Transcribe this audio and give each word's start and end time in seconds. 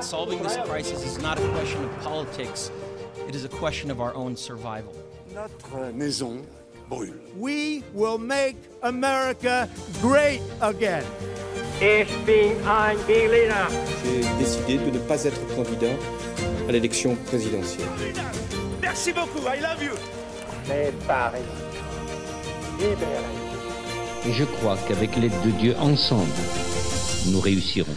Solving 0.00 0.42
this 0.42 0.56
crisis 0.64 1.04
is 1.04 1.18
not 1.20 1.38
a 1.38 1.46
question 1.48 1.84
of 1.84 1.90
politics, 2.00 2.70
it 3.28 3.34
is 3.34 3.44
a 3.44 3.50
question 3.50 3.90
of 3.90 4.00
our 4.00 4.14
own 4.14 4.34
survival. 4.34 4.94
Notre 5.34 5.92
maison 5.92 6.46
brûle. 6.88 7.12
We 7.36 7.82
will 7.92 8.16
make 8.16 8.56
America 8.82 9.68
great 10.00 10.40
again. 10.62 11.04
Ich 11.82 12.08
bin 12.24 12.56
ein 12.66 12.96
Berliner. 13.06 13.68
J'ai 14.02 14.22
décidé 14.38 14.78
de 14.78 14.90
ne 14.90 14.98
pas 15.00 15.26
être 15.26 15.40
candidat 15.54 15.94
à 16.66 16.72
l'élection 16.72 17.16
présidentielle. 17.26 17.88
Merci 18.80 19.12
beaucoup, 19.12 19.46
I 19.46 19.60
love 19.60 19.82
you. 19.82 19.92
Mais 20.66 20.90
Paris, 21.06 21.44
libéré. 22.78 23.43
Et 24.26 24.32
je 24.32 24.44
crois 24.44 24.78
qu'avec 24.88 25.16
l'aide 25.16 25.32
de 25.44 25.50
Dieu, 25.50 25.74
ensemble, 25.78 26.30
nous 27.30 27.40
réussirons. 27.40 27.94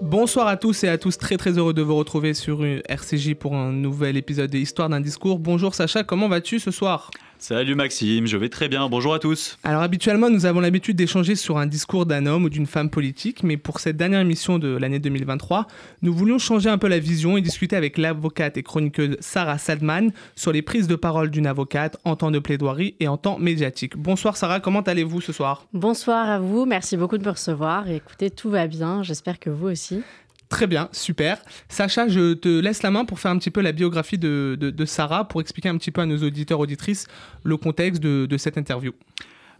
Bonsoir 0.00 0.46
à 0.46 0.56
tous 0.56 0.84
et 0.84 0.88
à 0.88 0.96
tous, 0.96 1.18
très 1.18 1.36
très 1.36 1.58
heureux 1.58 1.74
de 1.74 1.82
vous 1.82 1.96
retrouver 1.96 2.34
sur 2.34 2.64
RCJ 2.64 3.34
pour 3.34 3.56
un 3.56 3.72
nouvel 3.72 4.16
épisode 4.16 4.50
de 4.50 4.58
Histoire 4.58 4.88
d'un 4.88 5.00
discours. 5.00 5.40
Bonjour 5.40 5.74
Sacha, 5.74 6.04
comment 6.04 6.28
vas-tu 6.28 6.60
ce 6.60 6.70
soir? 6.70 7.10
Salut 7.40 7.74
Maxime, 7.74 8.26
je 8.26 8.36
vais 8.36 8.50
très 8.50 8.68
bien, 8.68 8.86
bonjour 8.90 9.14
à 9.14 9.18
tous. 9.18 9.56
Alors 9.64 9.80
habituellement 9.80 10.28
nous 10.28 10.44
avons 10.44 10.60
l'habitude 10.60 10.94
d'échanger 10.94 11.36
sur 11.36 11.56
un 11.56 11.66
discours 11.66 12.04
d'un 12.04 12.26
homme 12.26 12.44
ou 12.44 12.50
d'une 12.50 12.66
femme 12.66 12.90
politique, 12.90 13.42
mais 13.42 13.56
pour 13.56 13.80
cette 13.80 13.96
dernière 13.96 14.20
émission 14.20 14.58
de 14.58 14.76
l'année 14.76 14.98
2023, 14.98 15.66
nous 16.02 16.12
voulions 16.12 16.36
changer 16.36 16.68
un 16.68 16.76
peu 16.76 16.86
la 16.86 16.98
vision 16.98 17.38
et 17.38 17.40
discuter 17.40 17.76
avec 17.76 17.96
l'avocate 17.96 18.58
et 18.58 18.62
chroniqueuse 18.62 19.16
Sarah 19.20 19.56
Sadman 19.56 20.12
sur 20.36 20.52
les 20.52 20.60
prises 20.60 20.86
de 20.86 20.96
parole 20.96 21.30
d'une 21.30 21.46
avocate 21.46 21.96
en 22.04 22.14
temps 22.14 22.30
de 22.30 22.38
plaidoirie 22.38 22.94
et 23.00 23.08
en 23.08 23.16
temps 23.16 23.38
médiatique. 23.38 23.96
Bonsoir 23.96 24.36
Sarah, 24.36 24.60
comment 24.60 24.82
allez-vous 24.82 25.22
ce 25.22 25.32
soir? 25.32 25.64
Bonsoir 25.72 26.28
à 26.28 26.38
vous, 26.40 26.66
merci 26.66 26.98
beaucoup 26.98 27.16
de 27.16 27.24
me 27.24 27.30
recevoir. 27.30 27.88
Et 27.88 27.96
écoutez, 27.96 28.30
tout 28.30 28.50
va 28.50 28.66
bien, 28.66 29.02
j'espère 29.02 29.38
que 29.38 29.48
vous 29.48 29.68
aussi. 29.68 30.02
Très 30.50 30.66
bien, 30.66 30.88
super. 30.92 31.38
Sacha, 31.68 32.08
je 32.08 32.34
te 32.34 32.48
laisse 32.48 32.82
la 32.82 32.90
main 32.90 33.06
pour 33.06 33.18
faire 33.18 33.30
un 33.30 33.38
petit 33.38 33.50
peu 33.52 33.62
la 33.62 33.72
biographie 33.72 34.18
de, 34.18 34.58
de, 34.60 34.70
de 34.70 34.84
Sarah, 34.84 35.26
pour 35.26 35.40
expliquer 35.40 35.70
un 35.70 35.78
petit 35.78 35.92
peu 35.92 36.02
à 36.02 36.06
nos 36.06 36.18
auditeurs, 36.18 36.60
auditrices, 36.60 37.06
le 37.44 37.56
contexte 37.56 38.02
de, 38.02 38.26
de 38.26 38.36
cette 38.36 38.58
interview. 38.58 38.92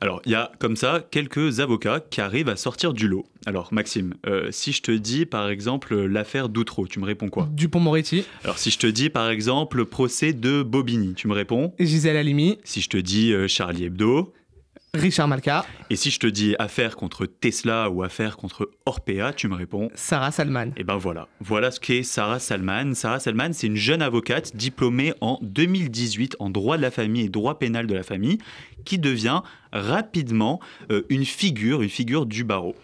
Alors, 0.03 0.23
il 0.25 0.33
y 0.33 0.35
a 0.35 0.51
comme 0.59 0.77
ça 0.77 1.05
quelques 1.11 1.61
avocats 1.61 2.01
qui 2.01 2.23
arrivent 2.23 2.49
à 2.49 2.57
sortir 2.57 2.95
du 2.95 3.07
lot. 3.07 3.27
Alors, 3.45 3.69
Maxime, 3.71 4.15
euh, 4.27 4.49
si 4.51 4.73
je 4.73 4.81
te 4.81 4.91
dis 4.91 5.27
par 5.27 5.49
exemple 5.51 5.95
l'affaire 5.95 6.49
d'Outreau, 6.49 6.87
tu 6.87 7.01
me 7.01 7.05
réponds 7.05 7.29
quoi? 7.29 7.49
Dupont-Moretti. 7.53 8.25
Alors, 8.43 8.59
si 8.59 8.71
je 8.71 8.79
te 8.79 8.87
dis 8.87 9.11
par 9.11 9.29
exemple 9.29 9.85
procès 9.85 10.33
de 10.33 10.63
Bobigny, 10.63 11.15
tu 11.15 11.29
me 11.29 11.35
réponds? 11.35 11.75
Gisèle 11.79 12.17
Halimi. 12.17 12.59
Si 12.65 12.81
je 12.81 12.89
te 12.89 12.97
dis 12.97 13.33
euh, 13.33 13.47
Charlie 13.47 13.85
Hebdo. 13.85 14.33
Richard 14.95 15.29
Malka. 15.29 15.65
Et 15.89 15.97
si 15.97 16.11
je 16.11 16.19
te 16.19 16.27
dis 16.27 16.57
affaire 16.59 16.97
contre 16.97 17.27
Tesla 17.27 17.91
ou 17.91 18.03
affaire 18.03 18.37
contre 18.37 18.71
Orpea, 18.87 19.33
tu 19.37 19.47
me 19.47 19.55
réponds 19.55 19.89
Sarah 19.95 20.33
Salman. 20.33 20.73
Et 20.77 20.83
ben 20.83 20.97
voilà, 20.97 21.29
voilà 21.41 21.71
ce 21.71 21.79
qu'est 21.79 22.03
Sarah 22.03 22.41
Salman. 22.41 22.95
Sarah 22.95 23.21
Salman, 23.21 23.53
c'est 23.53 23.69
une 23.69 23.77
jeune 23.77 24.03
avocate 24.03 24.57
diplômée 24.57 25.13
en 25.21 25.39
2018 25.43 26.37
en 26.41 26.51
droit 26.51 26.77
de 26.77 26.83
la 26.83 26.91
famille 26.91 27.27
et 27.27 27.29
droit 27.29 27.59
pénal 27.59 27.87
de 27.87 27.95
la 27.95 28.03
famille, 28.03 28.39
qui 28.85 28.99
devient 28.99 29.43
rapidement 29.73 30.61
euh, 30.91 31.03
une 31.09 31.25
figure, 31.25 31.83
une 31.83 31.89
figure 31.89 32.27
du 32.27 32.43
barreau. 32.43 32.75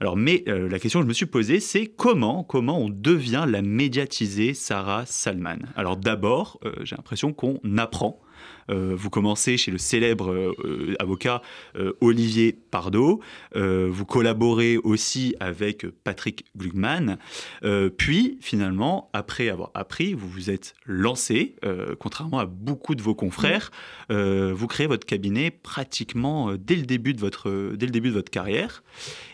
Alors, 0.00 0.16
mais 0.16 0.44
euh, 0.48 0.68
la 0.68 0.78
question 0.78 1.00
que 1.00 1.04
je 1.04 1.08
me 1.08 1.14
suis 1.14 1.26
posée, 1.26 1.58
c'est 1.58 1.86
comment, 1.86 2.44
comment 2.44 2.78
on 2.78 2.90
devient 2.90 3.46
la 3.48 3.62
médiatisée 3.62 4.52
Sarah 4.52 5.04
Salman? 5.06 5.58
Alors 5.74 5.96
d'abord, 5.96 6.58
euh, 6.64 6.72
j'ai 6.82 6.96
l'impression 6.96 7.32
qu'on 7.32 7.58
apprend. 7.78 8.20
Euh, 8.70 8.94
vous 8.96 9.10
commencez 9.10 9.56
chez 9.56 9.70
le 9.70 9.78
célèbre 9.78 10.32
euh, 10.32 10.94
avocat 10.98 11.42
euh, 11.76 11.92
Olivier 12.00 12.52
Pardo. 12.52 13.20
vous 13.54 14.04
collaborez 14.04 14.76
aussi 14.76 15.34
avec 15.40 15.86
Patrick 16.04 16.44
Glugman. 16.56 17.16
puis, 17.96 18.38
finalement, 18.40 19.10
après 19.12 19.48
avoir 19.48 19.70
appris, 19.74 20.14
vous 20.14 20.28
vous 20.28 20.50
êtes 20.50 20.74
lancé, 20.84 21.56
contrairement 21.98 22.38
à 22.38 22.46
beaucoup 22.46 22.94
de 22.94 23.02
vos 23.02 23.14
confrères. 23.14 23.70
vous 24.10 24.66
créez 24.66 24.86
votre 24.86 25.06
cabinet 25.06 25.50
pratiquement 25.50 26.54
dès 26.54 26.76
le 26.76 26.82
début 26.82 27.14
de 27.14 27.20
votre, 27.20 27.72
dès 27.74 27.86
le 27.86 27.92
début 27.92 28.08
de 28.08 28.14
votre 28.14 28.30
carrière. 28.30 28.82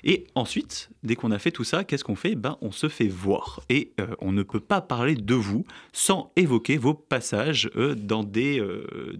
Et 0.04 0.26
ensuite, 0.34 0.90
dès 1.02 1.16
qu'on 1.16 1.30
a 1.30 1.38
fait 1.38 1.50
tout 1.50 1.64
ça, 1.64 1.84
qu'est-ce 1.84 2.04
qu'on 2.04 2.16
fait? 2.16 2.34
Ben, 2.34 2.56
On 2.60 2.70
se 2.70 2.88
fait 2.88 3.08
voir. 3.08 3.60
Et 3.68 3.92
on 4.20 4.32
ne 4.32 4.42
peut 4.42 4.60
pas 4.60 4.80
parler 4.80 5.14
de 5.14 5.34
vous 5.34 5.64
sans 5.92 6.32
évoquer 6.36 6.76
vos 6.76 6.94
passages 6.94 7.70
dans 7.96 8.22
des 8.22 8.60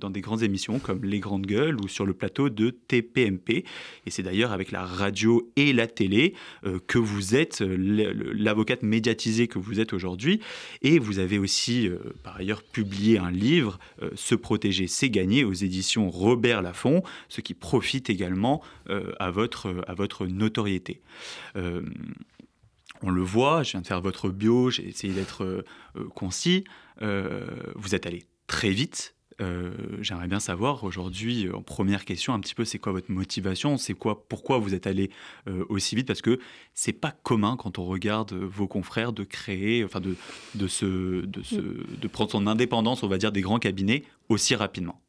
dans 0.02 0.10
des 0.10 0.20
grandes 0.20 0.42
émissions 0.42 0.78
comme 0.80 1.04
Les 1.04 1.20
Grandes 1.20 1.46
Gueules 1.46 1.80
ou 1.80 1.88
sur 1.88 2.04
le 2.04 2.12
plateau 2.12 2.50
de 2.50 2.70
TPMP. 2.70 3.64
Et 4.04 4.10
c'est 4.10 4.22
d'ailleurs 4.22 4.52
avec 4.52 4.72
la 4.72 4.84
radio 4.84 5.50
et 5.56 5.72
la 5.72 5.86
télé 5.86 6.34
euh, 6.66 6.78
que 6.86 6.98
vous 6.98 7.34
êtes 7.36 7.62
euh, 7.62 8.12
l'avocate 8.34 8.82
médiatisée 8.82 9.46
que 9.46 9.58
vous 9.58 9.80
êtes 9.80 9.92
aujourd'hui. 9.92 10.40
Et 10.82 10.98
vous 10.98 11.20
avez 11.20 11.38
aussi, 11.38 11.88
euh, 11.88 11.98
par 12.24 12.36
ailleurs, 12.36 12.62
publié 12.62 13.18
un 13.18 13.30
livre, 13.30 13.78
Se 14.16 14.34
protéger, 14.34 14.88
c'est 14.88 15.08
gagner, 15.08 15.44
aux 15.44 15.52
éditions 15.52 16.10
Robert 16.10 16.62
Laffont, 16.62 17.02
ce 17.28 17.40
qui 17.40 17.54
profite 17.54 18.10
également 18.10 18.62
à, 19.20 19.30
votre, 19.30 19.84
à 19.86 19.94
votre 19.94 20.26
notoriété 20.26 21.00
on 23.04 23.10
le 23.10 23.22
voit, 23.22 23.62
je 23.62 23.72
viens 23.72 23.80
de 23.80 23.86
faire 23.86 24.00
votre 24.00 24.28
bio, 24.28 24.70
j'ai 24.70 24.88
essayé 24.88 25.12
d'être 25.12 25.64
concis. 26.14 26.64
vous 27.00 27.94
êtes 27.94 28.06
allé 28.06 28.24
très 28.46 28.70
vite, 28.70 29.14
euh, 29.42 29.72
j'aimerais 30.00 30.28
bien 30.28 30.41
savoir 30.41 30.84
aujourd'hui, 30.84 31.47
euh, 31.47 31.56
en 31.56 31.62
première 31.62 32.04
question, 32.04 32.32
un 32.32 32.41
petit 32.41 32.54
peu 32.54 32.64
c'est 32.64 32.78
quoi 32.78 32.92
votre 32.92 33.10
motivation, 33.10 33.76
c'est 33.76 33.94
quoi, 33.94 34.26
pourquoi 34.28 34.58
vous 34.58 34.75
êtes 34.75 34.86
allé 34.86 35.10
euh, 35.48 35.64
aussi 35.69 35.97
vite, 35.97 36.06
parce 36.06 36.22
que 36.22 36.38
c'est 36.75 36.92
pas 36.92 37.10
commun 37.10 37.56
quand 37.56 37.78
on 37.78 37.84
regarde 37.84 38.32
vos 38.32 38.66
confrères 38.66 39.12
de 39.12 39.25
créer, 39.25 39.84
enfin 39.84 40.00
de, 40.00 40.16
de, 40.54 40.66
de 41.26 42.08
prendre 42.08 42.31
son 42.31 42.47
indépendance, 42.47 43.02
on 43.02 43.08
va 43.08 43.19
dire, 43.19 43.32
des 43.32 43.42
grands 43.42 43.58
cabinets 43.58 44.04
aussi 44.28 44.54
rapidement. 44.54 45.00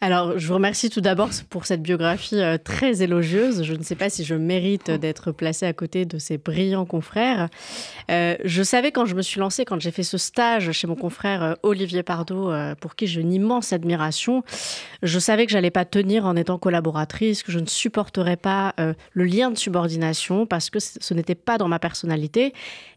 Alors, 0.00 0.38
je 0.38 0.46
vous 0.46 0.54
remercie 0.54 0.90
tout 0.90 1.00
d'abord 1.00 1.30
pour 1.48 1.66
cette 1.66 1.82
biographie 1.82 2.40
euh, 2.40 2.58
très 2.58 3.02
élogieuse. 3.02 3.62
Je 3.62 3.74
ne 3.74 3.82
sais 3.82 3.94
pas 3.94 4.10
si 4.10 4.24
je 4.24 4.34
mérite 4.34 4.90
d'être 4.90 5.32
placée 5.32 5.66
à 5.66 5.72
côté 5.72 6.04
de 6.04 6.18
ces 6.18 6.38
brillants 6.38 6.84
confrères. 6.84 7.48
Euh, 8.10 8.36
je 8.44 8.62
savais 8.62 8.92
quand 8.92 9.06
je 9.06 9.14
me 9.14 9.22
suis 9.22 9.40
lancée, 9.40 9.64
quand 9.64 9.80
j'ai 9.80 9.90
fait 9.90 10.02
ce 10.02 10.18
stage 10.18 10.70
chez 10.72 10.86
mon 10.86 10.96
confrère 10.96 11.42
euh, 11.42 11.54
Olivier 11.62 12.02
Pardo, 12.02 12.52
pour 12.80 12.94
qui 12.94 13.06
j'ai 13.06 13.20
une 13.20 13.32
immense 13.32 13.72
admiration, 13.72 14.44
je 15.02 15.18
savais 15.18 15.46
que 15.46 15.52
j'allais 15.52 15.70
pas 15.70 15.84
tenir 15.84 16.26
en 16.26 16.36
étant 16.36 16.58
collaboratrice, 16.58 17.42
que 17.42 17.52
je 17.52 17.58
ne 17.58 17.66
supporterais 17.66 18.36
pas 18.36 18.74
le 18.78 19.24
lien 19.24 19.50
de 19.50 19.58
subordination 19.58 20.46
parce 20.46 20.70
que 20.70 20.78
ce 20.80 21.14
n'était 21.14 21.34
pas 21.34 21.58
dans 21.58 21.68
ma 21.68 21.78
personnalité. 21.78 22.52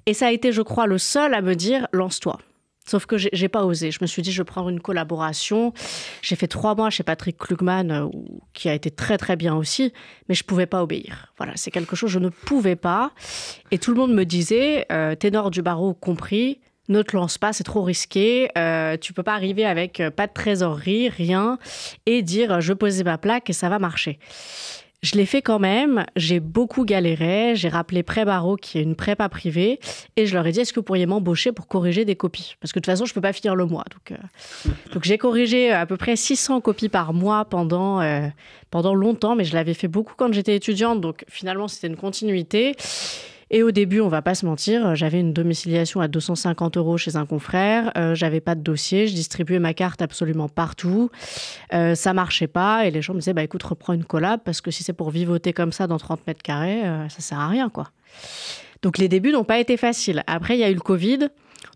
Et 0.06 0.14
ça 0.14 0.28
a 0.28 0.32
été, 0.32 0.52
je 0.52 0.62
crois, 0.62 0.88
le 0.88 0.98
seul 0.98 1.34
à 1.34 1.42
me 1.42 1.56
dire 1.56 1.88
lance-toi. 1.94 2.40
Sauf 2.90 3.06
que 3.06 3.18
j'ai 3.18 3.50
pas 3.50 3.66
osé. 3.66 3.92
Je 3.92 4.00
me 4.02 4.08
suis 4.08 4.24
dit, 4.24 4.32
je 4.32 4.42
prends 4.42 4.68
une 4.68 4.80
collaboration. 4.80 5.74
J'ai 6.24 6.36
fait 6.36 6.48
trois 6.48 6.74
mois 6.74 6.90
chez 6.90 7.04
Patrick 7.04 7.38
Klugman, 7.38 7.92
euh, 7.92 8.08
qui 8.54 8.68
a 8.68 8.74
été 8.74 8.90
très 8.90 9.20
très 9.20 9.36
bien 9.36 9.56
aussi, 9.56 9.94
mais 10.28 10.34
je 10.34 10.44
pouvais 10.44 10.66
pas 10.66 10.82
obéir. 10.82 11.32
Voilà, 11.38 11.54
c'est 11.56 11.70
quelque 11.70 11.96
chose, 11.96 12.10
je 12.10 12.18
ne 12.18 12.30
pouvais 12.30 12.76
pas. 12.76 13.12
Et 13.70 13.78
tout 13.78 13.92
le 13.92 13.98
monde 13.98 14.16
me 14.16 14.24
disait, 14.26 14.88
euh, 14.92 15.14
ténor 15.14 15.52
du 15.52 15.62
barreau 15.62 15.94
compris, 15.94 16.62
ne 16.88 17.04
te 17.04 17.16
lance 17.16 17.38
pas, 17.38 17.54
c'est 17.54 17.64
trop 17.64 17.84
risqué. 17.84 18.50
Euh, 18.58 18.98
tu 18.98 19.14
peux 19.14 19.22
pas 19.22 19.36
arriver 19.36 19.66
avec 19.66 20.02
pas 20.16 20.26
de 20.26 20.34
trésorerie, 20.34 21.10
rien, 21.10 21.60
et 22.08 22.24
dire 22.24 22.60
je 22.60 22.74
posais 22.74 23.04
ma 23.04 23.20
plaque 23.20 23.52
et 23.52 23.54
ça 23.54 23.70
va 23.70 23.78
marcher. 23.78 24.18
Je 25.02 25.16
l'ai 25.16 25.26
fait 25.26 25.42
quand 25.42 25.60
même, 25.60 26.06
j'ai 26.18 26.42
beaucoup 26.42 26.84
galéré, 26.84 27.56
j'ai 27.56 27.70
rappelé 27.70 28.04
Pré 28.04 28.26
Barreau 28.26 28.58
qui 28.58 28.80
est 28.80 28.82
une 28.82 28.96
prépa 28.96 29.30
privée 29.30 29.80
et 30.18 30.26
je 30.26 30.34
leur 30.34 30.46
ai 30.46 30.52
dit 30.52 30.60
est-ce 30.60 30.74
que 30.74 30.80
vous 30.82 30.84
pourriez 30.84 31.06
m'embaucher 31.06 31.54
pour 31.54 31.68
corriger 31.68 32.04
des 32.04 32.18
copies? 32.18 32.58
Parce 32.60 32.74
que 32.74 32.80
de 32.80 32.82
toute 32.82 32.92
façon, 32.92 33.06
je 33.06 33.12
ne 33.12 33.14
peux 33.14 33.22
pas 33.22 33.32
finir 33.32 33.56
le 33.56 33.66
mois. 33.66 33.86
Donc, 33.92 34.12
euh, 34.12 35.00
j'ai 35.02 35.18
corrigé 35.18 35.72
à 35.72 35.86
peu 35.86 35.96
près 35.96 36.18
600 36.18 36.60
copies 36.60 36.90
par 36.90 37.14
mois 37.14 37.46
pendant, 37.46 38.02
euh, 38.02 38.28
pendant 38.72 38.94
longtemps, 38.94 39.36
mais 39.36 39.46
je 39.46 39.54
l'avais 39.54 39.74
fait 39.74 39.88
beaucoup 39.88 40.16
quand 40.18 40.34
j'étais 40.34 40.56
étudiante, 40.56 41.00
donc 41.00 41.24
finalement 41.30 41.70
c'était 41.70 41.88
une 41.88 41.96
continuité. 41.96 42.76
Et 43.52 43.64
au 43.64 43.72
début, 43.72 44.00
on 44.00 44.10
va 44.10 44.22
pas 44.22 44.36
se 44.36 44.46
mentir, 44.46 44.96
j'avais 44.96 45.20
une 45.20 45.34
domiciliation 45.34 46.02
à 46.02 46.08
250 46.08 46.78
euros 46.78 46.98
chez 46.98 47.16
un 47.16 47.26
confrère, 47.26 47.92
euh, 47.98 48.14
j'avais 48.14 48.42
pas 48.42 48.56
de 48.56 48.62
dossier, 48.62 49.08
je 49.08 49.14
distribuais 49.14 49.60
ma 49.60 49.74
carte 49.74 50.02
absolument 50.02 50.50
partout, 50.50 51.10
euh, 51.74 51.96
ça 51.96 52.14
marchait 52.14 52.48
pas 52.48 52.86
et 52.86 52.92
les 52.92 53.02
gens 53.02 53.14
me 53.14 53.20
disaient 53.20 53.34
bah 53.34 53.44
écoute 53.44 53.64
reprends 53.64 53.94
une 53.94 54.06
collab 54.06 54.42
parce 54.44 54.62
que 54.62 54.70
si 54.70 54.84
c'est 54.84 54.94
pour 54.94 55.10
vivoter 55.10 55.52
comme 55.54 55.72
ça 55.72 55.88
dans 55.88 55.98
30 55.98 56.28
mètres 56.28 56.44
carrés, 56.44 56.86
euh, 56.86 57.10
ça 57.10 57.22
sert 57.22 57.40
à 57.40 57.48
rien 57.48 57.70
quoi. 57.70 57.90
Donc 58.82 58.98
les 58.98 59.08
débuts 59.08 59.32
n'ont 59.32 59.44
pas 59.44 59.60
été 59.60 59.78
faciles. 59.78 60.24
Après 60.28 60.56
il 60.56 60.60
y 60.60 60.64
a 60.64 60.70
eu 60.70 60.76
le 60.76 60.80
Covid. 60.80 61.30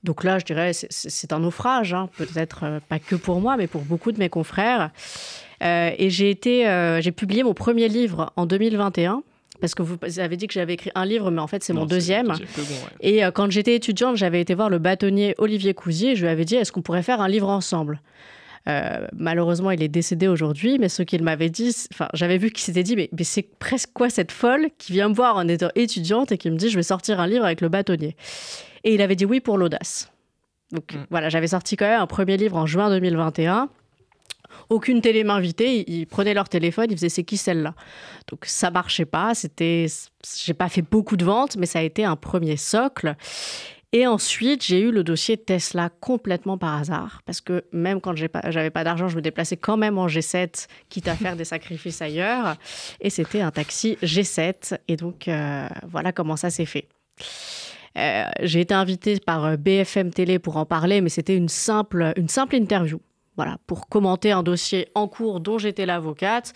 Donc 0.04 0.24
là, 0.24 0.40
je 0.40 0.46
dirais, 0.46 0.72
c'est 0.74 1.34
un 1.34 1.40
naufrage, 1.40 1.94
hein. 1.94 2.10
peut-être 2.18 2.62
euh, 2.64 2.80
pas 2.88 3.00
que 3.00 3.16
pour 3.16 3.40
moi, 3.40 3.58
mais 3.58 3.68
pour 3.68 3.82
beaucoup 3.82 4.12
de 4.12 4.20
mes 4.20 4.30
confrères. 4.30 4.92
Euh, 5.64 5.92
et 5.98 6.10
j'ai 6.10 6.38
euh, 6.46 7.02
j'ai 7.02 7.12
publié 7.12 7.44
mon 7.44 7.54
premier 7.54 7.88
livre 7.88 8.34
en 8.36 8.46
2021 8.46 9.24
parce 9.64 9.76
que 9.76 9.82
vous 9.82 9.98
avez 10.20 10.36
dit 10.36 10.48
que 10.48 10.54
j'avais 10.54 10.74
écrit 10.74 10.92
un 10.94 11.06
livre, 11.06 11.32
mais 11.32 11.40
en 11.40 11.48
fait, 11.48 11.64
c'est 11.64 11.72
mon 11.72 11.86
deuxième. 11.86 12.28
Bon, 12.28 12.34
ouais. 12.34 12.38
Et 13.00 13.24
euh, 13.24 13.32
quand 13.32 13.50
j'étais 13.50 13.74
étudiante, 13.74 14.18
j'avais 14.18 14.42
été 14.42 14.56
voir 14.56 14.70
le 14.70 14.78
bâtonnier 14.78 15.36
Olivier 15.38 15.74
Cousier 15.74 16.12
et 16.12 16.16
je 16.18 16.24
lui 16.24 16.28
avais 16.28 16.44
dit 16.44 16.56
est-ce 16.56 16.74
qu'on 16.74 16.82
pourrait 16.82 17.02
faire 17.02 17.22
un 17.22 17.30
livre 17.30 17.48
ensemble? 17.48 18.02
Euh, 18.68 19.08
malheureusement, 19.14 19.72
il 19.72 19.82
est 19.82 19.88
décédé 19.88 20.28
aujourd'hui, 20.28 20.80
mais 20.80 20.90
ce 20.90 21.02
qu'il 21.02 21.24
m'avait 21.24 21.50
dit, 21.50 21.74
enfin, 21.94 22.10
j'avais 22.14 22.38
vu 22.38 22.52
qu'il 22.52 22.60
s'était 22.60 22.84
dit, 22.84 22.98
mais, 22.98 23.10
mais 23.18 23.24
c'est 23.24 23.44
presque 23.58 23.92
quoi 23.94 24.10
cette 24.10 24.34
folle 24.34 24.68
qui 24.78 24.92
vient 24.92 25.08
me 25.08 25.14
voir 25.14 25.38
en 25.38 25.48
étant 25.48 25.70
étudiante 25.76 26.34
et 26.34 26.38
qui 26.38 26.52
me 26.52 26.58
dit, 26.58 26.70
je 26.70 26.76
vais 26.76 26.84
sortir 26.84 27.22
un 27.22 27.28
livre 27.28 27.46
avec 27.46 27.62
le 27.62 27.70
bâtonnier. 27.70 28.18
Et 28.84 28.94
il 28.94 29.02
avait 29.02 29.16
dit 29.16 29.24
oui 29.24 29.40
pour 29.40 29.58
l'audace. 29.58 30.12
Donc 30.74 30.94
Mm. 30.94 31.06
voilà, 31.10 31.30
j'avais 31.30 31.48
sorti 31.48 31.78
quand 31.78 31.86
même 31.88 32.02
un 32.02 32.08
premier 32.08 32.36
livre 32.36 32.58
en 32.58 32.66
juin 32.66 32.90
2021. 32.90 33.70
Aucune 34.74 35.02
télé 35.02 35.24
m'invitait, 35.24 35.84
ils, 35.88 36.00
ils 36.00 36.08
prenaient 36.08 36.34
leur 36.34 36.50
téléphone, 36.50 36.88
ils 36.90 36.98
faisaient 36.98 37.10
c'est 37.10 37.24
qui 37.24 37.38
celle-là? 37.38 37.76
Donc 38.28 38.46
ça 38.46 38.72
marchait 38.72 39.06
pas, 39.06 39.36
c'était 39.36 39.86
j'ai 40.44 40.54
pas 40.54 40.70
fait 40.70 40.82
beaucoup 40.82 41.16
de 41.16 41.24
ventes 41.26 41.58
mais 41.58 41.68
ça 41.68 41.80
a 41.80 41.84
été 41.84 42.04
un 42.04 42.16
premier 42.16 42.58
socle. 42.58 43.16
Et 43.96 44.08
ensuite, 44.08 44.66
j'ai 44.66 44.80
eu 44.80 44.92
le 44.92 45.04
dossier 45.04 45.38
Tesla 45.38 45.92
complètement 46.00 46.58
par 46.58 46.74
hasard 46.74 47.22
parce 47.28 47.42
que 47.42 47.64
même 47.72 48.02
quand 48.02 48.16
pas 48.28 48.42
j'avais 48.50 48.72
pas 48.72 48.84
d'argent, 48.84 49.08
je 49.08 49.16
me 49.16 49.22
déplaçais 49.22 49.56
quand 49.56 49.78
même 49.78 50.00
en 50.00 50.08
G7 50.08 50.68
quitte 50.90 51.08
à 51.08 51.16
faire 51.16 51.36
des 51.36 51.46
sacrifices 51.56 52.02
ailleurs 52.02 52.56
et 53.00 53.12
c'était 53.12 53.42
un 53.42 53.52
taxi 53.52 54.00
G7 54.02 54.80
et 54.88 54.96
donc 54.96 55.28
euh, 55.28 55.68
voilà 55.88 56.12
comment 56.12 56.36
ça 56.36 56.50
s'est 56.50 56.66
fait. 56.66 56.88
Euh, 57.98 58.24
j'ai 58.42 58.62
été 58.62 58.74
invitée 58.74 59.20
par 59.20 59.46
euh, 59.46 59.58
BFM 59.58 60.12
Télé 60.12 60.40
pour 60.40 60.58
en 60.58 60.66
parler, 60.66 61.02
mais 61.02 61.10
c'était 61.10 61.38
une 61.38 61.50
simple, 61.50 62.14
une 62.18 62.28
simple 62.28 62.56
interview. 62.56 63.00
Voilà, 63.36 63.58
pour 63.68 63.88
commenter 63.90 64.32
un 64.32 64.44
dossier 64.44 64.90
en 64.96 65.08
cours 65.08 65.40
dont 65.40 65.58
j'étais 65.58 65.86
l'avocate. 65.86 66.54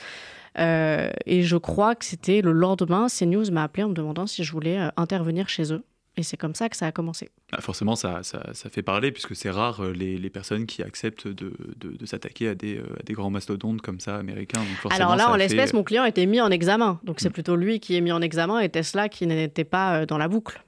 Euh, 0.60 1.10
et 1.26 1.44
je 1.44 1.58
crois 1.58 1.94
que 1.96 2.04
c'était 2.06 2.42
le 2.42 2.52
lendemain, 2.52 3.08
CNews 3.08 3.52
m'a 3.52 3.64
appelé 3.64 3.84
en 3.84 3.90
me 3.90 3.94
demandant 3.94 4.26
si 4.28 4.44
je 4.44 4.52
voulais 4.52 4.80
euh, 4.80 4.90
intervenir 4.98 5.50
chez 5.50 5.72
eux. 5.74 5.84
Et 6.20 6.24
c'est 6.24 6.38
comme 6.38 6.56
ça 6.56 6.68
que 6.68 6.76
ça 6.76 6.88
a 6.88 6.92
commencé. 6.92 7.30
Bah, 7.52 7.60
forcément, 7.62 7.96
ça, 7.96 8.24
ça, 8.24 8.42
ça 8.54 8.70
fait 8.72 8.82
parler, 8.82 9.12
puisque 9.12 9.36
c'est 9.36 9.52
rare 9.52 9.84
euh, 9.84 9.92
les, 9.94 10.18
les 10.18 10.30
personnes 10.32 10.66
qui 10.66 10.82
acceptent 10.82 11.28
de, 11.28 11.54
de, 11.78 11.96
de 11.96 12.06
s'attaquer 12.08 12.48
à 12.50 12.56
des, 12.56 12.80
à 12.80 13.04
des 13.04 13.14
grands 13.14 13.30
mastodontes 13.30 13.82
comme 13.82 14.00
ça, 14.00 14.16
américains. 14.16 14.62
Donc 14.84 14.92
Alors 14.94 15.16
là, 15.16 15.30
en 15.30 15.34
fait- 15.34 15.38
l'espèce, 15.38 15.74
mon 15.74 15.84
client 15.84 16.06
était 16.06 16.26
mis 16.26 16.42
en 16.42 16.50
examen. 16.50 17.00
Donc 17.04 17.20
c'est 17.20 17.30
plutôt 17.30 17.56
lui 17.56 17.80
qui 17.80 17.96
est 17.96 18.02
mis 18.02 18.12
en 18.12 18.22
examen 18.24 18.60
et 18.60 18.70
Tesla 18.70 19.10
qui 19.10 19.28
n'était 19.28 19.64
pas 19.64 20.08
dans 20.08 20.18
la 20.18 20.28
boucle. 20.28 20.64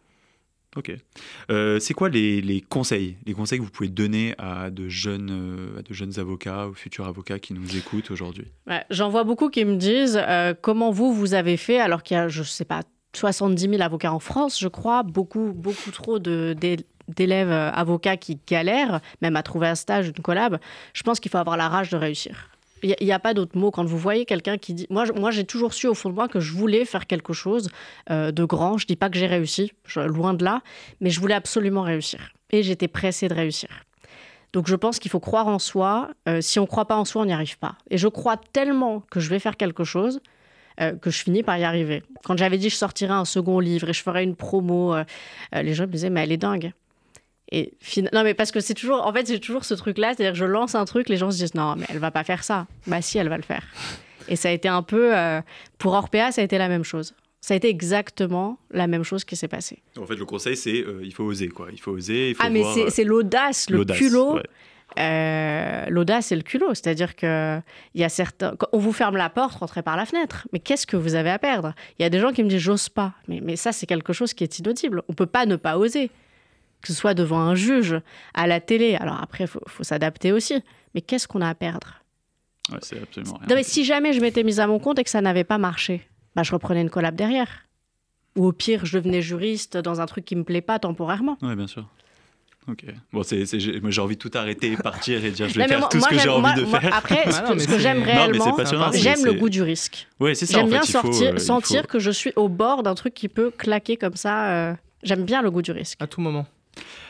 Ok. 0.76 0.92
Euh, 1.50 1.80
c'est 1.80 1.94
quoi 1.96 2.10
les, 2.10 2.62
conseils, 2.70 3.18
les 3.26 3.34
conseils 3.34 3.58
que 3.60 3.64
vous 3.64 3.72
pouvez 3.72 3.90
donner 3.90 4.36
à 4.38 4.70
de 4.70 4.88
jeunes, 4.88 5.30
euh, 5.32 5.80
à 5.80 5.82
de 5.82 5.94
jeunes 5.94 6.20
avocats 6.20 6.68
ou 6.68 6.74
futurs 6.74 7.08
avocats 7.08 7.40
qui 7.40 7.54
nous 7.54 7.76
écoutent 7.76 8.12
aujourd'hui? 8.12 8.46
J'en 8.92 9.10
vois 9.10 9.24
beaucoup 9.24 9.50
qui 9.50 9.66
me 9.66 9.78
disent 9.78 10.20
euh, 10.22 10.54
comment 10.62 10.92
vous, 10.92 11.12
vous 11.14 11.34
avez 11.34 11.58
fait, 11.58 11.80
alors 11.80 12.04
qu'il 12.04 12.16
y 12.16 12.20
a, 12.20 12.28
je 12.28 12.44
sais 12.44 12.66
pas, 12.66 12.82
70 13.16 13.62
000 13.70 13.82
avocats 13.82 14.14
en 14.14 14.20
France, 14.20 14.60
je 14.60 14.68
crois, 14.68 15.02
beaucoup, 15.02 15.54
beaucoup 15.56 15.90
trop 15.90 16.20
de, 16.20 16.54
d'é- 16.60 16.86
d'élèves 17.08 17.50
avocats 17.52 18.18
qui 18.18 18.40
galèrent, 18.48 19.02
même 19.24 19.36
à 19.36 19.42
trouver 19.42 19.68
un 19.68 19.74
stage, 19.76 20.08
une 20.10 20.22
collab. 20.22 20.60
Je 20.94 21.02
pense 21.02 21.20
qu'il 21.20 21.32
faut 21.32 21.40
avoir 21.40 21.58
la 21.58 21.68
rage 21.68 21.90
de 21.90 21.98
réussir. 21.98 22.52
Il 22.84 22.96
n'y 23.02 23.12
a, 23.12 23.20
pas 23.20 23.34
d'autre 23.34 23.58
mot. 23.58 23.72
Quand 23.72 23.84
vous 23.84 23.98
voyez 23.98 24.26
quelqu'un 24.26 24.58
qui 24.58 24.74
dit... 24.74 24.88
Moi, 24.90 25.06
moi, 25.16 25.32
j'ai 25.32 25.44
toujours 25.44 25.74
su 25.74 25.88
au 25.88 25.94
fond 25.94 26.10
de 26.10 26.16
moi 26.16 26.28
que 26.28 26.40
je 26.40 26.54
voulais 26.54 26.86
faire 26.86 27.08
quelque 27.08 27.34
chose 27.34 27.70
euh, 28.10 28.32
de 28.32 28.44
grand. 28.46 28.78
Je 28.78 28.88
dis 28.88 28.96
pas 28.96 29.10
que 29.10 29.18
j'ai 29.18 29.28
réussi, 29.28 29.72
je- 29.86 30.00
loin 30.00 30.34
de 30.34 30.44
là, 30.44 30.62
mais 31.02 31.10
je 31.10 31.20
voulais 31.20 31.34
absolument 31.34 31.82
réussir. 31.82 32.20
Et 32.52 32.64
j'étais 32.64 32.88
pressée 32.88 33.28
de 33.28 33.34
réussir. 33.34 33.70
Donc 34.54 34.68
je 34.68 34.76
pense 34.76 34.98
qu'il 35.00 35.12
faut 35.12 35.20
croire 35.20 35.48
en 35.48 35.60
soi. 35.60 36.10
Euh, 36.28 36.42
si 36.42 36.58
on 36.60 36.64
ne 36.64 36.68
croit 36.68 36.86
pas 36.86 36.96
en 36.98 37.06
soi, 37.06 37.22
on 37.22 37.26
n'y 37.26 37.34
arrive 37.34 37.60
pas. 37.60 37.76
Et 37.90 37.98
je 37.98 38.08
crois 38.08 38.38
tellement 38.38 39.02
que 39.12 39.20
je 39.20 39.30
vais 39.30 39.40
faire 39.40 39.58
quelque 39.58 39.84
chose 39.84 40.22
euh, 40.82 40.96
que 40.96 41.12
je 41.12 41.22
finis 41.22 41.44
par 41.44 41.58
y 41.58 41.64
arriver. 41.64 42.02
Quand 42.24 42.38
j'avais 42.38 42.58
dit 42.58 42.70
je 42.70 42.76
sortirais 42.76 43.14
un 43.14 43.26
second 43.26 43.60
livre 43.60 43.90
et 43.90 43.94
je 43.94 44.02
ferais 44.02 44.24
une 44.24 44.36
promo, 44.36 44.96
les 45.54 45.74
gens 45.74 45.84
me 45.86 45.92
disaient 45.92 46.10
mais 46.10 46.24
elle 46.24 46.32
est 46.32 46.38
dingue. 46.38 46.74
Et 47.52 47.74
non 48.14 48.24
mais 48.24 48.34
parce 48.34 48.52
que 48.52 48.60
c'est 48.60 48.74
toujours, 48.76 49.06
en 49.06 49.12
fait 49.12 49.28
c'est 49.28 49.40
toujours 49.40 49.66
ce 49.66 49.74
truc-là, 49.74 50.14
c'est-à-dire 50.16 50.34
que 50.34 50.38
je 50.38 50.46
lance 50.46 50.76
un 50.76 50.86
truc, 50.86 51.10
les 51.10 51.18
gens 51.18 51.32
se 51.32 51.38
disent 51.38 51.56
non 51.56 51.76
mais 51.76 51.86
elle 51.90 51.98
va 52.00 52.12
pas 52.12 52.24
faire 52.24 52.44
ça. 52.44 52.68
Bah 52.88 53.02
si 53.02 53.18
elle 53.18 53.30
va 53.30 53.38
le 53.38 53.44
faire. 53.44 53.64
Et 54.28 54.36
ça 54.36 54.50
a 54.50 54.52
été 54.52 54.68
un 54.68 54.84
peu 54.84 55.18
euh, 55.18 55.42
pour 55.80 55.94
Orpea, 55.94 56.32
ça 56.32 56.42
a 56.42 56.44
été 56.44 56.58
la 56.58 56.70
même 56.70 56.84
chose. 56.84 57.16
Ça 57.42 57.54
a 57.54 57.58
été 57.58 57.70
exactement 57.70 58.60
la 58.70 58.86
même 58.88 59.04
chose 59.04 59.24
qui 59.24 59.36
s'est 59.36 59.48
passée. 59.48 59.82
En 59.98 60.06
fait, 60.06 60.16
le 60.18 60.26
conseil, 60.26 60.58
c'est 60.58 60.82
euh, 60.86 61.00
il 61.04 61.14
faut 61.14 61.24
oser, 61.24 61.48
quoi. 61.48 61.70
Il 61.72 61.80
faut 61.80 61.92
oser. 61.92 62.32
Il 62.32 62.36
faut 62.36 62.44
Ah 62.46 62.50
mais 62.50 62.64
c'est 62.74 62.84
euh, 62.84 62.90
c'est 62.90 63.06
l'audace, 63.06 63.70
le 63.70 63.86
culot. 63.86 64.36
ouais. 64.36 64.44
Euh, 64.98 65.86
l'audace 65.88 66.32
et 66.32 66.36
le 66.36 66.42
culot, 66.42 66.74
c'est-à-dire 66.74 67.16
que 67.16 67.60
il 67.94 68.02
y 68.02 68.04
a 68.04 68.10
certains, 68.10 68.56
quand 68.56 68.68
on 68.74 68.80
vous 68.80 68.92
ferme 68.92 69.18
la 69.18 69.30
porte, 69.30 69.60
rentrez 69.60 69.84
par 69.84 69.96
la 69.96 70.06
fenêtre. 70.06 70.48
Mais 70.52 70.60
qu'est-ce 70.60 70.88
que 70.88 70.98
vous 70.98 71.16
avez 71.16 71.30
à 71.30 71.40
perdre? 71.40 71.74
Il 71.98 72.04
y 72.04 72.06
a 72.06 72.10
des 72.10 72.20
gens 72.20 72.32
qui 72.32 72.44
me 72.44 72.50
disent 72.50 72.60
j'ose 72.60 72.90
pas, 72.90 73.14
mais, 73.28 73.40
mais 73.42 73.56
ça 73.56 73.72
c'est 73.72 73.86
quelque 73.86 74.14
chose 74.14 74.34
qui 74.34 74.44
est 74.44 74.60
inaudible. 74.60 75.04
On 75.08 75.14
peut 75.14 75.28
pas 75.28 75.46
ne 75.46 75.56
pas 75.56 75.78
oser, 75.78 76.10
que 76.82 76.88
ce 76.88 76.94
soit 76.94 77.14
devant 77.14 77.40
un 77.40 77.56
juge, 77.56 77.96
à 78.34 78.48
la 78.48 78.60
télé. 78.60 78.96
Alors 78.96 79.20
après, 79.22 79.48
faut, 79.48 79.62
faut 79.68 79.84
s'adapter 79.84 80.32
aussi. 80.32 80.62
Mais 80.96 81.02
qu'est-ce 81.02 81.28
qu'on 81.28 81.42
a 81.42 81.50
à 81.50 81.56
perdre? 81.56 81.96
Ouais, 82.72 82.80
c'est 82.82 83.02
absolument 83.02 83.34
rien. 83.38 83.48
Non, 83.50 83.56
mais 83.56 83.64
si 83.64 83.84
jamais 83.84 84.14
je 84.14 84.22
m'étais 84.22 84.44
mise 84.44 84.60
à 84.60 84.68
mon 84.68 84.80
compte 84.80 85.00
et 85.00 85.04
que 85.04 85.10
ça 85.10 85.22
n'avait 85.22 85.44
pas 85.44 85.58
marché, 85.58 86.08
bah, 86.36 86.44
je 86.44 86.52
reprenais 86.52 86.82
une 86.82 86.90
collab 86.90 87.16
derrière. 87.16 87.66
Ou 88.36 88.46
au 88.48 88.52
pire, 88.54 88.86
je 88.86 88.98
devenais 88.98 89.22
juriste 89.22 89.76
dans 89.78 90.02
un 90.02 90.06
truc 90.06 90.24
qui 90.26 90.36
me 90.36 90.44
plaît 90.44 90.62
pas 90.62 90.80
temporairement. 90.80 91.38
Ouais, 91.42 91.56
bien 91.56 91.68
sûr. 91.68 91.86
Ok. 92.68 92.86
Bon, 93.12 93.24
c'est, 93.24 93.46
c'est- 93.48 93.60
j'ai, 93.60 93.82
envie 94.02 94.16
de 94.16 94.20
tout 94.22 94.30
arrêter, 94.36 94.78
partir 94.78 95.26
et 95.26 95.32
dire 95.32 95.50
je 95.50 95.56
vais 95.58 95.62
Non, 95.64 95.68
faire 95.68 95.80
moi- 95.80 95.90
tout 95.90 95.98
moi, 95.98 96.08
ce 96.10 96.16
que 96.16 96.22
j'ai 96.22 96.30
envie 96.30 96.42
moi- 96.42 96.54
de 96.54 96.62
moi, 96.64 96.80
faire. 96.80 96.94
Après, 96.96 97.24
Ah 97.26 97.32
ce 97.32 97.42
non, 97.42 97.48
ce 97.60 97.66
que 97.66 97.72
c'est- 97.74 97.80
j'aime 97.80 98.04
réellement, 98.04 98.56
j'aime 98.94 99.26
le 99.26 99.34
goût 99.34 99.50
du 99.50 99.64
risque. 99.64 100.08
Ouais, 100.20 100.36
c'est 100.36 100.46
ça. 100.46 100.58
en 100.58 100.62
J'aime 100.62 100.70
bien 100.70 100.82
fait, 100.82 100.88
il 100.88 100.92
faut, 100.92 101.02
sortir, 101.02 101.30
euh, 101.30 101.34
il 101.34 101.40
sentir 101.40 101.82
faut- 101.82 101.88
que 101.88 102.00
je 102.00 102.12
suis 102.12 102.32
au 102.36 102.48
bord 102.50 102.84
d'un 102.84 102.94
truc 102.94 103.14
qui 103.16 103.28
peut 103.30 103.50
claquer 103.50 103.98
comme 103.98 104.16
ça. 104.16 104.52
euh, 104.52 104.74
J'aime 105.02 105.24
bien 105.24 105.42
le 105.42 105.50
goût 105.50 105.62
du 105.64 105.72
risque. 105.72 105.98
À 106.02 106.08
tout 106.08 106.22
moment. 106.22 106.46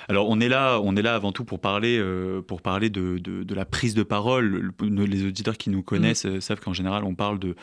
Alors 0.08 0.28
on 0.30 0.40
est 0.40 0.50
là, 0.50 0.80
on 0.84 0.96
est 0.96 1.02
là 1.04 1.14
avant 1.14 1.32
tout 1.32 1.46
pour 1.46 1.60
parler, 1.60 1.98
euh, 2.00 2.42
pour 2.42 2.62
parler 2.62 2.90
de, 2.90 3.20
de- 3.20 3.44
de 3.44 3.56
la 3.56 3.66
prise 3.66 3.94
de 3.94 4.02
parole. 4.04 4.72
Le- 4.82 5.06
les 5.06 5.26
auditeurs 5.26 5.58
qui 5.58 5.70
nous 5.70 5.84
connaissent 5.84 6.26
Mm. 6.26 6.30
euh, 6.30 6.42
savent 6.42 6.60
qu'en 6.60 6.74
général 6.74 7.04
on 7.04 7.14
parle 7.16 7.38
de, 7.40 7.56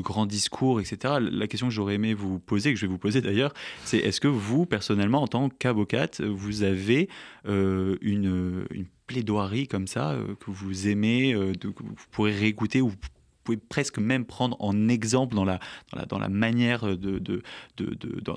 grands 0.00 0.26
discours, 0.26 0.80
etc. 0.80 1.14
La 1.20 1.46
question 1.48 1.68
que 1.68 1.74
j'aurais 1.74 1.94
aimé 1.94 2.14
vous 2.14 2.38
poser, 2.38 2.72
que 2.72 2.78
je 2.78 2.86
vais 2.86 2.90
vous 2.92 2.98
poser 2.98 3.20
d'ailleurs, 3.20 3.52
c'est 3.84 3.98
est-ce 3.98 4.20
que 4.20 4.28
vous 4.28 4.64
personnellement, 4.66 5.22
en 5.22 5.26
tant 5.28 5.48
qu'avocate, 5.48 6.20
vous 6.20 6.62
avez 6.62 7.08
euh, 7.48 7.96
une, 8.00 8.64
une 8.70 8.86
plaidoirie 9.06 9.66
comme 9.66 9.86
ça 9.88 10.12
euh, 10.12 10.34
que 10.38 10.50
vous 10.50 10.86
aimez, 10.88 11.32
que 11.60 11.68
vous 11.82 11.94
pourrez 12.12 12.32
réécouter 12.32 12.80
ou 12.80 12.92
pouvez 13.44 13.58
presque 13.58 13.98
même 13.98 14.24
prendre 14.24 14.56
en 14.60 14.88
exemple 14.88 15.34
dans 15.34 15.44
la, 15.44 15.58
manière 16.28 16.96
de, 16.96 17.42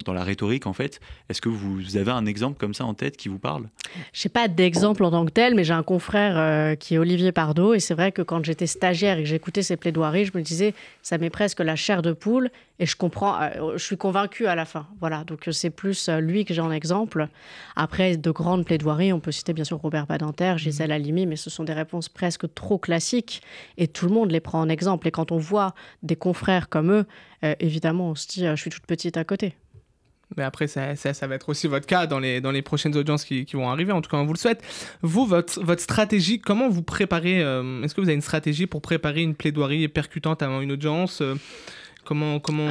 dans, 0.06 0.14
la 0.14 0.24
rhétorique 0.24 0.68
en 0.68 0.74
fait. 0.74 1.00
Est-ce 1.30 1.42
que 1.42 1.50
vous 1.50 1.98
avez 1.98 2.12
un 2.12 2.26
exemple 2.26 2.58
comme 2.58 2.74
ça 2.74 2.86
en 2.86 2.94
tête 2.94 3.18
qui 3.18 3.30
vous 3.30 3.40
parle? 3.40 3.70
Je 4.14 4.28
n'ai 4.28 4.32
pas 4.32 4.48
d'exemple 4.48 5.04
en 5.04 5.12
tant 5.12 5.26
que 5.26 5.32
tel, 5.32 5.56
mais 5.56 5.64
j'ai 5.64 5.74
un 5.74 5.84
confrère 5.84 6.38
euh, 6.38 6.76
qui 6.76 6.96
est 6.96 6.98
Olivier 6.98 7.32
Pardo. 7.32 7.74
Et 7.74 7.80
c'est 7.80 7.94
vrai 7.94 8.12
que 8.12 8.22
quand 8.22 8.44
j'étais 8.44 8.68
stagiaire 8.68 9.18
et 9.18 9.24
que 9.24 9.30
j'écoutais 9.30 9.64
ses 9.64 9.78
plaidoiries, 9.78 10.26
je 10.26 10.32
me 10.36 10.42
disais, 10.42 10.74
ça 11.02 11.18
met 11.18 11.30
presque 11.30 11.60
la 11.60 11.76
chair 11.76 12.02
de 12.02 12.14
poule. 12.14 12.50
Et 12.78 12.86
je 12.86 12.96
comprends, 12.98 13.42
euh, 13.42 13.78
je 13.78 13.84
suis 13.84 13.96
convaincue 13.96 14.48
à 14.48 14.56
la 14.56 14.66
fin. 14.66 14.88
Voilà, 15.00 15.24
donc 15.24 15.48
euh, 15.48 15.52
c'est 15.52 15.70
plus 15.70 16.10
euh, 16.10 16.20
lui 16.20 16.44
que 16.44 16.54
j'ai 16.54 16.62
en 16.62 16.72
exemple. 16.72 17.30
Après, 17.78 18.18
de 18.18 18.32
grandes 18.32 18.66
plaidoiries, 18.66 19.14
on 19.14 19.22
peut 19.22 19.32
citer 19.32 19.54
bien 19.54 19.64
sûr 19.64 19.78
Robert 19.78 20.08
Badinter, 20.08 20.56
Gisèle 20.58 20.92
Halimi, 20.92 21.26
mais 21.26 21.38
ce 21.38 21.50
sont 21.50 21.64
des 21.64 21.74
réponses 21.74 22.10
presque 22.10 22.54
trop 22.54 22.78
classiques. 22.78 23.42
Et 23.78 23.88
tout 23.88 24.08
le 24.08 24.14
monde 24.14 24.32
les 24.32 24.42
prend 24.42 24.60
en 24.60 24.68
exemple. 24.68 25.08
Et 25.08 25.12
quand 25.12 25.32
on 25.32 25.38
voit 25.38 25.74
des 26.04 26.18
confrères 26.18 26.68
comme 26.68 26.92
eux, 26.92 27.06
euh, 27.46 27.56
évidemment, 27.60 28.10
on 28.10 28.16
se 28.16 28.28
dit, 28.28 28.46
euh, 28.46 28.56
je 28.56 28.62
suis 28.62 28.72
toute 28.72 28.86
petite 28.86 29.18
à 29.18 29.24
côté. 29.24 29.56
Mais 30.38 30.44
après, 30.44 30.68
ça, 30.68 30.96
ça, 30.96 31.14
ça 31.14 31.28
va 31.28 31.36
être 31.36 31.50
aussi 31.50 31.68
votre 31.68 31.86
cas 31.86 32.08
dans 32.08 32.20
les, 32.20 32.42
dans 32.42 32.52
les 32.52 32.64
prochaines 32.64 32.98
audiences 32.98 33.24
qui, 33.24 33.46
qui 33.46 33.56
vont 33.56 33.70
arriver. 33.70 33.92
En 33.92 34.02
tout 34.02 34.10
cas, 34.10 34.18
on 34.18 34.26
vous 34.26 34.34
le 34.34 34.40
souhaite. 34.40 34.64
Vous, 35.02 35.26
votre, 35.26 35.62
votre 35.62 35.82
stratégie, 35.82 36.40
comment 36.40 36.68
vous 36.68 36.82
préparez 36.82 37.44
euh, 37.44 37.84
Est-ce 37.84 37.94
que 37.94 38.02
vous 38.02 38.08
avez 38.08 38.16
une 38.16 38.22
stratégie 38.22 38.66
pour 38.66 38.82
préparer 38.82 39.22
une 39.22 39.36
plaidoirie 39.36 39.88
percutante 39.88 40.42
avant 40.42 40.62
une 40.62 40.72
audience 40.72 41.22
Comment, 42.06 42.40
comment 42.40 42.70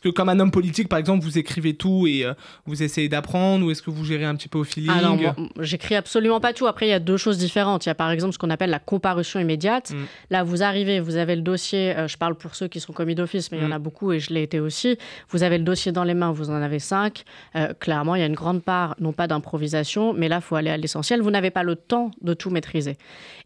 Parce 0.00 0.12
que 0.12 0.16
comme 0.16 0.28
un 0.28 0.38
homme 0.38 0.52
politique, 0.52 0.88
par 0.88 1.00
exemple, 1.00 1.24
vous 1.24 1.38
écrivez 1.38 1.74
tout 1.74 2.06
et 2.06 2.24
euh, 2.24 2.32
vous 2.66 2.84
essayez 2.84 3.08
d'apprendre, 3.08 3.66
ou 3.66 3.72
est-ce 3.72 3.82
que 3.82 3.90
vous 3.90 4.04
gérez 4.04 4.24
un 4.26 4.36
petit 4.36 4.46
peu 4.48 4.58
au 4.58 4.62
feeling? 4.62 4.92
Ah 4.94 5.02
non, 5.02 5.16
moi, 5.16 5.34
j'écris 5.58 5.96
absolument 5.96 6.38
pas 6.38 6.52
tout. 6.52 6.68
Après, 6.68 6.86
il 6.86 6.90
y 6.90 6.92
a 6.92 7.00
deux 7.00 7.16
choses 7.16 7.36
différentes. 7.36 7.84
Il 7.84 7.88
y 7.88 7.90
a 7.90 7.96
par 7.96 8.12
exemple 8.12 8.32
ce 8.32 8.38
qu'on 8.38 8.50
appelle 8.50 8.70
la 8.70 8.78
comparution 8.78 9.40
immédiate. 9.40 9.90
Mm. 9.90 9.96
Là, 10.30 10.44
vous 10.44 10.62
arrivez, 10.62 11.00
vous 11.00 11.16
avez 11.16 11.34
le 11.34 11.42
dossier. 11.42 11.96
euh, 11.96 12.06
je 12.06 12.16
parle 12.16 12.36
pour 12.36 12.54
ceux 12.54 12.68
qui 12.68 12.78
sont 12.78 12.92
commis 12.92 13.16
d'office, 13.16 13.50
mais 13.50 13.58
il 13.58 13.62
y 13.62 13.66
en 13.66 13.70
Mm. 13.70 13.72
a 13.72 13.78
beaucoup 13.80 14.12
et 14.12 14.20
je 14.20 14.32
l'ai 14.32 14.44
été 14.44 14.60
aussi. 14.60 14.96
Vous 15.30 15.42
avez 15.42 15.58
le 15.58 15.64
dossier 15.64 15.90
dans 15.90 16.04
les 16.04 16.14
mains, 16.14 16.30
vous 16.30 16.48
en 16.50 16.62
avez 16.62 16.78
cinq. 16.78 17.24
Euh, 17.56 17.74
clairement, 17.74 18.14
il 18.14 18.20
y 18.20 18.22
a 18.22 18.26
une 18.26 18.34
grande 18.36 18.62
part, 18.62 18.94
non 19.00 19.12
pas 19.12 19.26
d'improvisation, 19.26 20.12
mais 20.12 20.28
là, 20.28 20.36
il 20.36 20.42
faut 20.42 20.54
aller 20.54 20.70
à 20.70 20.76
l'essentiel. 20.76 21.22
Vous 21.22 21.32
n'avez 21.32 21.50
pas 21.50 21.64
le 21.64 21.74
temps 21.74 22.12
de 22.22 22.34
tout 22.34 22.50
maîtriser. 22.50 22.96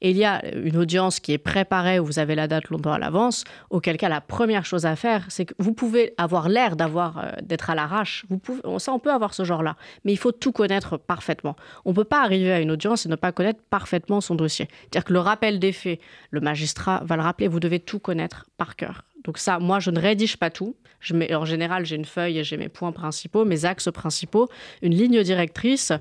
Et 0.03 0.11
il 0.11 0.19
y 0.19 0.25
a 0.27 0.45
une 0.55 0.77
audience 0.77 1.19
qui 1.19 1.33
est 1.33 1.39
préparée, 1.39 1.99
où 1.99 2.05
vous 2.05 2.19
avez 2.19 2.35
la 2.35 2.47
date 2.47 2.69
longtemps 2.69 2.93
à 2.93 2.99
l'avance, 2.99 3.45
auquel 3.71 3.97
cas, 3.97 4.11
la 4.11 4.21
première 4.21 4.67
chose 4.67 4.85
à 4.85 4.97
faire, 4.97 5.25
c'est 5.29 5.47
que 5.47 5.55
vous 5.59 5.73
pouvez 5.73 6.13
avoir 6.19 6.42
l'air 6.49 6.77
d'avoir 6.77 7.19
euh, 7.19 7.31
d'être 7.43 7.71
à 7.71 7.75
l'arrache. 7.75 8.25
Vous 8.29 8.41
ça, 8.79 8.93
on 8.93 8.99
peut 8.99 9.13
avoir 9.13 9.35
ce 9.35 9.45
genre-là, 9.45 9.77
mais 10.05 10.13
il 10.13 10.17
faut 10.19 10.33
tout 10.33 10.53
connaître 10.53 10.97
parfaitement. 10.97 11.57
On 11.85 11.91
ne 11.91 11.95
peut 11.95 12.05
pas 12.05 12.23
arriver 12.23 12.53
à 12.53 12.61
une 12.61 12.71
audience 12.71 13.07
et 13.07 13.09
ne 13.09 13.17
pas 13.17 13.33
connaître 13.33 13.61
parfaitement 13.71 14.21
son 14.21 14.35
dossier. 14.35 14.69
C'est-à-dire 14.83 15.05
que 15.05 15.13
le 15.13 15.21
rappel 15.21 15.59
des 15.59 15.73
faits, 15.73 16.01
le 16.31 16.41
magistrat 16.41 17.03
va 17.05 17.17
le 17.17 17.23
rappeler, 17.23 17.49
vous 17.49 17.61
devez 17.61 17.81
tout 17.81 17.99
connaître 17.99 18.47
par 18.57 18.77
cœur. 18.77 19.05
Donc 19.25 19.39
ça, 19.39 19.59
moi, 19.59 19.79
je 19.79 19.91
ne 19.91 20.01
rédige 20.01 20.37
pas 20.37 20.51
tout. 20.51 20.77
Je 21.01 21.15
mets, 21.15 21.35
en 21.35 21.45
général, 21.45 21.85
j'ai 21.85 21.97
une 21.97 22.05
feuille 22.05 22.39
et 22.39 22.45
j'ai 22.45 22.57
mes 22.57 22.69
points 22.69 22.93
principaux, 22.93 23.45
mes 23.45 23.65
axes 23.65 23.91
principaux, 23.93 24.49
une 24.83 24.95
ligne 24.95 25.23
directrice, 25.23 25.93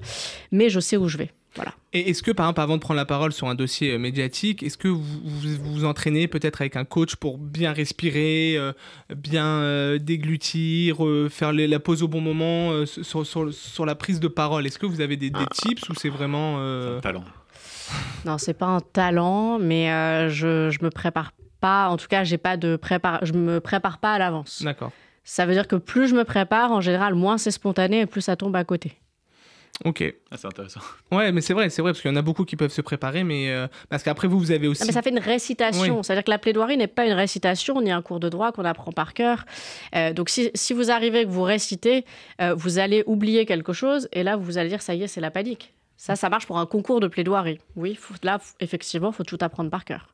mais 0.51 0.69
je 0.69 0.79
sais 0.79 0.97
où 0.97 1.07
je 1.07 1.17
vais. 1.17 1.31
Voilà. 1.55 1.73
Et 1.91 2.09
est-ce 2.09 2.23
que, 2.23 2.31
par 2.31 2.45
exemple, 2.45 2.61
avant 2.61 2.75
de 2.77 2.81
prendre 2.81 2.97
la 2.97 3.05
parole 3.05 3.33
sur 3.33 3.47
un 3.49 3.55
dossier 3.55 3.91
euh, 3.91 3.97
médiatique, 3.99 4.63
est-ce 4.63 4.77
que 4.77 4.87
vous 4.87 5.01
vous, 5.01 5.57
vous 5.61 5.83
entraînez 5.85 6.27
peut-être 6.29 6.61
avec 6.61 6.77
un 6.77 6.85
coach 6.85 7.15
pour 7.17 7.37
bien 7.37 7.73
respirer, 7.73 8.53
euh, 8.57 8.71
bien 9.13 9.45
euh, 9.45 9.97
déglutir, 9.97 11.05
euh, 11.05 11.27
faire 11.29 11.51
les- 11.51 11.67
la 11.67 11.79
pause 11.79 12.03
au 12.03 12.07
bon 12.07 12.21
moment 12.21 12.71
euh, 12.71 12.85
sur, 12.85 13.25
sur- 13.25 13.53
sur 13.53 13.85
la 13.85 13.95
prise 13.95 14.21
de 14.21 14.29
parole? 14.29 14.65
Est-ce 14.65 14.79
que 14.79 14.85
vous 14.85 15.01
avez 15.01 15.17
des, 15.17 15.29
des 15.29 15.45
tips 15.51 15.89
ou 15.89 15.93
c'est 15.93 16.07
vraiment... 16.09 16.55
euh, 16.59 17.01
Talent. 17.01 17.25
Non, 18.25 18.37
c'est 18.37 18.53
pas 18.53 18.67
un 18.67 18.79
talent, 18.79 19.59
mais 19.59 19.91
euh, 19.91 20.29
je, 20.29 20.69
je 20.69 20.79
me 20.85 20.89
prépare 20.89 21.33
pas. 21.59 21.89
En 21.89 21.97
tout 21.97 22.07
cas, 22.07 22.23
j'ai 22.23 22.37
pas 22.37 22.55
de 22.55 22.77
prépar... 22.77 23.25
je 23.25 23.33
me 23.33 23.59
prépare 23.59 23.97
pas 23.97 24.13
à 24.13 24.19
l'avance. 24.19 24.61
D'accord. 24.63 24.93
Ça 25.25 25.45
veut 25.45 25.53
dire 25.53 25.67
que 25.67 25.75
plus 25.75 26.07
je 26.07 26.15
me 26.15 26.23
prépare, 26.23 26.71
en 26.71 26.79
général, 26.79 27.13
moins 27.13 27.37
c'est 27.37 27.51
spontané 27.51 27.99
et 27.99 28.05
plus 28.05 28.21
ça 28.21 28.37
tombe 28.37 28.55
à 28.55 28.63
côté. 28.63 28.93
Ok. 29.83 30.03
Ah, 30.29 30.37
c'est 30.37 30.47
intéressant. 30.47 30.81
Ouais, 31.11 31.31
mais 31.31 31.41
c'est 31.41 31.53
vrai, 31.53 31.69
c'est 31.69 31.81
vrai, 31.81 31.91
parce 31.91 32.01
qu'il 32.01 32.09
y 32.09 32.13
en 32.13 32.17
a 32.17 32.21
beaucoup 32.21 32.45
qui 32.45 32.55
peuvent 32.55 32.71
se 32.71 32.81
préparer, 32.81 33.23
mais... 33.23 33.49
euh, 33.51 33.67
parce 33.89 34.03
qu'après, 34.03 34.27
vous, 34.27 34.39
vous 34.39 34.51
avez 34.51 34.67
aussi... 34.67 34.83
Ah, 34.83 34.85
mais 34.85 34.93
ça 34.93 35.01
fait 35.01 35.09
une 35.09 35.19
récitation. 35.19 35.97
Oui. 35.97 36.03
C'est-à-dire 36.03 36.23
que 36.23 36.29
la 36.29 36.37
plaidoirie 36.37 36.77
n'est 36.77 36.87
pas 36.87 37.05
une 37.05 37.13
récitation 37.13 37.81
ni 37.81 37.91
un 37.91 38.01
cours 38.01 38.19
de 38.19 38.29
droit 38.29 38.51
qu'on 38.51 38.63
apprend 38.65 38.91
par 38.91 39.13
cœur. 39.13 39.45
Euh, 39.95 40.13
donc 40.13 40.29
si, 40.29 40.51
si 40.53 40.73
vous 40.73 40.89
arrivez 40.91 41.25
que 41.25 41.29
vous 41.29 41.43
récitez, 41.43 42.05
euh, 42.39 42.53
vous 42.53 42.79
allez 42.79 43.03
oublier 43.07 43.45
quelque 43.45 43.73
chose 43.73 44.07
et 44.13 44.23
là 44.23 44.35
vous 44.37 44.57
allez 44.57 44.69
dire 44.69 44.81
ça 44.81 44.95
y 44.95 45.03
est, 45.03 45.07
c'est 45.07 45.21
la 45.21 45.31
panique. 45.31 45.73
Ça, 46.03 46.15
ça 46.15 46.29
marche 46.29 46.47
pour 46.47 46.57
un 46.57 46.65
concours 46.65 46.99
de 46.99 47.07
plaidoirie. 47.07 47.59
Oui, 47.75 47.93
faut- 47.93 48.15
là, 48.23 48.39
effectivement, 48.59 49.11
il 49.11 49.13
faut 49.15 49.23
tout 49.23 49.37
apprendre 49.39 49.69
par 49.69 49.85
cœur. 49.85 50.07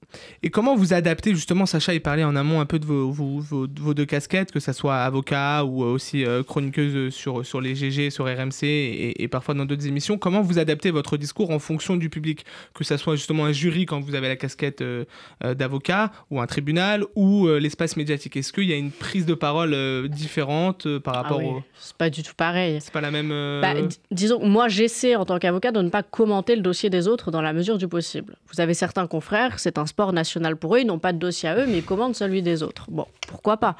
Et 0.43 0.49
comment 0.49 0.75
vous 0.75 0.93
adaptez 0.93 1.33
justement, 1.33 1.65
Sacha, 1.65 1.93
il 1.93 2.01
parlait 2.01 2.25
en 2.25 2.35
amont 2.35 2.59
un 2.59 2.65
peu 2.65 2.77
de 2.77 2.85
vos, 2.85 3.09
vos, 3.09 3.39
vos- 3.39 3.67
vos 3.79 3.93
deux 3.93 4.05
casquettes, 4.05 4.51
que 4.51 4.59
ça 4.59 4.73
soit 4.73 4.97
avocat 4.97 5.63
ou 5.63 5.85
euh, 5.85 5.87
aussi 5.93 6.25
euh, 6.25 6.43
chroniqueuse 6.43 7.13
sur, 7.13 7.45
sur 7.45 7.61
les 7.61 7.73
GG, 7.73 8.09
sur 8.09 8.25
RMC 8.25 8.63
et, 8.65 9.23
et 9.23 9.27
parfois 9.29 9.53
dans 9.53 9.63
d'autres 9.63 9.87
émissions. 9.87 10.17
Comment 10.17 10.41
vous 10.41 10.59
adaptez 10.59 10.91
votre 10.91 11.15
discours 11.15 11.51
en 11.51 11.59
fonction 11.59 11.95
du 11.95 12.09
public? 12.09 12.45
Que 12.73 12.83
ça 12.83 12.97
soit 12.97 13.15
justement 13.15 13.45
un 13.45 13.53
jury 13.53 13.85
quand 13.85 14.01
vous 14.01 14.13
avez 14.15 14.27
la 14.27 14.35
casquette 14.35 14.81
euh, 14.81 15.05
euh, 15.45 15.53
d'avocat 15.53 16.11
ou 16.31 16.41
un 16.41 16.47
tribunal 16.47 17.05
ou 17.15 17.47
euh, 17.47 17.59
l'espace 17.61 17.95
médiatique 17.95 18.35
Est-ce 18.35 18.51
qu'il 18.51 18.65
y 18.65 18.73
a 18.73 18.77
une 18.77 18.91
prise 18.91 19.25
de 19.25 19.35
parole 19.35 19.73
euh, 19.73 20.09
différente 20.09 20.85
euh, 20.85 20.99
par 20.99 21.13
Ah 21.15 21.21
rapport 21.21 21.37
oui, 21.39 21.45
au... 21.45 21.63
C'est 21.79 21.95
pas 21.95 22.09
du 22.09 22.23
tout 22.23 22.33
pareil. 22.35 22.79
C'est 22.81 22.91
pas 22.91 22.99
la 23.01 23.11
même... 23.11 23.29
euh, 23.31 23.61
Bah, 23.61 23.73
disons, 24.11 24.45
moi, 24.45 24.67
j'essaie 24.67 25.15
en 25.15 25.23
tant 25.23 25.39
qu'avocat 25.39 25.71
de 25.77 25.81
ne 25.83 25.89
pas 25.89 26.03
commenter 26.03 26.55
le 26.55 26.61
dossier 26.61 26.89
des 26.89 27.07
autres 27.07 27.31
dans 27.31 27.41
la 27.41 27.53
mesure 27.53 27.77
du 27.77 27.87
possible. 27.87 28.35
Vous 28.51 28.59
avez 28.61 28.73
certains 28.73 29.07
confrères, 29.07 29.59
c'est 29.59 29.77
un 29.77 29.85
sport 29.85 30.13
national 30.13 30.55
pour 30.57 30.75
eux, 30.75 30.79
ils 30.79 30.87
n'ont 30.87 30.99
pas 30.99 31.13
de 31.13 31.17
dossier 31.17 31.49
à 31.49 31.55
eux, 31.55 31.65
mais 31.67 31.79
ils 31.79 31.85
commandent 31.85 32.15
celui 32.15 32.41
des 32.41 32.63
autres. 32.63 32.85
Bon, 32.89 33.05
pourquoi 33.27 33.57
pas? 33.57 33.75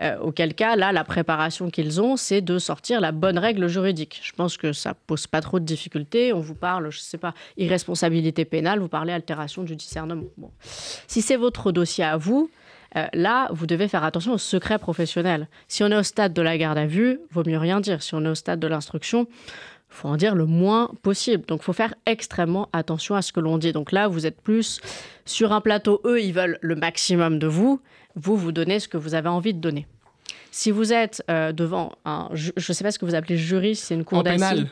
Euh, 0.00 0.18
Auquel 0.18 0.54
cas, 0.54 0.76
là, 0.76 0.92
la 0.92 1.04
préparation 1.04 1.70
qu'ils 1.70 2.00
ont, 2.00 2.16
c'est 2.16 2.40
de 2.40 2.58
sortir 2.58 3.00
la 3.00 3.12
bonne 3.12 3.38
règle 3.38 3.68
juridique. 3.68 4.20
Je 4.22 4.32
pense 4.32 4.56
que 4.56 4.72
ça 4.72 4.94
pose 4.94 5.26
pas 5.26 5.40
trop 5.40 5.60
de 5.60 5.64
difficultés. 5.64 6.32
On 6.32 6.40
vous 6.40 6.54
parle, 6.54 6.90
je 6.90 6.98
sais 6.98 7.18
pas, 7.18 7.34
irresponsabilité 7.56 8.44
pénale, 8.44 8.78
vous 8.80 8.88
parlez 8.88 9.12
altération 9.12 9.62
du 9.62 9.76
discernement. 9.76 10.24
Bon. 10.36 10.50
Si 11.06 11.22
c'est 11.22 11.36
votre 11.36 11.72
dossier 11.72 12.04
à 12.04 12.16
vous, 12.16 12.50
euh, 12.96 13.06
là, 13.12 13.48
vous 13.50 13.66
devez 13.66 13.88
faire 13.88 14.04
attention 14.04 14.32
au 14.32 14.38
secret 14.38 14.78
professionnel. 14.78 15.48
Si 15.68 15.82
on 15.82 15.88
est 15.88 15.96
au 15.96 16.02
stade 16.02 16.32
de 16.32 16.42
la 16.42 16.56
garde 16.56 16.78
à 16.78 16.86
vue, 16.86 17.20
vaut 17.30 17.42
mieux 17.44 17.58
rien 17.58 17.80
dire. 17.80 18.02
Si 18.02 18.14
on 18.14 18.24
est 18.24 18.28
au 18.28 18.34
stade 18.34 18.60
de 18.60 18.68
l'instruction, 18.68 19.26
faut 19.94 20.08
en 20.08 20.16
dire 20.16 20.34
le 20.34 20.46
moins 20.46 20.90
possible. 21.02 21.44
Donc, 21.46 21.62
faut 21.62 21.72
faire 21.72 21.94
extrêmement 22.06 22.68
attention 22.72 23.14
à 23.14 23.22
ce 23.22 23.32
que 23.32 23.40
l'on 23.40 23.58
dit. 23.58 23.72
Donc 23.72 23.92
là, 23.92 24.08
vous 24.08 24.26
êtes 24.26 24.40
plus 24.40 24.80
sur 25.24 25.52
un 25.52 25.60
plateau. 25.60 26.00
Eux, 26.04 26.20
ils 26.20 26.32
veulent 26.34 26.58
le 26.60 26.74
maximum 26.76 27.38
de 27.38 27.46
vous. 27.46 27.80
Vous, 28.16 28.36
vous 28.36 28.52
donnez 28.52 28.80
ce 28.80 28.88
que 28.88 28.96
vous 28.96 29.14
avez 29.14 29.28
envie 29.28 29.54
de 29.54 29.60
donner. 29.60 29.86
Si 30.50 30.70
vous 30.70 30.92
êtes 30.92 31.20
euh, 31.32 31.50
devant 31.50 31.92
un, 32.04 32.28
je 32.32 32.52
ne 32.56 32.72
sais 32.72 32.84
pas 32.84 32.92
ce 32.92 32.98
que 33.00 33.04
vous 33.04 33.16
appelez 33.16 33.36
jury, 33.36 33.74
c'est 33.74 33.94
une 33.94 34.04
cour 34.04 34.18
en 34.18 34.22
d'assises. 34.22 34.66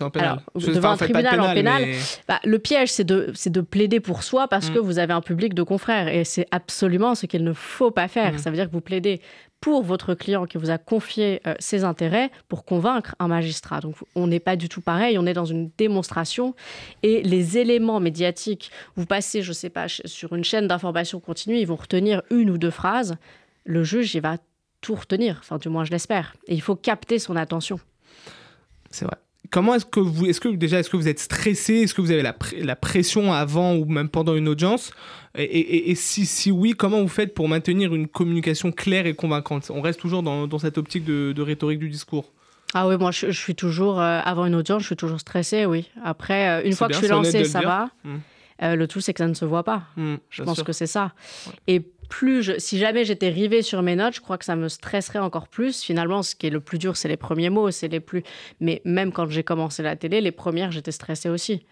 en 0.00 0.10
pénal. 0.10 0.28
Alors, 0.30 0.42
Je- 0.56 0.66
devant 0.72 0.78
enfin, 0.78 1.04
un 1.04 1.08
de 1.08 1.12
tribunal 1.12 1.40
en 1.40 1.54
pénal, 1.54 1.82
mais- 1.86 1.96
Bah, 2.26 2.40
le 2.42 2.58
piège, 2.58 2.90
c'est 2.90 3.04
de, 3.04 3.30
c'est 3.34 3.50
de 3.52 3.60
plaider 3.60 4.00
pour 4.00 4.24
soi 4.24 4.48
parce 4.48 4.68
Mm. 4.70 4.74
que 4.74 4.78
vous 4.80 4.98
avez 4.98 5.12
un 5.12 5.20
public 5.20 5.54
de 5.54 5.62
confrères. 5.62 6.08
Et 6.08 6.24
c'est 6.24 6.48
absolument 6.50 7.14
ce 7.14 7.26
qu'il 7.26 7.44
ne 7.44 7.52
faut 7.52 7.92
pas 7.92 8.08
faire. 8.08 8.32
Mm. 8.32 8.38
Ça 8.38 8.50
veut 8.50 8.56
dire 8.56 8.66
que 8.66 8.72
vous 8.72 8.80
plaidez 8.80 9.20
pour 9.60 9.82
votre 9.82 10.14
client 10.14 10.46
qui 10.46 10.58
vous 10.58 10.70
a 10.70 10.78
confié 10.78 11.40
euh, 11.46 11.54
ses 11.58 11.84
intérêts 11.84 12.30
pour 12.48 12.64
convaincre 12.64 13.14
un 13.18 13.28
magistrat. 13.28 13.80
Donc 13.80 13.96
on 14.14 14.26
n'est 14.26 14.40
pas 14.40 14.56
du 14.56 14.68
tout 14.68 14.80
pareil, 14.80 15.18
on 15.18 15.26
est 15.26 15.34
dans 15.34 15.44
une 15.44 15.70
démonstration. 15.76 16.54
Et 17.02 17.22
les 17.22 17.58
éléments 17.58 18.00
médiatiques, 18.00 18.70
vous 18.96 19.06
passez, 19.06 19.42
je 19.42 19.50
ne 19.50 19.54
sais 19.54 19.70
pas, 19.70 19.86
sur 19.88 20.34
une 20.34 20.44
chaîne 20.44 20.68
d'information 20.68 21.20
continue, 21.20 21.58
ils 21.58 21.66
vont 21.66 21.76
retenir 21.76 22.22
une 22.30 22.50
ou 22.50 22.58
deux 22.58 22.70
phrases. 22.70 23.16
Le 23.64 23.84
juge, 23.84 24.14
il 24.14 24.20
va 24.20 24.36
tout 24.80 24.94
retenir, 24.94 25.38
enfin 25.40 25.58
du 25.58 25.68
moins 25.68 25.84
je 25.84 25.90
l'espère. 25.90 26.34
Et 26.46 26.54
il 26.54 26.62
faut 26.62 26.76
capter 26.76 27.18
son 27.18 27.36
attention. 27.36 27.80
C'est 28.90 29.04
vrai. 29.04 29.16
Comment 29.50 29.74
est-ce 29.74 29.86
que 29.86 30.00
vous, 30.00 30.26
est-ce 30.26 30.40
que 30.40 30.48
déjà, 30.48 30.78
est-ce 30.78 30.90
que 30.90 30.96
vous 30.96 31.08
êtes 31.08 31.18
stressé? 31.20 31.74
Est-ce 31.76 31.94
que 31.94 32.00
vous 32.02 32.10
avez 32.10 32.22
la, 32.22 32.32
pr- 32.32 32.62
la 32.62 32.76
pression 32.76 33.32
avant 33.32 33.74
ou 33.76 33.84
même 33.86 34.08
pendant 34.08 34.34
une 34.36 34.48
audience? 34.48 34.90
Et, 35.36 35.42
et- 35.44 35.90
et 35.90 35.94
si, 35.94 36.26
si 36.26 36.50
oui, 36.50 36.72
comment 36.72 37.00
vous 37.00 37.08
faites 37.08 37.34
pour 37.34 37.48
maintenir 37.48 37.94
une 37.94 38.08
communication 38.08 38.72
claire 38.72 39.06
et 39.06 39.14
convaincante? 39.14 39.70
On 39.74 39.80
reste 39.80 40.00
toujours 40.00 40.22
dans, 40.22 40.46
dans 40.46 40.58
cette 40.58 40.76
optique 40.78 41.04
de, 41.04 41.32
de 41.32 41.42
rhétorique 41.42 41.78
du 41.78 41.88
discours. 41.88 42.32
Ah 42.74 42.86
oui, 42.86 42.98
moi 42.98 43.10
je, 43.10 43.30
je 43.30 43.38
suis 43.40 43.54
toujours, 43.54 43.98
euh, 44.00 44.20
avant 44.24 44.44
une 44.44 44.54
audience, 44.54 44.82
je 44.82 44.86
suis 44.88 44.96
toujours 44.96 45.20
stressée, 45.20 45.64
oui. 45.64 45.88
Après, 46.04 46.48
euh, 46.60 46.66
une 46.66 46.74
fois 46.74 46.88
que 46.88 46.94
je 46.94 46.98
suis 46.98 47.08
lancée, 47.08 47.44
ça 47.44 47.60
va. 47.62 47.88
Mm. 48.04 48.16
Euh, 48.64 48.74
le 48.76 48.86
tout, 48.88 49.00
c'est 49.00 49.14
que 49.14 49.18
ça 49.18 49.28
ne 49.28 49.34
se 49.34 49.44
voit 49.44 49.62
pas. 49.62 49.84
Hmm, 49.96 50.16
Je 50.30 50.42
pense 50.42 50.56
sûr. 50.56 50.64
que 50.64 50.72
c'est 50.72 50.88
ça. 50.88 51.12
Et 51.68 51.80
plus 52.08 52.42
je, 52.42 52.58
si 52.58 52.78
jamais 52.78 53.04
j'étais 53.04 53.28
rivée 53.28 53.62
sur 53.62 53.82
mes 53.82 53.96
notes, 53.96 54.14
je 54.14 54.20
crois 54.20 54.38
que 54.38 54.44
ça 54.44 54.56
me 54.56 54.68
stresserait 54.68 55.18
encore 55.18 55.48
plus. 55.48 55.82
Finalement, 55.82 56.22
ce 56.22 56.34
qui 56.34 56.46
est 56.46 56.50
le 56.50 56.60
plus 56.60 56.78
dur, 56.78 56.96
c'est 56.96 57.08
les 57.08 57.16
premiers 57.16 57.50
mots, 57.50 57.70
c'est 57.70 57.88
les 57.88 58.00
plus. 58.00 58.22
Mais 58.60 58.82
même 58.84 59.12
quand 59.12 59.28
j'ai 59.28 59.42
commencé 59.42 59.82
la 59.82 59.96
télé, 59.96 60.20
les 60.20 60.32
premières, 60.32 60.70
j'étais 60.72 60.92
stressée 60.92 61.28
aussi. 61.28 61.64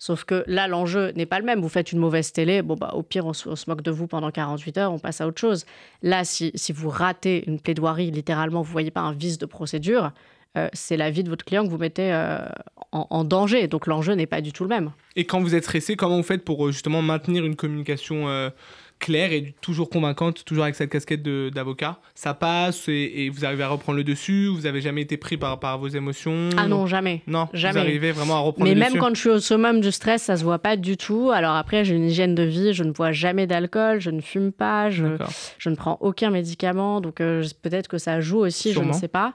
Sauf 0.00 0.24
que 0.24 0.44
là, 0.46 0.68
l'enjeu 0.68 1.10
n'est 1.16 1.26
pas 1.26 1.40
le 1.40 1.44
même. 1.44 1.60
Vous 1.60 1.68
faites 1.68 1.90
une 1.90 1.98
mauvaise 1.98 2.32
télé, 2.32 2.62
bon 2.62 2.76
bah 2.76 2.92
au 2.94 3.02
pire, 3.02 3.26
on 3.26 3.32
se, 3.32 3.48
moque 3.68 3.82
de 3.82 3.90
vous 3.90 4.06
pendant 4.06 4.30
48 4.30 4.78
heures, 4.78 4.92
on 4.92 5.00
passe 5.00 5.20
à 5.20 5.26
autre 5.26 5.40
chose. 5.40 5.66
Là, 6.02 6.24
si, 6.24 6.52
si 6.54 6.72
vous 6.72 6.88
ratez 6.88 7.44
une 7.48 7.58
plaidoirie, 7.58 8.12
littéralement, 8.12 8.62
vous 8.62 8.70
voyez 8.70 8.92
pas 8.92 9.00
un 9.00 9.12
vice 9.12 9.38
de 9.38 9.46
procédure, 9.46 10.12
euh, 10.56 10.68
c'est 10.72 10.96
la 10.96 11.10
vie 11.10 11.24
de 11.24 11.28
votre 11.28 11.44
client 11.44 11.64
que 11.64 11.70
vous 11.70 11.78
mettez 11.78 12.12
euh, 12.12 12.46
en, 12.92 13.24
danger. 13.24 13.68
Donc 13.68 13.86
l'enjeu 13.86 14.14
n'est 14.14 14.26
pas 14.26 14.40
du 14.40 14.52
tout 14.52 14.62
le 14.62 14.68
même. 14.68 14.92
Et 15.14 15.24
quand 15.24 15.40
vous 15.40 15.54
êtes 15.54 15.64
stressé, 15.64 15.96
comment 15.96 16.16
vous 16.16 16.22
faites 16.22 16.44
pour 16.44 16.66
euh, 16.66 16.72
justement 16.72 17.02
maintenir 17.02 17.44
une 17.44 17.56
communication 17.56 18.50
claire 18.98 19.32
et 19.32 19.54
toujours 19.60 19.90
convaincante, 19.90 20.44
toujours 20.44 20.64
avec 20.64 20.74
cette 20.74 20.90
casquette 20.90 21.22
d'avocat 21.22 21.98
Ça 22.14 22.34
passe 22.34 22.88
et, 22.88 23.12
et 23.16 23.30
vous 23.30 23.44
arrivez 23.44 23.62
à 23.62 23.68
reprendre 23.68 23.98
le 23.98 24.04
dessus 24.04 24.48
Vous 24.48 24.66
avez 24.66 24.80
jamais 24.80 25.02
été 25.02 25.16
pris 25.16 25.36
par, 25.36 25.58
par 25.60 25.78
vos 25.78 25.88
émotions 25.88 26.50
Ah 26.56 26.66
non, 26.66 26.86
jamais. 26.86 27.22
Non, 27.26 27.48
jamais. 27.52 27.72
vous 27.72 27.78
arrivez 27.78 28.12
vraiment 28.12 28.36
à 28.36 28.40
reprendre 28.40 28.68
Mais 28.68 28.74
le 28.74 28.80
même 28.80 28.90
dessus 28.90 28.98
quand 29.00 29.14
je 29.14 29.20
suis 29.20 29.30
au 29.30 29.40
summum 29.40 29.80
du 29.80 29.92
stress, 29.92 30.22
ça 30.22 30.36
se 30.36 30.44
voit 30.44 30.58
pas 30.58 30.76
du 30.76 30.96
tout. 30.96 31.30
Alors 31.30 31.54
après, 31.54 31.84
j'ai 31.84 31.94
une 31.94 32.04
hygiène 32.04 32.34
de 32.34 32.42
vie, 32.42 32.72
je 32.72 32.84
ne 32.84 32.92
bois 32.92 33.12
jamais 33.12 33.46
d'alcool, 33.46 34.00
je 34.00 34.10
ne 34.10 34.20
fume 34.20 34.52
pas, 34.52 34.90
je, 34.90 35.16
je 35.58 35.68
ne 35.70 35.74
prends 35.74 35.98
aucun 36.00 36.30
médicament. 36.30 37.00
Donc 37.00 37.20
euh, 37.20 37.44
peut-être 37.62 37.88
que 37.88 37.98
ça 37.98 38.20
joue 38.20 38.38
aussi, 38.38 38.72
je 38.72 38.80
ne 38.80 38.92
sais 38.92 39.08
pas. 39.08 39.34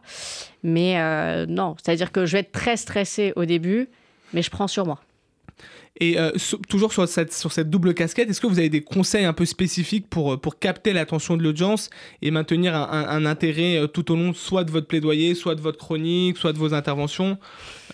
Mais 0.64 1.00
euh, 1.00 1.46
non, 1.48 1.76
c'est-à-dire 1.84 2.12
que 2.12 2.26
je 2.26 2.34
vais 2.34 2.40
être 2.40 2.52
très 2.52 2.78
stressée 2.78 3.34
au 3.36 3.46
début, 3.46 3.90
mais 4.34 4.42
je 4.42 4.50
prends 4.50 4.68
sur 4.68 4.86
moi. 4.86 5.00
Et 6.00 6.20
euh, 6.20 6.32
toujours 6.68 6.92
sur 6.92 7.08
cette, 7.08 7.32
sur 7.34 7.52
cette 7.52 7.70
double 7.70 7.94
casquette, 7.94 8.28
est-ce 8.28 8.42
que 8.42 8.48
vous 8.48 8.58
avez 8.58 8.70
des 8.70 8.82
conseils 8.82 9.26
un 9.26 9.34
peu 9.34 9.46
spécifiques 9.46 10.10
pour, 10.10 10.34
euh, 10.34 10.38
pour 10.38 10.58
capter 10.58 10.92
l'attention 10.92 11.38
de 11.38 11.44
l'audience 11.44 11.92
et 12.24 12.32
maintenir 12.32 12.76
un, 12.76 12.90
un- 12.92 13.08
un 13.10 13.26
intérêt 13.28 13.78
euh, 13.78 13.86
tout 13.88 14.12
au 14.12 14.16
long, 14.16 14.34
soit 14.34 14.64
de 14.64 14.72
votre 14.72 14.88
plaidoyer, 14.88 15.36
soit 15.36 15.54
de 15.54 15.62
votre 15.62 15.78
chronique, 15.78 16.38
soit 16.38 16.52
de 16.52 16.58
vos 16.58 16.74
interventions 16.74 17.38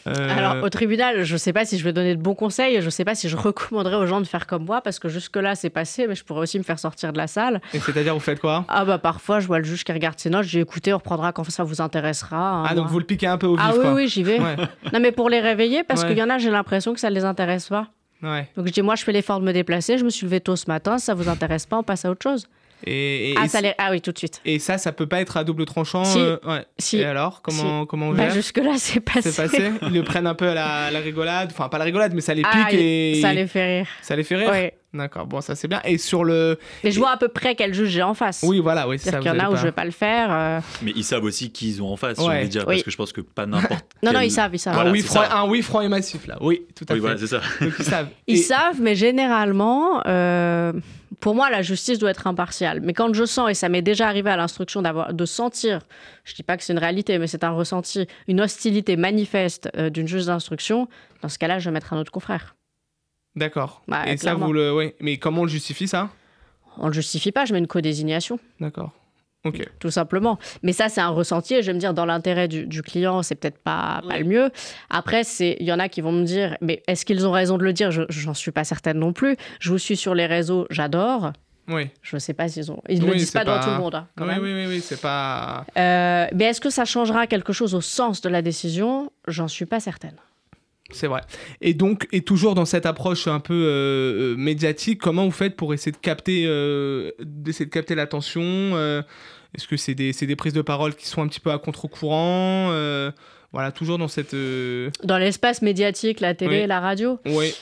Euh, 0.08 0.14
Alors 0.30 0.64
au 0.64 0.70
tribunal, 0.70 1.24
je 1.26 1.34
ne 1.34 1.38
sais 1.38 1.52
pas 1.52 1.66
si 1.66 1.78
je 1.78 1.84
vais 1.84 1.92
donner 1.92 2.16
de 2.16 2.22
bons 2.22 2.34
conseils, 2.34 2.80
je 2.80 2.86
ne 2.86 2.90
sais 2.90 3.04
pas 3.04 3.16
si 3.16 3.28
je 3.28 3.36
recommanderais 3.36 3.98
aux 3.98 4.06
gens 4.06 4.22
de 4.22 4.26
faire 4.28 4.48
comme 4.48 4.64
moi, 4.64 4.80
parce 4.82 4.98
que 4.98 5.10
jusque-là 5.10 5.56
c'est 5.56 5.70
passé, 5.70 6.08
mais 6.08 6.16
je 6.16 6.24
pourrais 6.24 6.40
aussi 6.42 6.58
me 6.58 6.64
faire 6.64 6.80
sortir 6.80 7.12
de 7.12 7.18
la 7.18 7.28
salle. 7.28 7.60
et 7.74 7.80
C'est-à-dire, 7.80 8.14
vous 8.14 8.22
faites 8.22 8.40
quoi? 8.40 8.64
Ah 8.70 8.86
bah 8.86 8.98
parfois, 8.98 9.42
je 9.42 9.48
vois 9.48 9.58
le 9.60 9.66
juge 9.66 9.84
qui 9.84 9.92
regarde 9.92 10.18
ses 10.18 10.30
notes, 10.30 10.46
j'ai 10.46 10.62
écouté, 10.62 10.94
on 10.94 10.98
reprendra 10.98 11.34
quand 11.34 11.44
ça 11.50 11.66
vous 11.66 11.82
intéressera. 11.82 12.38
hein, 12.38 12.64
Ah, 12.66 12.76
donc 12.76 12.86
moi. 12.86 12.92
vous 12.94 13.00
le 13.00 13.06
piquez 13.06 13.28
un 13.28 13.38
peu 13.38 13.48
au 13.48 13.56
vif, 13.56 13.64
Ah 13.68 13.74
oui, 13.74 13.82
quoi. 13.82 13.94
oui, 13.94 14.08
j'y 14.08 14.24
vais. 14.24 14.40
Ouais, 14.40 14.56
Non, 14.94 15.02
mais 15.02 15.12
pour 15.12 15.30
les 15.30 15.42
réveiller, 15.42 15.84
parce 15.84 16.04
Ouais. 16.04 16.08
qu'il 16.10 16.18
y 16.18 16.24
en 16.24 16.30
a, 16.30 16.38
j'ai 16.38 16.50
l'impression 16.50 16.94
que 16.94 17.00
ça 17.02 17.10
ne 17.10 17.16
les 17.16 17.26
intéresse 17.26 17.68
pas. 17.68 17.89
Ouais. 18.24 18.48
Donc 18.56 18.68
je 18.68 18.72
dis, 18.72 18.82
moi, 18.82 18.96
je 18.96 19.04
fais 19.04 19.12
l'effort 19.12 19.40
de 19.40 19.46
me 19.46 19.54
déplacer, 19.54 19.98
je 19.98 20.04
me 20.04 20.10
suis 20.10 20.26
levé 20.26 20.40
tôt 20.42 20.56
ce 20.56 20.66
matin, 20.68 20.98
ça 20.98 21.14
vous 21.14 21.30
intéresse 21.30 21.66
pas, 21.66 21.78
on 21.78 21.84
passe 21.84 22.06
à 22.06 22.12
autre 22.12 22.24
chose. 22.24 22.48
Et, 22.86 23.32
et, 23.32 23.36
ah, 23.38 23.46
et 23.46 23.48
ça 23.50 23.60
ah 23.78 23.90
oui, 23.92 24.00
tout 24.00 24.12
de 24.14 24.18
suite. 24.18 24.40
Et 24.46 24.58
ça, 24.58 24.78
ça 24.78 24.94
peut 24.94 25.06
pas 25.08 25.20
être 25.20 25.36
à 25.36 25.44
double 25.44 25.66
tranchant. 25.66 26.06
Si. 26.06 26.18
euh, 26.18 26.38
ouais. 26.46 26.66
Si. 26.78 26.98
Et 26.98 27.04
alors, 27.06 27.42
comment, 27.42 27.86
comment 27.86 28.08
on 28.10 28.14
Bah, 28.14 28.30
Jusque-là, 28.30 28.76
c'est 28.78 29.02
passé. 29.02 29.32
C'est 29.32 29.42
passé 29.50 29.72
Ils 29.82 29.94
le 29.94 30.04
prennent 30.06 30.28
un 30.28 30.34
peu 30.36 30.48
à 30.48 30.54
la, 30.54 30.86
à 30.86 30.92
la 30.92 31.00
rigolade. 31.00 31.50
Enfin, 31.52 31.68
pas 31.68 31.78
la 31.78 31.84
rigolade, 31.84 32.14
mais 32.14 32.22
ça 32.22 32.34
les 32.34 32.44
pique 32.44 32.52
Ah, 32.54 32.70
et. 32.72 33.20
Ça 33.22 33.34
les 33.34 33.48
fait 33.48 33.80
rire. 33.80 33.88
Ça 34.02 34.16
les 34.16 34.24
fait 34.24 34.38
rire. 34.38 34.72
D'accord, 34.92 35.28
bon, 35.28 35.40
ça 35.40 35.54
c'est 35.56 35.68
bien. 35.68 35.82
Et 35.86 36.00
sur 36.00 36.24
le. 36.24 36.58
Mais 36.84 36.90
je 36.90 36.98
vois 37.00 37.12
à 37.12 37.18
peu 37.18 37.28
près 37.28 37.54
quel 37.56 37.76
juge 37.76 37.90
j'ai 37.90 38.02
en 38.02 38.16
face. 38.16 38.44
Oui, 38.48 38.60
voilà, 38.60 38.88
oui, 38.88 38.98
c'est 38.98 39.06
ça. 39.06 39.12
C'est-à-dire 39.12 39.32
qu'il 39.34 39.40
y 39.40 39.44
en 39.44 39.46
a 39.46 39.50
où 39.50 39.54
pas... 39.54 39.60
je 39.60 39.64
vais 39.66 39.72
pas 39.72 39.86
le 39.86 39.92
faire. 39.92 40.30
euh, 40.32 40.60
Mais 40.82 40.92
ils 40.96 41.04
savent 41.04 41.24
aussi 41.24 41.52
qui 41.52 41.70
ils 41.70 41.82
ont 41.84 41.92
en 41.94 41.96
face, 41.96 42.18
Ouais. 42.18 42.26
envie 42.26 42.46
de 42.46 42.50
dire, 42.50 42.64
Oui. 42.68 42.76
parce 42.76 42.84
que 42.84 42.90
je 42.92 42.98
pense 42.98 43.14
que 43.14 43.22
pas 43.22 43.46
n'importe. 43.46 43.86
Non, 44.04 44.14
non, 44.14 44.22
ils 44.22 44.32
savent, 44.32 44.56
ils 44.56 44.60
savent. 44.60 44.74
Voilà, 44.74 44.90
un, 44.90 44.94
oui 44.94 45.02
franc, 45.02 45.24
ça. 45.24 45.38
un 45.38 45.48
oui 45.48 45.62
franc 45.62 45.82
et 45.82 45.88
massif, 45.90 46.26
là. 46.26 46.38
Oui, 46.42 46.64
tout 46.76 46.86
à 46.90 46.94
Oui, 46.94 46.98
fait. 46.98 47.02
voilà, 47.02 47.18
c'est 47.18 47.28
ça. 47.28 47.42
Donc, 47.62 47.74
ils 47.78 47.86
savent. 47.86 48.08
Ils 48.28 48.38
Et- 48.38 48.42
savent, 48.42 48.82
mais 48.82 48.96
généralement, 48.96 50.02
euh, 50.08 50.74
pour 51.20 51.36
moi, 51.36 51.50
la 51.52 51.62
justice 51.62 52.00
doit 52.00 52.10
être 52.10 52.26
impartiale. 52.26 52.80
Mais 52.82 52.94
quand 52.94 53.14
je 53.14 53.26
sens, 53.26 53.52
et 53.52 53.54
ça 53.54 53.70
m'est 53.70 53.82
déjà 53.84 54.08
arrivé 54.08 54.32
à 54.32 54.38
l'instruction 54.38 54.82
d'avoir, 54.82 55.14
de 55.14 55.26
sentir, 55.26 55.82
je 56.24 56.34
dis 56.34 56.44
pas 56.44 56.58
que 56.58 56.64
c'est 56.64 56.74
une 56.74 56.80
réalité, 56.80 57.20
mais 57.20 57.28
c'est 57.28 57.44
un 57.44 57.52
ressenti, 57.52 58.08
une 58.28 58.42
hostilité 58.42 58.96
manifeste 58.96 59.70
euh, 59.78 59.90
d'une 59.92 60.08
juge 60.08 60.26
d'instruction, 60.26 60.88
dans 61.22 61.30
ce 61.30 61.38
cas-là, 61.38 61.60
je 61.60 61.66
vais 61.66 61.74
mettre 61.74 61.94
un 61.94 61.98
autre 62.00 62.12
confrère. 62.12 62.56
D'accord. 63.40 63.82
Bah, 63.88 64.04
et 64.06 64.18
ça, 64.18 64.34
vous 64.34 64.52
le. 64.54 64.76
Oui. 64.76 64.94
Mais 65.00 65.18
comment 65.18 65.42
on 65.42 65.46
le 65.46 65.50
justifie, 65.50 65.88
ça? 65.88 66.10
On 66.78 66.84
ne 66.84 66.88
le 66.90 66.94
justifie 66.94 67.32
pas, 67.32 67.46
je 67.46 67.54
mets 67.54 67.60
une 67.60 67.68
codésignation. 67.68 68.40
D'accord. 68.60 68.92
Ok. 69.46 69.66
tout 69.80 69.90
simplement. 69.90 70.38
Mais 70.64 70.74
ça, 70.74 70.90
c'est 70.90 71.00
un 71.00 71.10
ressenti. 71.10 71.56
Et 71.56 71.62
je 71.62 71.68
vais 71.68 71.74
me 71.74 71.80
dire, 71.80 71.94
dans 71.94 72.06
l'intérêt 72.06 72.50
du, 72.50 72.68
du 72.68 72.82
client, 72.82 73.24
c'est 73.24 73.36
peut-être 73.36 73.58
pas, 73.58 74.02
pas 74.06 74.20
le 74.20 74.26
mieux. 74.26 74.52
Après, 74.90 75.22
il 75.40 75.64
y 75.64 75.72
en 75.72 75.80
a 75.80 75.88
qui 75.88 76.02
vont 76.02 76.12
me 76.12 76.26
dire, 76.26 76.58
mais 76.60 76.84
est-ce 76.88 77.06
qu'ils 77.06 77.26
ont 77.26 77.32
raison 77.32 77.58
de 77.58 77.64
le 77.64 77.72
dire? 77.72 77.90
Je 77.90 78.02
J'en 78.10 78.34
suis 78.34 78.52
pas 78.52 78.66
certaine 78.66 79.00
non 79.00 79.14
plus. 79.14 79.38
Je 79.62 79.70
vous 79.72 79.78
suis 79.78 79.96
sur 79.96 80.14
les 80.14 80.26
réseaux, 80.26 80.68
j'adore. 80.70 81.32
Oui. 81.70 81.90
Je 82.02 82.18
ne 82.18 82.20
sais 82.20 82.34
pas 82.34 82.50
s'ils 82.50 82.70
ont. 82.70 82.82
Ils 82.90 83.02
ne 83.02 83.08
le 83.08 83.16
disent 83.16 83.30
c'est 83.30 83.40
pas, 83.40 83.46
devant 83.46 83.62
tout 83.62 83.70
le 83.70 83.78
monde, 83.78 83.96
hein, 83.96 84.08
quand 84.18 84.26
oui, 84.26 84.32
même. 84.32 84.44
oui, 84.44 84.54
oui, 84.54 84.66
oui, 84.68 84.82
c'est 84.82 85.00
pas. 85.00 85.66
Euh, 85.78 86.28
mais 86.36 86.46
est-ce 86.46 86.60
que 86.60 86.70
ça 86.70 86.84
changera 86.84 87.26
quelque 87.26 87.54
chose 87.54 87.76
au 87.76 87.82
sens 87.82 88.20
de 88.20 88.28
la 88.28 88.42
décision? 88.42 89.10
J'en 89.28 89.48
suis 89.48 89.66
pas 89.66 89.80
certaine. 89.80 90.16
C'est 90.92 91.08
vrai. 91.08 91.22
Et 91.62 91.74
donc, 91.74 92.08
et 92.12 92.22
toujours 92.22 92.56
dans 92.56 92.66
cette 92.66 92.86
approche 92.86 93.28
un 93.28 93.40
peu 93.40 93.54
euh, 93.54 94.34
euh, 94.34 94.36
médiatique, 94.38 95.00
comment 95.00 95.26
vous 95.26 95.32
faites 95.32 95.56
pour 95.56 95.74
essayer 95.74 95.92
de 95.92 95.98
capter, 95.98 96.46
euh, 96.48 97.12
d'essayer 97.20 97.66
de 97.66 97.72
capter 97.72 97.96
l'attention 97.96 98.42
euh, 98.44 99.02
Est-ce 99.56 99.68
que 99.68 99.78
c'est 99.78 99.96
des, 99.96 100.14
c'est 100.14 100.26
des 100.26 100.36
prises 100.36 100.54
de 100.54 100.62
parole 100.62 100.96
qui 100.96 101.08
sont 101.08 101.22
un 101.22 101.28
petit 101.28 101.40
peu 101.40 101.52
à 101.52 101.58
contre-courant 101.60 102.70
Voilà, 103.52 103.72
toujours 103.72 103.98
dans 103.98 104.08
cette. 104.08 104.36
Dans 105.04 105.18
l'espace 105.18 105.62
médiatique, 105.62 106.20
la 106.20 106.34
télé 106.34 106.62
Oui. 106.62 106.68
la 106.68 106.80
radio, 106.80 107.20
Ouais. 107.26 107.54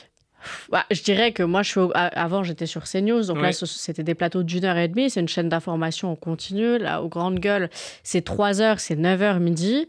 Bah, 0.70 0.84
je 0.90 1.02
dirais 1.02 1.32
que 1.32 1.42
moi, 1.42 1.62
je 1.62 1.70
suis 1.70 1.80
au- 1.80 1.92
avant, 1.94 2.42
j'étais 2.42 2.66
sur 2.66 2.84
CNews. 2.84 3.24
Donc 3.24 3.38
là, 3.42 3.52
c'était 3.52 4.02
des 4.02 4.14
plateaux 4.14 4.42
d'une 4.42 4.64
heure 4.64 4.76
et 4.76 4.88
demie. 4.88 5.10
C'est 5.10 5.20
une 5.20 5.28
chaîne 5.28 5.48
d'information 5.48 6.12
en 6.12 6.16
continu. 6.16 6.78
Là, 6.78 7.02
aux 7.02 7.08
grandes 7.08 7.40
gueules, 7.40 7.68
c'est 8.02 8.22
3 8.22 8.60
heures, 8.60 8.80
c'est 8.80 8.96
9 8.96 9.20
heures 9.22 9.40
midi. 9.40 9.86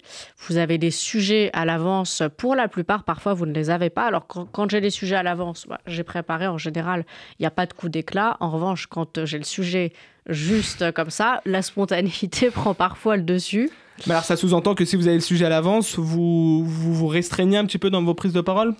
Vous 0.47 0.57
avez 0.57 0.77
des 0.77 0.91
sujets 0.91 1.49
à 1.53 1.65
l'avance. 1.65 2.23
Pour 2.37 2.55
la 2.55 2.67
plupart, 2.67 3.03
parfois, 3.03 3.33
vous 3.33 3.45
ne 3.45 3.53
les 3.53 3.69
avez 3.69 3.89
pas. 3.89 4.05
Alors, 4.07 4.25
quand, 4.27 4.69
j'ai 4.69 4.79
les 4.81 4.89
sujets 4.89 5.15
à 5.15 5.23
l'avance, 5.23 5.65
bah, 5.67 5.79
j'ai 5.85 6.03
préparé. 6.03 6.47
En 6.47 6.57
général, 6.57 7.05
il 7.39 7.43
n'y 7.43 7.47
a 7.47 7.51
pas 7.51 7.65
de 7.65 7.73
coup 7.73 7.89
d'éclat. 7.89 8.37
En 8.39 8.49
revanche, 8.49 8.87
quand 8.87 9.17
euh, 9.17 9.25
j'ai 9.25 9.37
le 9.37 9.43
sujet 9.43 9.93
juste 10.27 10.91
comme 10.91 11.09
ça, 11.09 11.41
la 11.45 11.61
spontanéité 11.61 12.49
prend 12.51 12.73
parfois 12.73 13.17
le 13.17 13.23
dessus. 13.23 13.69
Mais 14.07 14.13
alors, 14.13 14.23
ça 14.23 14.37
sous-entend 14.37 14.75
que 14.75 14.85
si 14.85 14.95
vous 14.95 15.07
avez 15.07 15.17
le 15.17 15.21
sujet 15.21 15.45
à 15.45 15.49
l'avance, 15.49 15.97
vous, 15.97 16.63
vous 16.63 16.93
vous 16.93 17.07
restreignez 17.07 17.57
un 17.57 17.65
petit 17.65 17.77
peu 17.77 17.89
dans 17.89 18.01
vos 18.01 18.13
prises 18.13 18.33
de 18.33 18.41
parole? 18.41 18.73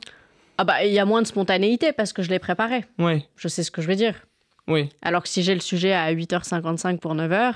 Ah 0.61 0.65
bah, 0.65 0.83
il 0.83 0.91
y 0.91 0.99
a 0.99 1.05
moins 1.05 1.21
de 1.21 1.27
spontanéité 1.27 1.93
parce 1.93 2.11
que 2.11 2.21
je 2.21 2.29
l'ai 2.29 2.37
préparé. 2.39 2.83
Oui, 2.97 3.25
Je 3.37 3.47
sais 3.47 3.63
ce 3.63 3.71
que 3.71 3.81
je 3.81 3.87
vais 3.87 3.95
dire. 3.95 4.15
oui. 4.67 4.89
Alors 5.01 5.23
que 5.23 5.29
si 5.29 5.41
j'ai 5.41 5.53
le 5.53 5.61
sujet 5.61 5.93
à 5.93 6.13
8h55 6.13 6.99
pour 6.99 7.15
9h, 7.15 7.53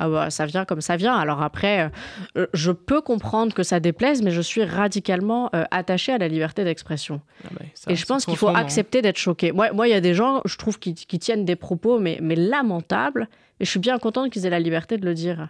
ah 0.00 0.08
bah, 0.08 0.30
ça 0.30 0.46
vient 0.46 0.64
comme 0.64 0.80
ça 0.80 0.96
vient. 0.96 1.14
Alors 1.14 1.42
après, 1.42 1.90
euh, 2.38 2.46
je 2.54 2.70
peux 2.72 3.02
comprendre 3.02 3.52
que 3.52 3.62
ça 3.62 3.80
déplaise, 3.80 4.22
mais 4.22 4.30
je 4.30 4.40
suis 4.40 4.64
radicalement 4.64 5.50
euh, 5.54 5.64
attachée 5.70 6.12
à 6.12 6.18
la 6.18 6.28
liberté 6.28 6.64
d'expression. 6.64 7.20
Ah 7.44 7.48
bah, 7.52 7.66
Et 7.88 7.96
je 7.96 8.06
pense 8.06 8.24
qu'il 8.24 8.36
faut 8.38 8.48
hein. 8.48 8.54
accepter 8.54 9.02
d'être 9.02 9.18
choqué. 9.18 9.52
Moi, 9.52 9.72
moi, 9.72 9.86
il 9.86 9.90
y 9.90 9.94
a 9.94 10.00
des 10.00 10.14
gens, 10.14 10.40
je 10.46 10.56
trouve, 10.56 10.78
qui, 10.78 10.94
qui 10.94 11.18
tiennent 11.18 11.44
des 11.44 11.56
propos, 11.56 11.98
mais, 11.98 12.18
mais 12.22 12.34
lamentables. 12.36 13.28
Et 13.60 13.64
je 13.64 13.70
suis 13.70 13.80
bien 13.80 13.98
contente 13.98 14.30
qu'ils 14.32 14.46
aient 14.46 14.50
la 14.50 14.60
liberté 14.60 14.96
de 14.98 15.04
le 15.04 15.14
dire. 15.14 15.48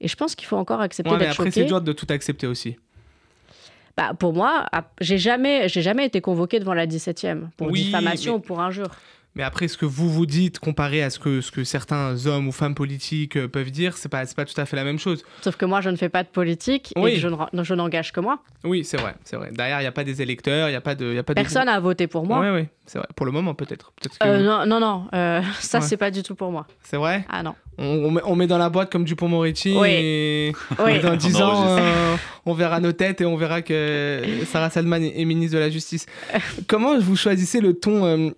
Et 0.00 0.08
je 0.08 0.16
pense 0.16 0.34
qu'il 0.34 0.46
faut 0.48 0.56
encore 0.56 0.80
accepter 0.80 1.12
Ouais, 1.12 1.18
d'être 1.18 1.30
après, 1.32 1.44
choqué. 1.44 1.60
c'est 1.60 1.64
dur 1.66 1.80
de 1.80 1.92
tout 1.92 2.06
accepter 2.08 2.46
aussi. 2.46 2.76
Bah, 3.96 4.12
pour 4.18 4.32
moi, 4.32 4.66
j'ai 5.00 5.18
jamais, 5.18 5.68
j'ai 5.68 5.82
jamais 5.82 6.06
été 6.06 6.20
convoquée 6.20 6.58
devant 6.58 6.74
la 6.74 6.86
17e 6.86 7.48
pour 7.56 7.68
Oui, 7.70 7.84
diffamation 7.84 8.32
mais- 8.32 8.38
ou 8.38 8.40
pour 8.40 8.60
injure. 8.60 8.88
Mais 9.36 9.42
après, 9.42 9.66
ce 9.66 9.76
que 9.76 9.84
vous 9.84 10.08
vous 10.08 10.26
dites 10.26 10.60
comparé 10.60 11.02
à 11.02 11.10
ce 11.10 11.18
que, 11.18 11.40
ce 11.40 11.50
que 11.50 11.64
certains 11.64 12.26
hommes 12.26 12.46
ou 12.46 12.52
femmes 12.52 12.76
politiques 12.76 13.36
euh, 13.36 13.48
peuvent 13.48 13.72
dire, 13.72 13.96
c'est 13.96 14.08
pas, 14.08 14.24
c'est 14.26 14.36
pas 14.36 14.44
tout 14.44 14.58
à 14.60 14.64
fait 14.64 14.76
la 14.76 14.84
même 14.84 14.98
chose. 15.00 15.24
Sauf 15.42 15.56
que 15.56 15.64
moi, 15.64 15.80
je 15.80 15.90
ne 15.90 15.96
fais 15.96 16.08
pas 16.08 16.22
de 16.22 16.28
politique 16.28 16.92
Oui. 16.96 17.10
et 17.10 17.14
que 17.14 17.20
je 17.20 17.28
ne- 17.28 17.64
je 17.64 17.74
n'engage 17.74 18.12
que 18.12 18.20
moi. 18.20 18.38
Oui, 18.62 18.84
c'est 18.84 18.96
vrai, 18.96 19.14
c'est 19.24 19.36
vrai. 19.36 19.50
Derrière, 19.52 19.78
il 19.80 19.82
n'y 19.82 19.88
a 19.88 19.92
pas 19.92 20.04
des 20.04 20.22
électeurs, 20.22 20.68
il 20.68 20.70
n'y 20.72 20.76
a 20.76 20.80
pas 20.80 20.94
de. 20.94 21.12
y 21.12 21.18
a 21.18 21.24
pas 21.24 21.34
de- 21.34 21.40
Personne 21.40 21.66
n'a 21.66 21.80
voté 21.80 22.06
pour 22.06 22.24
moi. 22.26 22.40
Oui, 22.40 22.60
oui, 22.60 22.68
c'est 22.86 22.98
vrai. 22.98 23.08
Pour 23.16 23.26
le 23.26 23.32
moment, 23.32 23.54
peut-être. 23.54 23.92
Euh, 24.22 24.40
non, 24.42 24.66
non, 24.66 24.78
non, 24.78 25.06
euh, 25.14 25.42
ça, 25.60 25.78
Ouais. 25.80 25.84
c'est 25.84 25.96
pas 25.96 26.12
du 26.12 26.22
tout 26.22 26.36
pour 26.36 26.52
moi. 26.52 26.66
C'est 26.84 26.96
vrai 26.96 27.24
Ah 27.28 27.42
non. 27.42 27.54
on, 27.78 27.84
on 27.86 28.10
met, 28.12 28.20
on 28.24 28.36
met 28.36 28.46
dans 28.46 28.58
la 28.58 28.70
boîte 28.70 28.92
comme 28.92 29.04
du 29.04 29.16
Moretti 29.20 29.74
Oui. 29.76 29.88
et, 29.90 30.52
Oui. 30.84 31.00
dans 31.00 31.16
10 31.16 31.34
On 31.36 31.42
ans, 31.42 31.76
euh, 31.78 32.16
on 32.46 32.54
verra 32.54 32.78
nos 32.78 32.92
têtes 32.92 33.20
et 33.20 33.24
on 33.26 33.36
verra 33.36 33.62
que 33.62 34.22
Sarah 34.46 34.70
Salman 34.70 34.98
est 35.02 35.20
est 35.20 35.24
ministre 35.24 35.56
de 35.56 35.60
la 35.60 35.70
Justice. 35.70 36.06
Comment 36.68 36.96
vous 37.00 37.16
choisissez 37.16 37.60
le 37.60 37.74
ton 37.74 38.04
euh, 38.06 38.30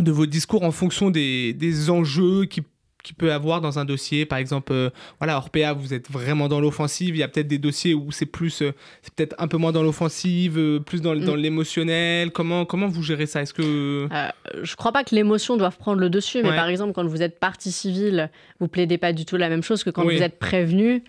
de 0.00 0.10
vos 0.12 0.26
discours 0.26 0.62
en 0.64 0.70
fonction 0.72 1.10
des, 1.10 1.52
des 1.52 1.90
enjeux 1.90 2.44
qui 2.46 2.62
qui 3.02 3.12
peut 3.12 3.34
avoir 3.34 3.60
dans 3.60 3.78
un 3.78 3.84
dossier 3.84 4.24
par 4.24 4.38
exemple 4.38 4.72
euh, 4.72 4.88
voilà 5.20 5.36
Orpea 5.36 5.74
vous 5.76 5.92
êtes 5.92 6.10
vraiment 6.10 6.48
dans 6.48 6.58
l'offensive 6.58 7.14
il 7.14 7.18
y 7.18 7.22
a 7.22 7.28
peut-être 7.28 7.46
des 7.48 7.58
dossiers 7.58 7.92
où 7.92 8.10
c'est 8.10 8.24
plus 8.24 8.62
euh, 8.62 8.72
c'est 9.02 9.12
peut-être 9.12 9.34
un 9.38 9.46
peu 9.46 9.58
moins 9.58 9.72
dans 9.72 9.82
l'offensive 9.82 10.56
euh, 10.58 10.80
plus 10.80 11.02
dans, 11.02 11.14
dans 11.14 11.34
Mm. 11.36 11.40
l'émotionnel 11.40 12.30
comment 12.30 12.64
comment 12.64 12.86
vous 12.88 13.02
gérez 13.02 13.26
ça? 13.26 13.42
Est-ce 13.42 13.52
que 13.52 14.08
Euh, 14.10 14.28
je 14.62 14.74
crois 14.74 14.90
pas 14.90 15.04
que 15.04 15.14
l'émotion 15.14 15.58
doive 15.58 15.76
prendre 15.76 16.00
le 16.00 16.08
dessus, 16.08 16.42
mais 16.42 16.48
Ouais. 16.48 16.56
par 16.56 16.68
exemple, 16.70 16.94
quand 16.94 17.04
vous 17.06 17.20
êtes 17.20 17.38
partie 17.38 17.72
civile, 17.72 18.30
vous 18.58 18.68
plaidez 18.68 18.96
pas 18.96 19.12
du 19.12 19.26
tout 19.26 19.36
la 19.36 19.50
même 19.50 19.62
chose 19.62 19.84
que 19.84 19.90
quand 19.90 20.06
Oui. 20.06 20.16
vous 20.16 20.22
êtes 20.22 20.38
prévenu. 20.38 21.04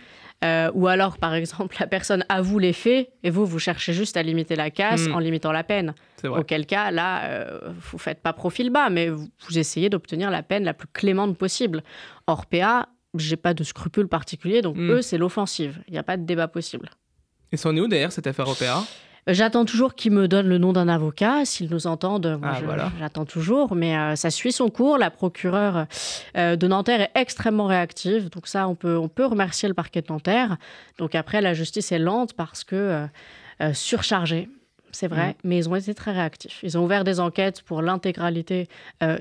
Euh, 0.46 0.72
ou 0.74 0.88
alors, 0.88 1.18
par 1.18 1.34
exemple, 1.34 1.76
la 1.80 1.88
personne 1.88 2.24
avoue 2.30 2.60
les 2.60 2.74
faits 2.74 3.10
et 3.24 3.30
vous, 3.30 3.46
vous 3.46 3.60
cherchez 3.60 3.92
juste 3.94 4.16
à 4.18 4.24
limiter 4.24 4.56
la 4.56 4.70
casse 4.70 5.08
Mm. 5.08 5.14
en 5.16 5.20
limitant 5.20 5.52
la 5.52 5.64
peine. 5.64 5.94
Auquel 6.24 6.66
cas, 6.66 6.92
là, 6.92 7.24
euh, 7.26 7.60
vous 7.92 7.98
faites 7.98 8.22
pas 8.22 8.34
profil 8.34 8.70
bas, 8.70 8.90
mais 8.90 9.10
vous, 9.10 9.28
vous 9.48 9.58
essayez 9.60 9.90
d'obtenir 9.90 10.30
la 10.32 10.42
peine 10.44 10.64
la 10.64 10.74
plus 10.74 10.88
clémente 10.92 11.38
possible. 11.38 11.84
Orpea, 12.28 12.88
j'ai 13.18 13.36
pas 13.38 13.54
de 13.54 13.64
scrupules 13.64 14.08
particuliers, 14.08 14.62
donc 14.62 14.76
Mm. 14.78 14.92
eux, 14.92 15.02
c'est 15.02 15.18
l'offensive. 15.18 15.82
Il 15.88 15.92
n'y 15.94 15.98
a 16.00 16.04
pas 16.04 16.18
de 16.18 16.24
débat 16.26 16.48
possible. 16.48 16.90
et 17.52 17.58
c'en 17.58 17.76
est 17.76 17.80
où 17.80 17.88
d'ailleurs 17.88 18.12
cette 18.12 18.28
affaire 18.28 18.48
Orpea 18.48 18.84
J'attends 19.28 19.66
toujours 19.66 19.96
qu'ils 19.96 20.12
me 20.12 20.28
donnent 20.28 20.48
le 20.48 20.60
nom 20.60 20.72
d'un 20.72 20.88
avocat. 20.88 21.46
S'ils 21.46 21.70
nous 21.72 21.88
entendent, 21.88 22.38
moi, 22.40 22.52
Ah, 22.58 22.62
voilà. 22.64 22.92
j'attends 23.00 23.26
toujours. 23.26 23.74
Mais 23.76 23.98
euh, 23.98 24.16
ça 24.16 24.30
suit 24.30 24.52
son 24.52 24.70
cours. 24.70 24.98
La 25.00 25.10
procureure 25.10 25.88
euh, 26.38 26.56
de 26.56 26.68
Nanterre 26.68 27.02
est 27.02 27.12
extrêmement 27.16 27.66
réactive. 27.66 28.30
Donc 28.30 28.48
ça, 28.48 28.68
on 28.68 28.76
peut, 28.76 28.98
on 28.98 29.08
peut 29.08 29.26
remercier 29.26 29.68
le 29.68 29.74
parquet 29.74 30.02
de 30.02 30.08
Nanterre. 30.12 30.58
Donc 31.00 31.16
après, 31.16 31.42
la 31.42 31.54
justice 31.56 31.92
est 31.92 31.98
lente 32.00 32.34
parce 32.34 32.64
que 32.64 33.08
euh, 33.62 33.74
surchargée. 33.74 34.48
C'est 34.92 35.08
vrai, 35.08 35.30
Mm. 35.32 35.34
mais 35.44 35.58
ils 35.58 35.68
ont 35.70 35.76
été 35.76 35.94
très 35.94 36.12
réactifs. 36.14 36.60
Ils 36.64 36.78
ont 36.78 36.84
ouvert 36.86 37.04
des 37.04 37.20
enquêtes 37.20 37.62
pour 37.64 37.82
l'intégralité 37.82 38.70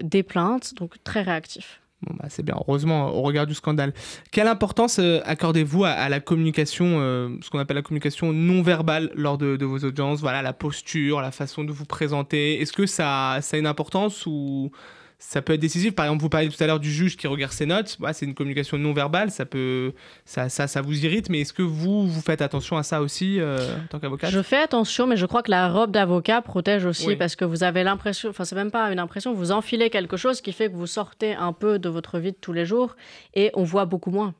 des 0.02 0.22
plaintes, 0.22 0.72
donc 0.76 1.02
très 1.02 1.22
réactifs. 1.22 1.80
Bah, 2.10 2.26
c'est 2.28 2.42
bien, 2.42 2.54
heureusement, 2.56 3.08
au 3.14 3.22
regard 3.22 3.46
du 3.46 3.54
scandale. 3.54 3.92
Quelle 4.30 4.48
importance 4.48 4.98
euh, 4.98 5.20
accordez-vous 5.24 5.84
à, 5.84 6.08
la 6.08 6.20
communication, 6.20 6.98
euh, 7.00 7.36
ce 7.40 7.50
qu'on 7.50 7.58
appelle 7.58 7.76
la 7.76 7.82
communication 7.82 8.32
non 8.32 8.62
verbale 8.62 9.10
lors 9.14 9.38
de, 9.38 9.56
de 9.56 9.64
vos 9.64 9.78
audiences? 9.78 10.20
Voilà, 10.20 10.42
la 10.42 10.52
posture, 10.52 11.20
la 11.20 11.30
façon 11.30 11.64
de 11.64 11.72
vous 11.72 11.86
présenter. 11.86 12.60
Est-ce 12.60 12.72
que 12.72 12.86
ça, 12.86 13.38
ça 13.40 13.56
a 13.56 13.60
une 13.60 13.66
importance 13.66 14.26
ou 14.26 14.70
ça 15.26 15.40
peut 15.42 15.54
être 15.54 15.60
décisif 15.60 15.94
Par 15.94 16.04
exemple, 16.04 16.22
vous 16.22 16.28
parliez 16.28 16.48
tout 16.48 16.62
à 16.62 16.66
l'heure 16.66 16.78
du 16.78 16.92
juge 16.92 17.16
qui 17.16 17.26
regarde 17.26 17.52
ses 17.52 17.66
notes. 17.66 17.96
Bah, 17.98 18.12
c'est 18.12 18.26
une 18.26 18.34
communication 18.34 18.76
non 18.78 18.92
verbale, 18.92 19.30
ça, 19.30 19.46
peut, 19.46 19.92
ça, 20.24 20.48
ça, 20.48 20.66
ça 20.66 20.82
vous 20.82 21.04
irrite, 21.04 21.30
mais 21.30 21.40
est-ce 21.40 21.52
que 21.52 21.62
vous, 21.62 22.06
vous 22.06 22.20
faites 22.20 22.42
attention 22.42 22.76
à 22.76 22.82
ça 22.82 23.00
aussi 23.00 23.40
euh, 23.40 23.58
en 23.76 23.86
tant 23.88 23.98
qu'avocat 24.00 24.28
Je 24.28 24.42
fais 24.42 24.58
attention, 24.58 25.06
mais 25.06 25.16
je 25.16 25.26
crois 25.26 25.42
que 25.42 25.50
la 25.50 25.68
robe 25.70 25.90
d'avocat 25.90 26.42
protège 26.42 26.84
aussi 26.84 27.06
Oui. 27.08 27.16
parce 27.16 27.36
que 27.36 27.44
vous 27.44 27.64
avez 27.64 27.82
l'impression, 27.82 28.28
enfin 28.30 28.44
c'est 28.44 28.54
même 28.54 28.70
pas 28.70 28.92
une 28.92 28.98
impression, 28.98 29.32
vous 29.32 29.50
enfilez 29.50 29.90
quelque 29.90 30.16
chose 30.16 30.40
qui 30.40 30.52
fait 30.52 30.70
que 30.70 30.76
vous 30.76 30.86
sortez 30.86 31.34
un 31.34 31.52
peu 31.52 31.78
de 31.78 31.88
votre 31.88 32.18
vie 32.18 32.32
de 32.32 32.38
tous 32.40 32.52
les 32.52 32.66
jours 32.66 32.94
et 33.34 33.50
on 33.54 33.64
voit 33.64 33.86
beaucoup 33.86 34.10
moins. 34.10 34.34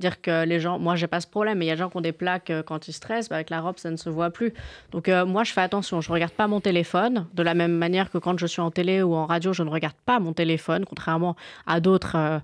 Dire 0.00 0.20
que 0.20 0.44
les 0.44 0.58
gens, 0.58 0.78
moi 0.78 0.96
j'ai 0.96 1.06
pas 1.06 1.20
ce 1.20 1.26
problème, 1.28 1.58
mais 1.58 1.66
il 1.66 1.68
y 1.68 1.70
a 1.70 1.74
des 1.74 1.80
gens 1.80 1.90
qui 1.90 1.96
ont 1.98 2.00
des 2.00 2.12
plaques 2.12 2.50
euh, 2.50 2.62
quand 2.62 2.88
ils 2.88 2.92
stressent, 2.92 3.28
bah, 3.28 3.36
avec 3.36 3.50
la 3.50 3.60
robe 3.60 3.76
ça 3.78 3.90
ne 3.90 3.96
se 3.96 4.08
voit 4.10 4.30
plus. 4.30 4.52
Donc 4.92 5.08
euh, 5.08 5.24
moi 5.26 5.44
je 5.44 5.52
fais 5.52 5.60
attention, 5.60 6.00
je 6.00 6.10
regarde 6.10 6.32
pas 6.32 6.48
mon 6.48 6.60
téléphone 6.60 7.26
de 7.34 7.42
la 7.42 7.54
même 7.54 7.72
manière 7.76 8.10
que 8.10 8.18
quand 8.18 8.36
je 8.38 8.46
suis 8.46 8.60
en 8.62 8.70
télé 8.72 9.02
ou 9.02 9.14
en 9.14 9.26
radio, 9.26 9.52
je 9.52 9.62
ne 9.62 9.70
regarde 9.70 9.94
pas 10.06 10.18
mon 10.18 10.32
téléphone, 10.32 10.84
contrairement 10.84 11.36
à 11.66 11.80
d'autres. 11.80 12.16
euh, 12.16 12.38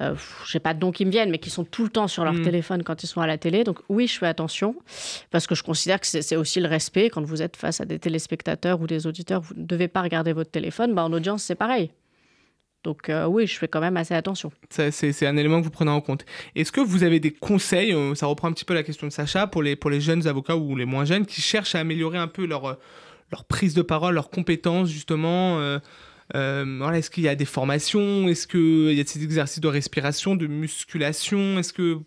euh, 0.00 0.14
j'ai 0.50 0.58
pas 0.58 0.74
de 0.74 0.80
noms 0.80 0.90
qui 0.90 1.04
me 1.04 1.10
viennent, 1.12 1.30
mais 1.30 1.38
qui 1.38 1.50
sont 1.50 1.62
tout 1.64 1.84
le 1.84 1.88
temps 1.88 2.08
sur 2.08 2.24
leur 2.24 2.34
Mm. 2.34 2.42
téléphone 2.42 2.82
quand 2.82 3.04
ils 3.04 3.06
sont 3.06 3.20
à 3.20 3.28
la 3.28 3.38
télé. 3.38 3.62
Donc 3.62 3.78
oui, 3.88 4.08
je 4.08 4.18
fais 4.18 4.26
attention 4.26 4.74
parce 5.30 5.46
que 5.46 5.54
je 5.54 5.62
considère 5.62 6.00
que 6.00 6.06
c'est 6.08 6.20
c'est 6.22 6.34
aussi 6.34 6.58
le 6.58 6.66
respect. 6.68 7.10
Quand 7.10 7.22
vous 7.22 7.42
êtes 7.42 7.56
face 7.56 7.80
à 7.80 7.84
des 7.84 8.00
téléspectateurs 8.00 8.80
ou 8.80 8.88
des 8.88 9.06
auditeurs, 9.06 9.40
vous 9.40 9.54
ne 9.54 9.64
devez 9.64 9.86
pas 9.86 10.02
regarder 10.02 10.32
votre 10.32 10.50
téléphone. 10.50 10.94
Bah, 10.94 11.04
en 11.04 11.12
audience, 11.12 11.44
c'est 11.44 11.54
pareil. 11.54 11.92
Donc 12.84 13.08
euh, 13.08 13.26
oui, 13.26 13.46
je 13.46 13.58
fais 13.58 13.66
quand 13.66 13.80
même 13.80 13.96
assez 13.96 14.14
attention. 14.14 14.52
C'est 14.68 15.26
un 15.26 15.36
élément 15.36 15.58
que 15.58 15.64
vous 15.64 15.70
prenez 15.70 15.90
en 15.90 16.02
compte. 16.02 16.24
Est-ce 16.54 16.70
que 16.70 16.82
vous 16.82 17.02
avez 17.02 17.18
des 17.18 17.32
conseils, 17.32 17.92
euh, 17.92 18.14
ça 18.14 18.26
reprend 18.26 18.48
un 18.48 18.52
petit 18.52 18.66
peu 18.66 18.74
la 18.74 18.82
question 18.82 19.06
de 19.06 19.12
Sacha, 19.12 19.46
pour 19.46 19.62
les, 19.62 19.74
pour 19.74 19.90
les 19.90 20.00
jeunes 20.00 20.26
avocats 20.28 20.56
ou 20.56 20.76
les 20.76 20.84
moins 20.84 21.06
jeunes 21.06 21.24
qui 21.26 21.40
cherchent 21.40 21.74
à 21.74 21.80
améliorer 21.80 22.18
un 22.18 22.28
peu 22.28 22.44
leur, 22.46 22.66
euh, 22.66 22.74
leur 23.32 23.44
prise 23.44 23.72
de 23.74 23.82
parole, 23.82 24.14
leurs 24.14 24.30
compétences 24.30 24.90
justement, 24.90 25.58
Euh, 26.34 26.64
voilà, 26.78 26.98
est-ce 26.98 27.10
qu'il 27.10 27.22
y 27.24 27.28
a 27.28 27.34
des 27.34 27.44
formations? 27.44 28.28
Est-ce 28.28 28.46
qu'il 28.46 28.92
y 28.96 29.00
a 29.00 29.04
des 29.04 29.22
exercices 29.24 29.60
de 29.60 29.68
respiration, 29.68 30.36
de 30.36 30.46
musculation? 30.46 31.58
Est-ce 31.58 31.72
que, 31.72 31.98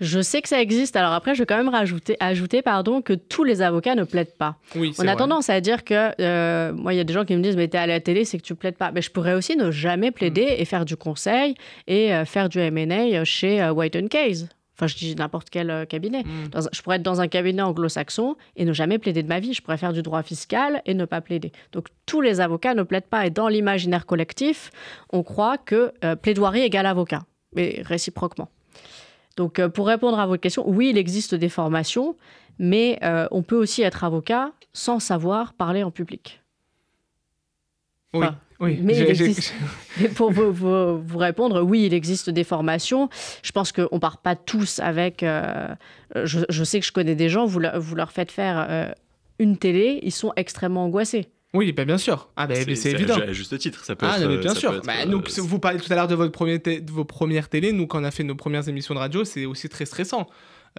Je 0.00 0.20
sais 0.20 0.42
que 0.42 0.48
ça 0.48 0.60
existe. 0.60 0.96
Alors 0.96 1.12
après, 1.12 1.34
je 1.34 1.40
vais 1.42 1.46
quand 1.46 1.56
même 1.56 1.68
rajouter, 1.68 2.16
ajouter 2.20 2.62
pardon, 2.62 3.00
que 3.00 3.12
tous 3.12 3.44
les 3.44 3.62
avocats 3.62 3.94
ne 3.94 4.04
plaident 4.04 4.34
pas. 4.36 4.56
Oui, 4.74 4.92
On 4.98 5.02
a 5.02 5.06
vrai. 5.06 5.16
tendance 5.16 5.50
à 5.50 5.60
dire 5.60 5.84
que, 5.84 6.10
euh, 6.20 6.72
moi, 6.72 6.94
il 6.94 6.96
y 6.96 7.00
a 7.00 7.04
des 7.04 7.12
gens 7.14 7.24
qui 7.24 7.36
me 7.36 7.42
disent, 7.42 7.56
mais 7.56 7.68
t'es 7.68 7.78
à 7.78 7.86
la 7.86 8.00
télé, 8.00 8.24
c'est 8.24 8.38
que 8.38 8.42
tu 8.42 8.54
plaides 8.54 8.76
pas. 8.76 8.90
Mais 8.92 9.02
je 9.02 9.10
pourrais 9.10 9.34
aussi 9.34 9.56
ne 9.56 9.70
jamais 9.70 10.10
plaider 10.10 10.44
Mm. 10.46 10.54
et 10.60 10.64
faire 10.64 10.84
du 10.84 10.96
conseil 10.96 11.54
et 11.86 12.12
euh, 12.12 12.24
faire 12.24 12.48
du 12.48 12.58
M&A 12.58 13.24
chez 13.24 13.68
White 13.70 14.08
Case. 14.08 14.48
Enfin, 14.74 14.86
je 14.86 14.96
dis 14.96 15.14
n'importe 15.14 15.50
quel 15.50 15.70
euh, 15.70 15.84
cabinet. 15.84 16.24
Mm. 16.24 16.48
Dans 16.50 16.60
je 16.72 16.82
pourrais 16.82 16.96
être 16.96 17.02
dans 17.02 17.20
un 17.20 17.28
cabinet 17.28 17.62
anglo-saxon 17.62 18.36
et 18.56 18.64
ne 18.64 18.72
jamais 18.72 18.98
plaider 18.98 19.22
de 19.22 19.28
ma 19.28 19.40
vie. 19.40 19.54
Je 19.54 19.62
pourrais 19.62 19.76
faire 19.76 19.92
du 19.92 20.02
droit 20.02 20.22
fiscal 20.22 20.82
et 20.84 20.94
ne 20.94 21.04
pas 21.04 21.20
plaider. 21.20 21.52
Donc, 21.72 21.88
tous 22.06 22.20
les 22.20 22.40
avocats 22.40 22.74
ne 22.74 22.82
plaident 22.82 23.04
pas. 23.04 23.26
Et 23.26 23.30
dans 23.30 23.48
l'imaginaire 23.48 24.06
collectif, 24.06 24.70
on 25.12 25.22
croit 25.22 25.58
que 25.58 25.92
euh, 26.04 26.16
plaidoirie 26.16 26.62
égale 26.62 26.86
avocat, 26.86 27.24
mais 27.54 27.82
réciproquement. 27.84 28.48
Donc, 29.36 29.58
euh, 29.58 29.68
pour 29.68 29.86
répondre 29.86 30.18
à 30.18 30.26
votre 30.26 30.42
question, 30.42 30.68
oui, 30.68 30.90
il 30.90 30.98
existe 30.98 31.34
des 31.34 31.48
formations, 31.48 32.16
mais 32.58 33.00
on 33.32 33.42
peut 33.42 33.56
aussi 33.56 33.82
être 33.82 34.04
avocat 34.04 34.52
sans 34.72 35.00
savoir 35.00 35.54
parler 35.54 35.82
en 35.82 35.90
public. 35.90 36.43
Oui, 38.14 38.24
Enfin, 38.24 38.38
oui. 38.60 38.78
mais 38.82 38.94
J'ai- 38.94 39.10
il 39.10 39.14
j'ai- 39.16 39.24
existe- 39.26 39.54
Mais 40.00 40.08
pour 40.08 40.30
vous, 40.32 40.52
vous- 40.52 41.02
vous 41.02 41.18
répondre, 41.18 41.60
oui, 41.62 41.84
il 41.86 41.92
existe 41.94 42.30
des 42.30 42.44
formations. 42.44 43.08
Je 43.42 43.52
pense 43.52 43.72
qu'on 43.72 43.88
ne 43.92 43.98
part 43.98 44.18
pas 44.18 44.36
tous 44.36 44.78
avec. 44.78 45.22
euh, 45.22 45.68
je, 46.24 46.40
je 46.48 46.64
sais 46.64 46.80
que 46.80 46.86
je 46.86 46.92
connais 46.92 47.14
des 47.16 47.28
gens, 47.28 47.44
vous, 47.44 47.58
leur- 47.58 47.78
vous 47.80 47.94
leur 47.96 48.12
faites 48.12 48.30
faire 48.30 48.66
euh, 48.70 48.88
une 49.40 49.56
télé, 49.58 49.98
ils 50.02 50.12
sont 50.12 50.32
extrêmement 50.36 50.84
angoissés. 50.84 51.26
Oui, 51.54 51.70
bah, 51.72 51.84
bien 51.84 51.98
sûr. 51.98 52.28
Ah, 52.36 52.46
bah, 52.48 52.54
c'est 52.56 52.90
évident. 52.92 53.16
À 53.16 53.32
juste 53.32 53.56
titre, 53.58 53.84
ça 53.84 53.94
peut 53.94 54.06
Ah, 54.08 54.18
être. 54.20 54.28
mais 54.28 54.38
bien 54.38 54.54
ça 54.54 54.60
sûr. 54.60 54.74
être, 54.74 54.84
Bah, 54.86 54.92
euh, 55.06 55.20
vous 55.42 55.58
parlez 55.60 55.78
tout 55.78 55.92
à 55.92 55.96
l'heure 55.96 56.08
de, 56.08 56.14
votre 56.16 56.32
premier 56.32 56.58
té- 56.58 56.80
de 56.80 56.90
vos 56.90 57.04
premières 57.04 57.48
télés. 57.48 57.72
Nous, 57.72 57.86
quand 57.86 58.00
on 58.00 58.04
a 58.04 58.10
fait 58.10 58.24
nos 58.24 58.34
premières 58.34 58.68
émissions 58.68 58.94
de 58.94 58.98
radio, 58.98 59.24
c'est 59.24 59.44
aussi 59.44 59.68
très 59.68 59.84
stressant. 59.86 60.28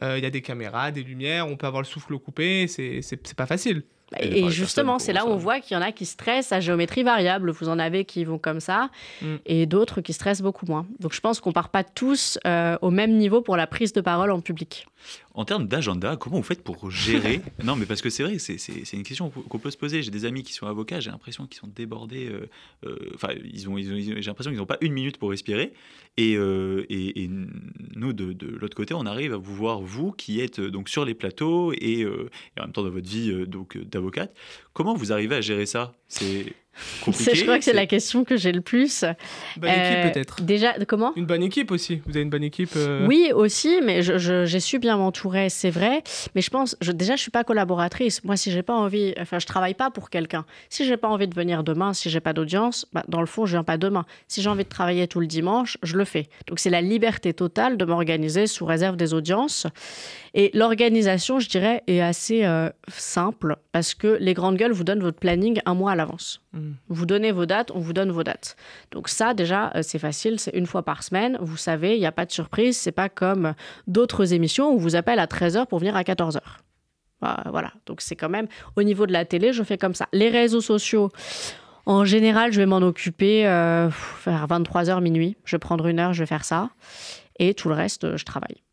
Euh, 0.04 0.18
Il 0.18 0.24
y 0.24 0.28
a 0.28 0.30
des 0.30 0.42
caméras, 0.42 0.92
des 0.92 1.04
lumières, 1.04 1.48
on 1.48 1.56
peut 1.56 1.68
avoir 1.68 1.82
le 1.82 1.88
souffle 1.88 2.18
coupé, 2.20 2.68
c'est 2.68 3.02
c'est- 3.02 3.26
c'est 3.26 3.38
pas 3.38 3.46
facile. 3.46 3.84
Et 4.20 4.50
justement, 4.50 5.00
c'est 5.00 5.14
là 5.14 5.26
où 5.26 5.30
on 5.30 5.36
voit 5.36 5.60
qu'il 5.60 5.76
y 5.76 5.80
en 5.80 5.82
a 5.84 5.92
qui 5.92 6.06
stressent 6.06 6.52
à 6.52 6.60
géométrie 6.60 7.04
variable. 7.04 7.50
Vous 7.52 7.70
en 7.70 7.80
avez 7.80 8.06
qui 8.06 8.24
vont 8.24 8.38
comme 8.38 8.60
ça, 8.60 8.90
Mm. 9.22 9.36
et 9.46 9.66
d'autres 9.66 10.02
qui 10.02 10.14
stressent 10.14 10.42
beaucoup 10.42 10.66
moins. 10.66 10.86
Donc 11.00 11.14
je 11.14 11.20
pense 11.22 11.40
qu'on 11.40 11.52
part 11.52 11.70
pas 11.70 11.84
tous 11.84 12.38
euh, 12.46 12.78
au 12.82 12.92
même 12.92 13.14
niveau 13.18 13.42
pour 13.42 13.58
la 13.58 13.68
prise 13.68 13.94
de 13.94 14.02
parole 14.02 14.32
en 14.32 14.42
public. 14.42 14.88
En 15.36 15.46
termes 15.46 15.68
d'agenda, 15.68 16.16
comment 16.16 16.38
vous 16.38 16.44
faites 16.44 16.64
pour 16.64 16.90
gérer 16.90 17.42
Non, 17.64 17.76
mais 17.76 17.86
parce 17.86 18.02
que 18.02 18.10
c'est 18.10 18.24
vrai, 18.24 18.40
c'est- 18.40 18.58
c'est 18.58 18.86
c'est 18.86 18.96
une 18.98 19.04
question 19.04 19.30
qu'on 19.30 19.60
peut 19.60 19.70
se 19.70 19.78
poser. 19.78 20.02
J'ai 20.02 20.10
des 20.12 20.26
amis 20.26 20.44
qui 20.44 20.54
sont 20.54 20.66
avocats, 20.66 21.00
j'ai 21.02 21.12
l'impression 21.12 21.46
qu'ils 21.46 21.60
sont 21.60 21.68
débordés. 21.68 22.28
euh, 22.30 22.48
euh, 22.86 22.96
Enfin, 23.14 23.30
ils 23.44 23.70
ont, 23.70 23.78
ils 23.78 23.92
ont- 23.92 23.96
ils 23.96 24.12
ont- 24.12 24.16
j'ai 24.16 24.22
l'impression 24.22 24.52
qu'ils 24.52 24.60
n'ont 24.60 24.66
pas 24.66 24.78
une 24.82 24.94
minute 24.94 25.18
pour 25.18 25.30
respirer. 25.32 25.74
Et, 26.18 26.38
euh, 26.38 26.86
et, 26.90 27.24
et 27.24 27.30
nous, 27.96 28.14
de, 28.14 28.32
de 28.34 28.48
l'autre 28.48 28.76
côté, 28.78 28.94
on 28.94 29.06
arrive 29.06 29.34
à 29.34 29.38
vous 29.38 29.54
voir, 29.56 29.82
vous 29.82 30.12
qui 30.14 30.40
êtes 30.40 30.62
donc 30.62 30.88
sur 30.90 31.04
les 31.06 31.14
plateaux 31.14 31.74
et, 31.74 32.02
et 32.02 32.06
en 32.08 32.64
même 32.64 32.72
temps 32.72 32.84
dans 32.84 32.90
votre 32.90 33.08
vie 33.10 33.46
donc 33.48 33.78
d'avocate. 33.78 34.34
Comment 34.74 34.94
vous 34.96 35.12
arrivez 35.12 35.36
à 35.36 35.42
gérer 35.42 35.66
ça? 35.66 35.94
C'est 36.08 36.54
compliqué. 37.04 37.36
Je 37.36 37.44
crois 37.44 37.58
que 37.58 37.64
c'est 37.64 37.74
la 37.74 37.86
question 37.86 38.24
que 38.24 38.38
j'ai 38.38 38.52
le 38.52 38.62
plus. 38.62 39.04
Bonne 39.58 39.70
Euh, 39.70 40.02
équipe, 40.02 40.14
peut-être. 40.14 40.42
Déjà, 40.42 40.74
comment 40.88 41.14
Une 41.16 41.26
bonne 41.26 41.44
équipe 41.44 41.72
aussi. 41.72 42.02
Vous 42.06 42.12
avez 42.12 42.22
une 42.24 42.30
bonne 42.30 42.44
équipe. 42.44 42.72
euh, 42.76 43.06
Oui, 43.08 43.32
aussi, 43.34 43.80
mais 43.84 44.02
je- 44.02 44.18
je- 44.18 44.46
j'ai 44.46 44.60
su 44.60 44.80
bien 44.80 44.98
m'entourer, 44.98 45.50
c'est 45.50 45.70
vrai. 45.70 46.04
Mais 46.36 46.42
je 46.42 46.50
pense, 46.50 46.76
je, 46.82 46.92
déjà, 46.92 47.16
je 47.16 47.22
suis 47.22 47.32
pas 47.32 47.44
collaboratrice. 47.44 48.24
Moi, 48.24 48.38
si 48.38 48.52
j'ai 48.52 48.64
pas 48.64 48.74
envie, 48.74 49.14
enfin, 49.20 49.40
je 49.40 49.46
travaille 49.46 49.74
pas 49.74 49.90
pour 49.92 50.10
quelqu'un. 50.10 50.46
Si 50.70 50.86
j'ai 50.86 50.98
pas 50.98 51.08
envie 51.08 51.28
de 51.28 51.36
venir 51.36 51.64
demain, 51.64 51.94
si 51.94 52.10
j'ai 52.10 52.20
pas 52.20 52.34
d'audience, 52.34 52.86
bah, 52.94 53.04
dans 53.08 53.20
le 53.22 53.28
fond, 53.28 53.46
je 53.46 53.52
viens 53.54 53.64
pas 53.64 53.78
demain. 53.78 54.06
Si 54.28 54.42
j'ai 54.42 54.50
envie 54.50 54.64
de 54.64 54.70
travailler 54.70 55.08
tout 55.08 55.20
le 55.20 55.28
dimanche, 55.28 55.78
je 55.84 55.96
le 55.98 56.06
fais. 56.06 56.28
Donc, 56.48 56.60
c'est 56.60 56.70
la 56.70 56.82
liberté 56.82 57.34
totale 57.34 57.78
de 57.78 57.86
m'organiser 57.86 58.48
sous 58.48 58.66
réserve 58.66 58.96
des 58.98 59.14
audiences. 59.14 59.68
Et 60.38 60.52
l'organisation, 60.54 61.40
je 61.40 61.48
dirais, 61.48 61.82
est 61.88 62.02
assez 62.02 62.44
euh, 62.44 62.70
simple 62.90 63.56
parce 63.72 63.94
que 63.94 64.18
les 64.20 64.34
grandes 64.34 64.58
gueules 64.58 64.74
vous 64.74 64.84
donnent 64.84 65.00
votre 65.00 65.18
planning 65.18 65.62
un 65.66 65.74
mois 65.74 65.94
à 65.94 65.96
l'avance. 65.96 66.42
Mm. 66.52 66.72
Vous 66.90 67.06
donnez 67.06 67.32
vos 67.32 67.46
dates, 67.46 67.72
on 67.72 67.80
vous 67.80 67.94
donne 67.94 68.12
vos 68.12 68.24
dates. 68.24 68.58
Donc 68.92 69.08
ça, 69.08 69.34
déjà, 69.34 69.72
euh, 69.76 69.82
c'est 69.82 69.98
facile, 69.98 70.38
c'est 70.38 70.54
une 70.54 70.66
fois 70.66 70.84
par 70.84 71.04
semaine. 71.04 71.38
Vous 71.40 71.56
savez, 71.56 71.96
il 71.96 72.00
n'y 72.00 72.06
a 72.06 72.12
pas 72.12 72.26
de 72.26 72.34
surprise. 72.34 72.76
C'est 72.78 72.92
pas 72.92 73.08
comme 73.08 73.54
d'autres 73.88 74.34
émissions 74.34 74.70
où 74.70 74.74
on 74.74 74.78
vous 74.78 74.98
appelle 74.98 75.20
à 75.20 75.26
13h 75.26 75.68
pour 75.68 75.80
venir 75.80 75.96
à 75.96 76.04
14h. 76.04 76.42
Voilà, 77.50 77.72
donc 77.88 78.02
c'est 78.02 78.16
quand 78.16 78.30
même 78.30 78.48
au 78.76 78.84
niveau 78.84 79.08
de 79.08 79.14
la 79.14 79.26
télé, 79.26 79.52
je 79.52 79.64
fais 79.64 79.80
comme 79.80 79.96
ça. 79.96 80.08
Les 80.14 80.30
réseaux 80.30 80.62
sociaux, 80.62 81.10
en 81.86 82.06
général, 82.06 82.52
je 82.52 82.60
vais 82.60 82.66
m'en 82.66 82.78
occuper 82.78 83.48
euh, 83.48 83.90
vers 84.26 84.48
23h 84.48 85.02
minuit. 85.02 85.38
Je 85.46 85.56
vais 85.56 85.60
prendre 85.60 85.88
une 85.88 86.00
heure, 86.00 86.14
je 86.14 86.20
vais 86.20 86.28
faire 86.28 86.46
ça. 86.46 86.70
Et 87.40 87.54
tout 87.54 87.70
le 87.70 87.76
reste, 87.76 88.04
euh, 88.04 88.18
je 88.18 88.26
travaille. 88.26 88.65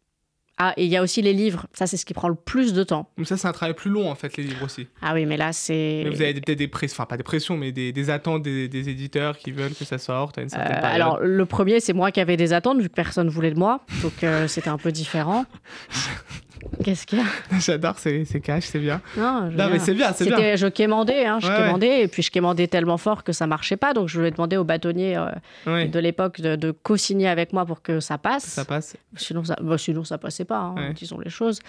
Ah, 0.58 0.74
et 0.76 0.84
il 0.84 0.90
y 0.90 0.96
a 0.96 1.02
aussi 1.02 1.22
les 1.22 1.32
livres. 1.32 1.66
Ça, 1.72 1.86
c'est 1.86 1.96
ce 1.96 2.04
qui 2.04 2.12
prend 2.14 2.28
le 2.28 2.34
plus 2.34 2.72
de 2.74 2.84
temps. 2.84 3.08
Donc 3.16 3.26
ça, 3.26 3.36
c'est 3.36 3.48
un 3.48 3.52
travail 3.52 3.74
plus 3.74 3.90
long, 3.90 4.10
en 4.10 4.14
fait, 4.14 4.36
les 4.36 4.44
livres 4.44 4.64
aussi. 4.64 4.86
Ah 5.00 5.14
oui, 5.14 5.24
mais 5.26 5.36
là, 5.36 5.52
c'est. 5.52 6.02
Mais 6.04 6.10
vous 6.10 6.20
avez 6.22 6.34
peut-être 6.34 6.58
des 6.58 6.68
pressions, 6.68 6.94
enfin 6.94 7.06
pas 7.06 7.16
des 7.16 7.22
pressions, 7.22 7.56
mais 7.56 7.72
des, 7.72 7.90
des 7.92 8.10
attentes 8.10 8.42
des, 8.42 8.68
des 8.68 8.88
éditeurs 8.90 9.38
qui 9.38 9.50
veulent 9.50 9.74
que 9.74 9.84
ça 9.84 9.98
sorte 9.98 10.38
à 10.38 10.42
une 10.42 10.48
Euh, 10.48 10.50
certaine 10.50 10.76
période. 10.80 10.94
alors, 10.94 11.18
le 11.20 11.46
premier, 11.46 11.80
c'est 11.80 11.94
moi 11.94 12.12
qui 12.12 12.20
avais 12.20 12.36
des 12.36 12.52
attentes, 12.52 12.80
vu 12.80 12.88
que 12.88 12.94
personne 12.94 13.28
voulait 13.28 13.50
de 13.50 13.58
moi. 13.58 13.80
Donc, 14.02 14.22
euh, 14.22 14.46
c'était 14.46 14.68
un 14.70 14.78
peu 14.78 14.92
différent. 14.92 15.46
Qu'est-ce 16.84 17.06
qu'il 17.06 17.18
y 17.18 17.22
a 17.22 17.24
J'adore 17.60 17.98
ces, 17.98 18.24
ces 18.24 18.40
caches, 18.40 18.64
c'est 18.66 18.78
bien. 18.78 19.00
Non, 19.16 19.50
mais 19.50 19.78
c'est 19.78 19.94
bien, 19.94 20.12
c'est 20.12 20.26
bien. 20.26 20.56
Je 20.56 20.66
quémandais, 20.66 21.26
hein, 21.26 21.38
je 21.40 21.46
Ouais, 21.46 21.52
ouais. 21.52 21.58
quémandais, 21.64 22.02
et 22.02 22.08
puis 22.08 22.22
je 22.22 22.30
quémandais 22.30 22.66
tellement 22.66 22.98
fort 22.98 23.24
que 23.24 23.32
ça 23.32 23.46
marchait 23.46 23.76
pas. 23.76 23.92
Donc, 23.94 24.08
je 24.08 24.20
lui 24.20 24.28
ai 24.28 24.30
demandé 24.30 24.56
au 24.56 24.64
bâtonnier 24.64 25.16
euh, 25.16 25.26
Ouais, 25.66 25.88
de 25.88 25.98
l'époque 25.98 26.40
de, 26.40 26.56
de 26.56 26.70
co-signer 26.70 27.28
avec 27.28 27.52
moi 27.52 27.64
pour 27.66 27.82
que 27.82 28.00
ça 28.00 28.18
passe. 28.18 28.44
ça 28.44 28.64
passe. 28.64 28.96
Sinon, 29.16 29.44
ça, 29.44 29.56
bah, 29.60 29.78
sinon, 29.78 30.04
ça 30.04 30.18
passait 30.18 30.44
pas, 30.44 30.58
hein, 30.58 30.92
disons 30.94 31.18
les 31.18 31.30
choses. 31.30 31.60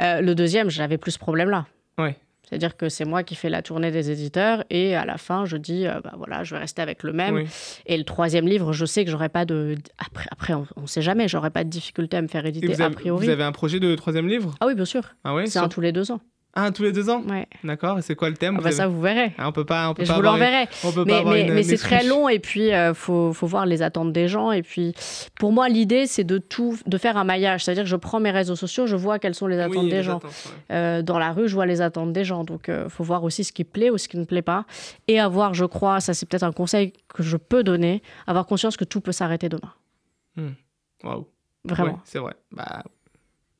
Euh, 0.00 0.20
le 0.20 0.34
deuxième, 0.34 0.70
j'avais 0.70 0.98
plus 0.98 1.12
ce 1.12 1.18
problème-là. 1.18 1.66
Ouais. 1.98 2.16
C'est-à-dire 2.52 2.76
que 2.76 2.90
c'est 2.90 3.06
moi 3.06 3.22
qui 3.22 3.34
fais 3.34 3.48
la 3.48 3.62
tournée 3.62 3.90
des 3.90 4.10
éditeurs 4.10 4.62
et 4.68 4.94
à 4.94 5.06
la 5.06 5.16
fin, 5.16 5.46
je 5.46 5.56
dis, 5.56 5.86
euh, 5.86 6.02
bah 6.04 6.12
voilà, 6.18 6.44
je 6.44 6.54
vais 6.54 6.60
rester 6.60 6.82
avec 6.82 7.02
le 7.02 7.14
même. 7.14 7.34
Oui. 7.36 7.46
Et 7.86 7.96
le 7.96 8.04
troisième 8.04 8.46
livre, 8.46 8.74
je 8.74 8.84
sais 8.84 9.06
que 9.06 9.10
j'aurais 9.10 9.30
pas 9.30 9.46
de. 9.46 9.74
Après, 9.96 10.26
après 10.30 10.52
on 10.52 10.82
ne 10.82 10.86
sait 10.86 11.00
jamais, 11.00 11.28
j'aurais 11.28 11.48
pas 11.48 11.64
de 11.64 11.70
difficulté 11.70 12.18
à 12.18 12.20
me 12.20 12.28
faire 12.28 12.44
éditer 12.44 12.78
a 12.82 12.90
priori. 12.90 13.24
vous 13.24 13.32
avez 13.32 13.42
un 13.42 13.52
projet 13.52 13.80
de 13.80 13.94
troisième 13.94 14.28
livre? 14.28 14.54
Ah 14.60 14.66
oui, 14.66 14.74
bien 14.74 14.84
sûr. 14.84 15.14
Ah 15.24 15.34
ouais 15.34 15.46
C'est 15.46 15.60
un 15.60 15.68
tous 15.70 15.80
les 15.80 15.92
deux 15.92 16.12
ans. 16.12 16.20
Ah, 16.54 16.70
tous 16.70 16.82
les 16.82 16.92
deux 16.92 17.08
ans 17.08 17.22
Ouais. 17.28 17.46
D'accord, 17.64 17.98
et 17.98 18.02
c'est 18.02 18.14
quoi 18.14 18.28
le 18.28 18.36
thème 18.36 18.56
Ah 18.56 18.58
Vous 18.58 18.62
bah 18.64 18.68
avez- 18.68 18.76
ça, 18.76 18.86
vous 18.86 19.00
verrez. 19.00 19.32
Ah, 19.38 19.48
on 19.48 19.52
peut 19.52 19.64
pas, 19.64 19.88
on 19.88 19.94
peut 19.94 20.02
je 20.04 20.08
pas 20.08 20.14
vous 20.14 20.20
une- 20.20 20.24
l'enverrai. 20.26 20.66
Pas 20.66 20.88
Mais, 21.06 21.24
mais, 21.24 21.40
une- 21.46 21.54
mais 21.54 21.62
une 21.62 21.64
c'est 21.66 21.78
très 21.78 22.04
long 22.04 22.28
et 22.28 22.38
puis 22.40 22.68
il 22.68 22.92
faut, 22.94 23.32
faut 23.32 23.46
voir 23.46 23.64
les 23.64 23.80
attentes 23.80 24.12
des 24.12 24.28
gens. 24.28 24.52
Et 24.52 24.62
puis 24.62 24.92
pour 25.38 25.50
moi, 25.52 25.70
l'idée, 25.70 26.06
c'est 26.06 26.24
de 26.24 26.36
tout, 26.36 26.78
de 26.86 26.98
faire 26.98 27.16
un 27.16 27.24
maillage. 27.24 27.64
C'est-à-dire 27.64 27.84
que 27.84 27.88
je 27.88 27.96
prends 27.96 28.20
mes 28.20 28.30
réseaux 28.30 28.54
sociaux, 28.56 28.86
je 28.86 28.96
vois 28.96 29.18
quelles 29.18 29.34
sont 29.34 29.46
les 29.46 29.58
attentes 29.58 29.76
Oui, 29.76 29.88
des 29.88 29.96
les 29.96 30.02
gens. 30.02 30.18
attentes, 30.18 30.30
ouais. 30.70 30.76
Euh, 30.76 31.00
dans 31.02 31.18
la 31.18 31.32
rue, 31.32 31.48
je 31.48 31.54
vois 31.54 31.64
les 31.66 31.80
attentes 31.80 32.12
des 32.12 32.24
gens. 32.24 32.44
Donc, 32.44 32.64
il 32.68 32.90
faut 32.90 33.02
voir 33.04 33.24
aussi 33.24 33.44
ce 33.44 33.52
qui 33.52 33.64
plaît 33.64 33.88
ou 33.88 33.96
ce 33.96 34.06
qui 34.08 34.18
ne 34.18 34.24
plaît 34.24 34.42
pas. 34.42 34.66
Et 35.08 35.18
avoir, 35.18 35.54
je 35.54 35.64
crois, 35.64 36.00
ça 36.00 36.12
c'est 36.12 36.28
peut-être 36.28 36.42
un 36.42 36.52
conseil 36.52 36.92
que 37.14 37.22
je 37.22 37.38
peux 37.38 37.64
donner, 37.64 38.02
avoir 38.26 38.46
conscience 38.46 38.76
que 38.76 38.84
tout 38.84 39.00
peut 39.00 39.12
s'arrêter 39.12 39.48
demain. 39.48 39.72
Waouh. 41.02 41.26
Vraiment. 41.64 41.92
Ouais, 41.92 41.98
c'est 42.04 42.18
vrai. 42.18 42.34
Bah, 42.50 42.82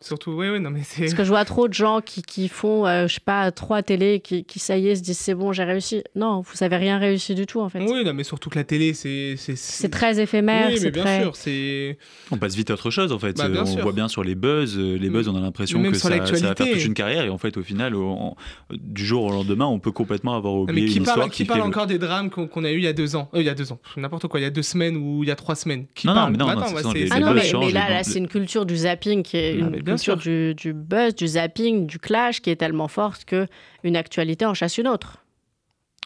surtout, 0.02 0.32
oui, 0.32 0.48
oui, 0.50 0.60
non, 0.60 0.70
mais 0.70 0.80
c'est. 0.84 1.02
Parce 1.02 1.14
que 1.14 1.24
je 1.24 1.28
vois 1.28 1.44
trop 1.44 1.68
de 1.68 1.74
gens 1.74 2.00
qui, 2.00 2.22
qui 2.22 2.48
font, 2.48 2.86
euh, 2.86 3.06
je 3.08 3.14
sais 3.14 3.20
pas, 3.24 3.50
trois 3.52 3.82
télés, 3.82 4.20
qui, 4.20 4.44
qui, 4.44 4.58
ça 4.58 4.76
y 4.76 4.88
est, 4.88 4.96
se 4.96 5.02
disent 5.02 5.18
c'est 5.18 5.34
bon, 5.34 5.52
j'ai 5.52 5.64
réussi. 5.64 6.02
Non, 6.14 6.40
vous 6.42 6.62
avez 6.64 6.76
rien 6.76 6.98
réussi 6.98 7.34
du 7.34 7.46
tout, 7.46 7.60
en 7.60 7.68
fait. 7.68 7.80
Oui, 7.80 8.04
non, 8.04 8.12
mais 8.14 8.24
surtout 8.24 8.50
que 8.50 8.58
la 8.58 8.64
télé, 8.64 8.94
c'est. 8.94 9.34
C'est 9.36 9.56
C'est 9.56 9.88
très 9.88 10.20
éphémère. 10.20 10.68
Oui, 10.70 10.78
c'est 10.78 10.84
mais 10.86 10.90
bien 10.90 11.02
très... 11.04 11.22
sûr, 11.22 11.36
c'est. 11.36 11.98
On 12.30 12.36
passe 12.38 12.54
vite 12.54 12.70
à 12.70 12.74
autre 12.74 12.90
chose 12.90 13.12
en 13.12 13.18
fait. 13.18 13.36
Bah, 13.36 13.48
bien 13.48 13.62
on 13.62 13.66
sûr. 13.66 13.82
voit 13.82 13.92
bien 13.92 14.08
sur 14.08 14.24
les 14.24 14.34
buzz, 14.34 14.76
euh, 14.78 14.96
les 14.96 15.08
buzz, 15.10 15.28
on 15.28 15.36
a 15.36 15.40
l'impression 15.40 15.82
que 15.82 15.94
ça, 15.94 16.08
ça 16.08 16.48
va 16.48 16.54
faire 16.54 16.66
toute 16.72 16.84
une 16.84 16.94
carrière 16.94 17.24
et 17.24 17.28
en 17.30 17.38
fait 17.38 17.56
au 17.56 17.62
final, 17.62 17.94
on- 17.94 18.34
du 18.72 19.04
jour 19.04 19.24
au 19.24 19.30
lendemain, 19.30 19.66
on 19.66 19.78
peut 19.78 19.92
complètement 19.92 20.34
avoir 20.34 20.54
Ah, 20.54 20.58
oublié 20.60 20.86
mais 20.86 20.92
qui 20.92 20.98
une 20.98 21.04
parle, 21.04 21.18
histoire 21.18 21.30
qui 21.30 21.42
qui 21.42 21.48
parle 21.48 21.60
encore 21.62 21.86
des 21.86 21.98
drames 21.98 22.30
qu'on 22.30 22.64
a 22.64 22.70
eu 22.70 22.76
il 22.78 22.84
y 22.84 22.88
a 22.88 22.92
deux 22.92 23.16
ans 23.16 23.28
euh, 23.34 23.40
Il 23.40 23.46
y 23.46 23.48
a 23.48 23.54
deux 23.54 23.72
ans, 23.72 23.78
n'importe 23.96 24.26
quoi, 24.28 24.40
il 24.40 24.42
y 24.42 24.46
a 24.46 24.50
deux 24.50 24.62
semaines 24.62 24.96
ou 24.96 25.22
il 25.22 25.28
y 25.28 25.32
a 25.32 25.36
trois 25.36 25.54
semaines. 25.54 25.86
Qui 25.94 26.06
Non, 26.06 26.14
non, 26.14 26.20
parle 26.20 26.32
mais 26.32 26.38
non, 26.38 26.46
Bah 26.46 26.54
non, 26.54 26.60
attends, 26.62 26.76
Ah 27.10 27.20
non, 27.20 27.34
mais, 27.34 27.72
là, 27.72 28.02
c'est 28.04 28.18
une 28.18 28.28
culture 28.28 28.66
du 28.66 28.76
zapping 28.76 29.22
qui 29.22 29.36
est 29.36 29.82
Culture 29.96 30.14
sûr. 30.14 30.16
du, 30.16 30.54
du 30.54 30.72
buzz, 30.72 31.14
du 31.14 31.26
zapping, 31.26 31.86
du 31.86 31.98
clash 31.98 32.40
qui 32.40 32.50
est 32.50 32.56
tellement 32.56 32.88
forte 32.88 33.24
que 33.24 33.46
une 33.84 33.96
actualité 33.96 34.44
en 34.46 34.54
chasse 34.54 34.78
une 34.78 34.88
autre. 34.88 35.18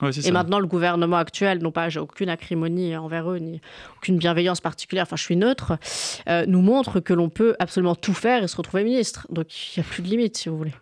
Ouais, 0.02 0.10
Et 0.10 0.20
ça. 0.20 0.30
maintenant, 0.30 0.58
le 0.60 0.66
gouvernement 0.66 1.16
actuel, 1.16 1.60
non 1.62 1.70
pas 1.72 1.88
j'ai 1.88 2.00
aucune 2.00 2.28
acrimonie 2.28 2.94
envers 2.96 3.30
eux, 3.30 3.38
ni 3.38 3.62
aucune 3.96 4.18
bienveillance 4.18 4.60
particulière, 4.60 5.04
enfin 5.04 5.16
je 5.16 5.22
suis 5.22 5.36
neutre, 5.36 5.78
euh, 6.28 6.44
nous 6.46 6.60
montre 6.60 7.00
que 7.00 7.14
l'on 7.14 7.30
peut 7.30 7.56
absolument 7.60 7.94
tout 7.94 8.12
faire 8.12 8.42
et 8.44 8.48
se 8.48 8.56
retrouver 8.58 8.84
ministre. 8.84 9.26
Donc 9.30 9.46
il 9.76 9.80
n'y 9.80 9.86
a 9.86 9.88
plus 9.90 10.02
de 10.02 10.08
limite, 10.08 10.36
si 10.36 10.50
vous 10.50 10.58
voulez. 10.58 10.74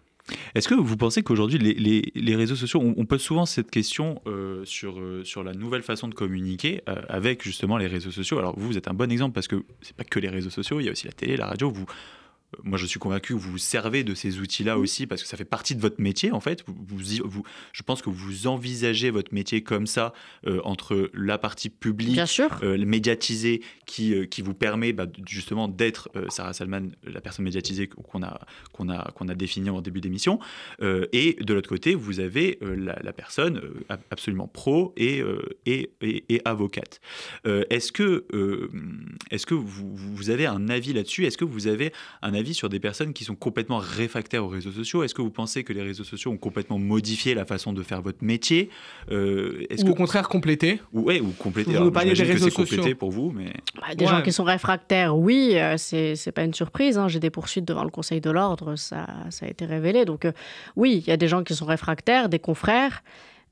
Est-ce 0.54 0.66
que 0.68 0.74
vous 0.74 0.96
pensez 0.96 1.22
qu'aujourd'hui, 1.22 1.58
les, 1.58 1.74
les- 1.74 2.10
les 2.14 2.34
réseaux 2.34 2.56
sociaux, 2.56 2.80
on, 2.82 2.94
on 2.96 3.04
pose 3.04 3.20
souvent 3.20 3.44
cette 3.46 3.70
question 3.70 4.20
euh, 4.26 4.64
sur, 4.64 4.98
euh, 4.98 5.22
sur 5.22 5.44
la 5.44 5.52
nouvelle 5.52 5.82
façon 5.82 6.08
de 6.08 6.14
communiquer 6.14 6.82
euh, 6.88 6.96
avec 7.08 7.44
justement 7.44 7.76
les 7.76 7.86
réseaux 7.86 8.10
sociaux? 8.10 8.38
Alors 8.38 8.58
vous, 8.58 8.66
vous 8.68 8.78
êtes 8.78 8.88
un 8.88 8.94
bon 8.94 9.12
exemple 9.12 9.34
parce 9.34 9.46
que 9.48 9.62
c'est 9.82 9.94
pas 9.94 10.02
que 10.04 10.18
les 10.18 10.30
réseaux 10.30 10.48
sociaux, 10.50 10.80
il 10.80 10.86
y 10.86 10.88
a 10.88 10.92
aussi 10.92 11.06
la 11.06 11.12
télé, 11.12 11.36
la 11.36 11.46
radio. 11.46 11.70
Vous, 11.70 11.84
moi 12.62 12.78
je 12.78 12.86
suis 12.86 12.98
convaincu 13.00 13.34
que 13.34 13.38
vous 13.38 13.50
vous 13.52 13.58
servez 13.58 14.04
de 14.04 14.14
ces 14.14 14.38
outils-là 14.40 14.78
aussi 14.78 15.06
parce 15.06 15.22
que 15.22 15.28
ça 15.28 15.36
fait 15.36 15.44
partie 15.44 15.74
de 15.74 15.80
votre 15.80 16.00
métier 16.00 16.30
en 16.32 16.40
fait. 16.40 16.62
Vous, 16.66 16.74
vous- 16.86 17.22
vous- 17.24 17.44
je 17.72 17.82
pense 17.82 18.02
que 18.02 18.10
vous 18.10 18.46
envisagez 18.46 19.10
votre 19.10 19.32
métier 19.34 19.62
comme 19.62 19.86
ça 19.86 20.12
euh, 20.46 20.60
entre 20.64 21.10
la 21.14 21.38
partie 21.38 21.70
publique, 21.70 22.16
euh, 22.62 22.76
médiatisée 22.84 23.62
qui, 23.86 24.14
euh, 24.14 24.26
qui 24.26 24.42
vous 24.42 24.54
permet 24.54 24.92
bah, 24.92 25.06
justement 25.26 25.68
d'être 25.68 26.10
euh, 26.16 26.26
Sarah 26.28 26.52
Salman, 26.52 26.88
la 27.04 27.20
personne 27.20 27.44
médiatisée 27.44 27.88
qu'on 27.88 28.22
a, 28.22 28.40
qu'on 28.72 28.88
a, 28.88 29.10
qu'on 29.12 29.28
a 29.28 29.34
définie 29.34 29.70
en 29.70 29.80
début 29.80 30.00
d'émission. 30.00 30.38
Et 31.12 31.36
de 31.40 31.54
l'autre 31.54 31.68
côté, 31.68 31.94
vous 31.94 32.20
avez 32.20 32.58
la, 32.60 32.98
la 33.02 33.12
personne 33.12 33.60
ab- 33.88 34.00
absolument 34.10 34.46
pro 34.48 34.92
et, 34.96 35.22
et, 35.66 35.90
et, 36.02 36.24
et 36.28 36.42
avocate. 36.44 37.00
Est-ce 37.44 37.90
que, 37.92 38.24
est-ce 39.30 39.46
que 39.46 39.54
vous, 39.54 39.94
vous 39.96 40.30
avez 40.30 40.46
un 40.46 40.68
avis 40.68 40.92
là-dessus? 40.92 41.24
Est-ce 41.24 41.38
que 41.38 41.44
vous 41.44 41.66
avez 41.66 41.92
un 42.22 42.34
avis 42.34 42.43
sur 42.52 42.68
des 42.68 42.80
personnes 42.80 43.14
qui 43.14 43.24
sont 43.24 43.34
complètement 43.36 43.78
réfractaires 43.78 44.44
aux 44.44 44.48
réseaux 44.48 44.72
sociaux 44.72 45.02
Est-ce 45.04 45.14
que 45.14 45.22
vous 45.22 45.30
pensez 45.30 45.64
que 45.64 45.72
les 45.72 45.80
réseaux 45.82 46.04
sociaux 46.04 46.30
ont 46.32 46.36
complètement 46.36 46.78
modifié 46.78 47.34
la 47.34 47.46
façon 47.46 47.72
de 47.72 47.82
faire 47.82 48.02
votre 48.02 48.22
métier 48.22 48.68
Euh, 49.10 49.64
est-ce 49.70 49.82
Ou 49.82 49.86
que, 49.86 49.90
au 49.92 49.94
contraire 49.94 50.28
compléter. 50.28 50.80
ou, 50.92 51.02
ouais, 51.02 51.20
ou 51.20 51.28
compléter 51.38 51.70
Vous 51.70 51.76
Alors, 51.76 51.86
nous 51.86 51.92
parliez 51.92 52.12
des 52.12 52.22
réseaux 52.24 52.50
c'est 52.50 52.56
complété 52.56 52.76
sociaux. 52.82 52.96
pour 52.96 53.10
vous, 53.12 53.30
mais 53.30 53.52
Bah, 53.80 53.94
des 53.94 54.04
Ouais. 54.04 54.10
gens 54.10 54.20
qui 54.22 54.32
sont 54.32 54.44
réfractaires, 54.44 55.16
oui, 55.16 55.52
euh, 55.54 55.76
c'est 55.78 56.16
c'est 56.16 56.32
pas 56.32 56.42
une 56.44 56.52
surprise. 56.54 56.98
hein. 56.98 57.08
J'ai 57.08 57.20
des 57.20 57.30
poursuites 57.30 57.64
devant 57.64 57.84
le 57.84 57.90
Conseil 57.90 58.20
de 58.20 58.30
l'ordre, 58.30 58.74
ça, 58.76 59.06
ça 59.30 59.46
a 59.46 59.48
été 59.48 59.64
révélé. 59.64 60.04
Donc, 60.04 60.24
euh, 60.24 60.32
oui, 60.76 61.02
il 61.06 61.08
y 61.08 61.12
a 61.12 61.16
des 61.16 61.28
gens 61.28 61.44
qui 61.44 61.54
sont 61.54 61.64
réfractaires, 61.66 62.28
des 62.28 62.40
confrères, 62.40 63.04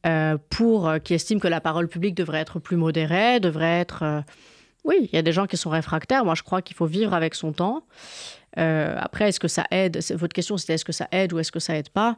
euh, 0.05 0.37
pour, 0.51 0.89
euh, 0.89 0.99
qui 0.99 1.15
estiment 1.15 1.39
que 1.39 1.47
la 1.49 1.61
parole 1.61 1.87
publique 1.87 2.17
devrait 2.17 2.41
être 2.41 2.59
plus 2.59 2.77
modérée, 2.77 3.39
devrait 3.39 3.79
être. 3.81 4.25
Oui, 4.85 5.09
il 5.13 5.15
y 5.15 5.19
a 5.19 5.23
des 5.23 5.33
gens 5.33 5.47
qui 5.47 5.57
sont 5.57 5.71
réfractaires. 5.71 6.25
Moi, 6.25 6.35
je 6.35 6.43
crois 6.43 6.63
qu'il 6.63 6.77
faut 6.77 6.87
vivre 6.87 7.15
avec 7.15 7.35
son 7.35 7.53
temps. 7.53 7.85
Euh, 8.59 8.97
après, 8.99 9.29
est-ce 9.29 9.41
que 9.41 9.49
ça 9.49 9.65
aide? 9.71 10.01
Votre 10.11 10.33
question, 10.35 10.57
c'était 10.57 10.75
est-ce 10.75 10.85
que 10.85 10.93
ça 10.93 11.09
aide 11.13 11.33
ou 11.33 11.39
est-ce 11.39 11.53
que 11.53 11.61
ça 11.61 11.77
aide 11.77 11.89
pas? 11.89 12.17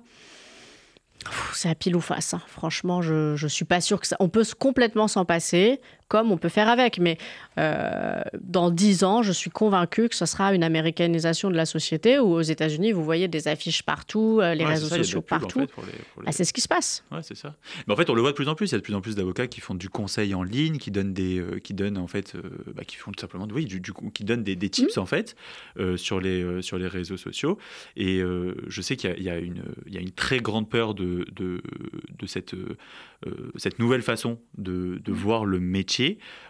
C'est 1.54 1.68
à 1.70 1.74
pile 1.74 1.96
ou 1.96 2.00
face. 2.00 2.34
hein. 2.34 2.42
Franchement, 2.48 3.00
je 3.00 3.42
ne 3.42 3.48
suis 3.48 3.64
pas 3.64 3.80
sûre 3.80 4.00
que 4.00 4.06
ça. 4.06 4.16
On 4.20 4.28
peut 4.28 4.44
complètement 4.58 5.08
s'en 5.08 5.24
passer, 5.24 5.80
comme 6.14 6.30
on 6.30 6.38
peut 6.38 6.48
faire 6.48 6.68
avec. 6.68 7.00
Mais 7.00 7.18
euh, 7.58 8.20
dans 8.40 8.70
dix 8.70 9.02
ans, 9.02 9.22
je 9.24 9.32
suis 9.32 9.50
convaincue 9.50 10.08
que 10.08 10.14
ce 10.14 10.26
sera 10.26 10.54
une 10.54 10.62
américanisation 10.62 11.50
de 11.50 11.56
la 11.56 11.66
société 11.66 12.20
où 12.20 12.26
aux 12.34 12.40
États-Unis, 12.42 12.92
vous 12.92 13.02
voyez 13.02 13.26
des 13.26 13.48
affiches 13.48 13.82
partout, 13.82 14.38
euh, 14.40 14.54
les 14.54 14.64
Ouais, 14.64 14.70
réseaux 14.74 14.86
ça, 14.86 14.96
sociaux 14.98 15.18
en 15.18 15.22
partout. 15.22 15.58
fait, 15.60 15.70
les- 15.88 16.24
Ah, 16.26 16.30
c'est 16.30 16.44
ce 16.44 16.52
qui 16.52 16.60
se 16.60 16.68
passe. 16.68 17.02
Ouais, 17.10 17.18
c'est 17.22 17.36
ça. 17.36 17.56
Mais 17.88 17.94
en 17.94 17.96
fait, 17.96 18.08
on 18.10 18.14
le 18.14 18.20
voit 18.20 18.30
de 18.30 18.36
plus 18.36 18.46
en 18.48 18.54
plus. 18.54 18.70
Il 18.70 18.72
y 18.72 18.74
a 18.76 18.78
de 18.78 18.84
plus 18.84 18.94
en 18.94 19.00
plus 19.00 19.16
d'avocats 19.16 19.48
qui 19.48 19.60
font 19.60 19.74
du 19.74 19.88
conseil 19.88 20.36
en 20.36 20.44
ligne, 20.44 20.78
qui 20.78 20.92
donnent 20.92 21.12
des, 21.14 21.40
euh, 21.40 21.58
qui 21.58 21.74
donnent 21.74 21.98
en 21.98 22.06
fait, 22.06 22.34
bah, 22.76 22.84
qui 22.84 22.94
font 22.94 23.10
tout 23.10 23.20
simplement, 23.20 23.48
oui, 23.52 23.64
du, 23.64 23.80
du 23.80 23.92
coup, 23.92 24.10
qui 24.10 24.22
donnent 24.22 24.44
des, 24.44 24.54
des 24.54 24.70
tips 24.70 24.96
en 24.98 25.06
fait 25.06 25.34
sur 25.96 26.20
les 26.20 26.62
sur 26.62 26.78
les 26.78 26.86
réseaux 26.86 27.16
sociaux. 27.16 27.58
Et 27.96 28.20
je 28.68 28.80
sais 28.80 28.94
qu'il 28.96 29.18
y 29.18 29.24
y 29.24 29.30
a 29.30 29.38
une 29.38 29.62
il 29.86 29.94
y 29.94 29.98
a 29.98 30.00
une 30.00 30.12
très 30.12 30.38
grande 30.38 30.68
peur 30.70 30.94
de 30.94 31.26
de, 31.34 31.60
de 32.20 32.26
cette 32.26 32.54
cette 33.56 33.78
nouvelle 33.78 34.02
façon 34.02 34.38
de, 34.58 35.00
de 35.02 35.12
voir 35.12 35.46
le 35.46 35.58
métier. 35.58 36.03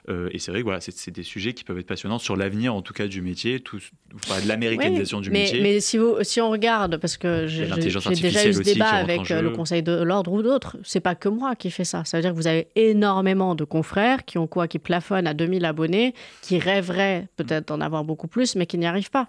Euh, 0.08 0.28
et 0.32 0.38
c'est 0.38 0.50
vrai 0.50 0.60
que 0.60 0.64
voilà, 0.64 0.80
c'est 0.80 1.10
des 1.10 1.22
sujets 1.22 1.54
qui 1.54 1.64
peuvent 1.64 1.78
être 1.78 1.86
passionnants 1.86 2.18
sur 2.18 2.36
l'avenir 2.36 2.74
en 2.74 2.82
tout 2.82 2.92
cas 2.92 3.06
du 3.06 3.22
métier, 3.22 3.60
tout, 3.60 3.78
de 3.78 4.48
l'américanisation 4.48 5.18
Oui, 5.18 5.24
du 5.24 5.30
mais, 5.30 5.42
métier. 5.44 5.60
Mais 5.62 5.80
si, 5.80 5.98
vous, 5.98 6.16
si 6.22 6.40
on 6.40 6.50
regarde, 6.50 6.98
parce 6.98 7.16
que 7.16 7.46
j'ai 7.46 7.66
déjà 7.66 8.46
eu 8.46 8.52
ce 8.52 8.62
débat 8.62 8.90
avec 8.90 9.30
euh, 9.30 9.40
le. 9.40 9.54
Conseil 9.54 9.82
de 9.84 10.02
l'ordre 10.02 10.32
ou 10.32 10.42
d'autres, 10.42 10.76
c'est 10.82 11.00
pas 11.00 11.14
que 11.14 11.28
moi 11.28 11.54
qui 11.54 11.70
fais 11.70 11.84
ça. 11.84 12.04
Ça 12.04 12.18
veut 12.18 12.22
dire 12.22 12.32
que 12.32 12.36
vous 12.36 12.48
avez 12.48 12.66
énormément 12.74 13.54
de 13.54 13.64
confrères 13.64 14.24
qui 14.24 14.36
ont 14.36 14.48
quoi 14.48 14.66
Qui 14.66 14.80
plafonnent 14.80 15.28
à 15.28 15.34
2000 15.34 15.64
abonnés, 15.64 16.12
qui 16.42 16.58
rêveraient 16.58 17.28
peut-être 17.36 17.68
d'en 17.68 17.80
avoir 17.80 18.02
beaucoup 18.02 18.26
plus, 18.26 18.56
mais 18.56 18.66
qui 18.66 18.78
n'y 18.78 18.86
arrivent 18.86 19.10
pas. 19.10 19.28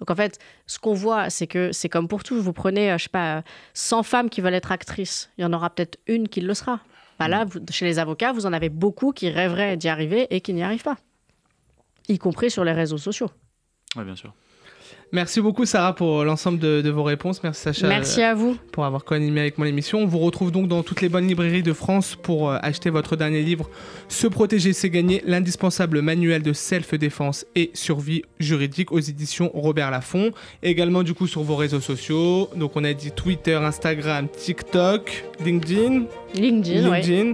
Donc 0.00 0.10
en 0.10 0.16
fait, 0.16 0.38
ce 0.66 0.78
qu'on 0.78 0.94
voit, 0.94 1.30
c'est 1.30 1.46
que 1.46 1.72
c'est 1.72 1.88
comme 1.88 2.08
pour 2.08 2.24
tout. 2.24 2.40
Vous 2.40 2.52
prenez, 2.52 2.90
euh, 2.90 2.98
je 2.98 3.04
sais 3.04 3.10
pas, 3.10 3.38
euh, 3.38 3.42
100 3.74 4.02
femmes 4.02 4.30
qui 4.30 4.40
veulent 4.40 4.54
être 4.54 4.72
actrices. 4.72 5.30
Il 5.38 5.42
y 5.42 5.44
en 5.44 5.52
aura 5.52 5.70
peut-être 5.70 5.98
une 6.06 6.28
qui 6.28 6.40
le 6.40 6.54
sera. 6.54 6.80
Bah 7.20 7.28
là, 7.28 7.44
vous- 7.44 7.60
chez 7.70 7.84
les 7.84 7.98
avocats, 7.98 8.32
vous 8.32 8.46
en 8.46 8.52
avez 8.54 8.70
beaucoup 8.70 9.12
qui 9.12 9.28
rêveraient 9.28 9.76
d'y 9.76 9.88
arriver 9.88 10.26
et 10.34 10.40
qui 10.40 10.54
n'y 10.54 10.62
arrivent 10.62 10.82
pas. 10.82 10.96
Y 12.08 12.16
compris 12.18 12.50
sur 12.50 12.64
les 12.64 12.72
réseaux 12.72 12.96
sociaux. 12.96 13.30
Ouais, 13.94 14.04
bien 14.04 14.16
sûr. 14.16 14.32
Merci 15.12 15.40
beaucoup 15.40 15.66
Sarah 15.66 15.92
pour 15.96 16.22
l'ensemble 16.24 16.60
de, 16.60 16.82
de 16.82 16.90
vos 16.90 17.02
réponses. 17.02 17.42
Merci 17.42 17.62
Sacha 17.62 17.88
Merci 17.88 18.22
euh, 18.22 18.30
à 18.30 18.34
vous. 18.34 18.56
pour 18.70 18.84
avoir 18.84 19.04
co-animé 19.04 19.40
avec 19.40 19.58
moi 19.58 19.66
l'émission. 19.66 19.98
On 19.98 20.06
vous 20.06 20.20
retrouve 20.20 20.52
donc 20.52 20.68
dans 20.68 20.84
toutes 20.84 21.00
les 21.00 21.08
bonnes 21.08 21.26
librairies 21.26 21.64
de 21.64 21.72
France 21.72 22.16
pour 22.22 22.48
euh, 22.50 22.58
acheter 22.62 22.90
votre 22.90 23.16
dernier 23.16 23.42
livre 23.42 23.68
Se 24.08 24.28
protéger, 24.28 24.72
c'est 24.72 24.88
gagner, 24.88 25.20
l'indispensable 25.26 26.00
manuel 26.00 26.42
de 26.42 26.52
self-défense 26.52 27.44
et 27.56 27.72
survie 27.74 28.22
juridique 28.38 28.92
aux 28.92 29.00
éditions 29.00 29.50
Robert 29.52 29.90
Laffont. 29.90 30.30
Également 30.62 31.02
du 31.02 31.12
coup 31.12 31.26
sur 31.26 31.42
vos 31.42 31.56
réseaux 31.56 31.80
sociaux. 31.80 32.48
Donc 32.54 32.76
on 32.76 32.84
a 32.84 32.92
dit 32.92 33.10
Twitter, 33.10 33.54
Instagram, 33.56 34.28
TikTok, 34.28 35.24
LinkedIn, 35.44 36.04
LinkedIn, 36.36 36.88
oui. 36.88 37.00
LinkedIn 37.00 37.32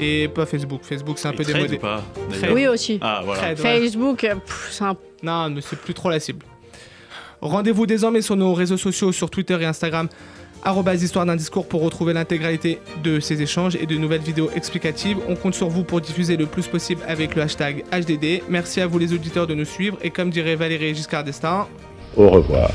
et 0.00 0.26
pas 0.26 0.44
Facebook. 0.44 0.80
Facebook 0.82 1.18
c'est 1.20 1.28
un 1.28 1.32
Et 1.32 1.36
peu 1.36 1.44
démodé. 1.44 1.76
ou 1.76 1.78
pas 1.78 2.02
Oui 2.52 2.66
aussi. 2.66 2.98
Ah 3.00 3.20
voilà. 3.24 3.50
Ouais. 3.50 3.54
Facebook, 3.56 4.24
euh, 4.24 4.34
c'est 4.72 4.82
un 4.82 4.96
Non, 5.22 5.50
mais 5.50 5.60
c'est 5.60 5.78
plus 5.78 5.94
trop 5.94 6.10
la 6.10 6.18
cible. 6.18 6.44
Rendez-vous 7.42 7.86
désormais 7.86 8.22
sur 8.22 8.36
nos 8.36 8.54
réseaux 8.54 8.76
sociaux, 8.76 9.10
sur 9.10 9.28
Twitter 9.28 9.58
et 9.60 9.64
Instagram, 9.64 10.08
histoire 11.00 11.26
d'un 11.26 11.34
discours 11.34 11.66
pour 11.66 11.82
retrouver 11.82 12.12
l'intégralité 12.12 12.78
de 13.02 13.18
ces 13.18 13.42
échanges 13.42 13.74
et 13.74 13.86
de 13.86 13.96
nouvelles 13.96 14.20
vidéos 14.20 14.48
explicatives. 14.54 15.18
On 15.28 15.34
compte 15.34 15.54
sur 15.54 15.68
vous 15.68 15.82
pour 15.82 16.00
diffuser 16.00 16.36
le 16.36 16.46
plus 16.46 16.68
possible 16.68 17.02
avec 17.08 17.34
le 17.34 17.42
hashtag 17.42 17.84
HDD. 17.92 18.42
Merci 18.48 18.80
à 18.80 18.86
vous 18.86 18.98
les 18.98 19.12
auditeurs 19.12 19.48
de 19.48 19.54
nous 19.54 19.64
suivre 19.64 19.98
et 20.02 20.10
comme 20.10 20.30
dirait 20.30 20.54
Valérie 20.54 20.94
Giscard 20.94 21.24
d'Estaing, 21.24 21.66
Au 22.16 22.30
revoir. 22.30 22.70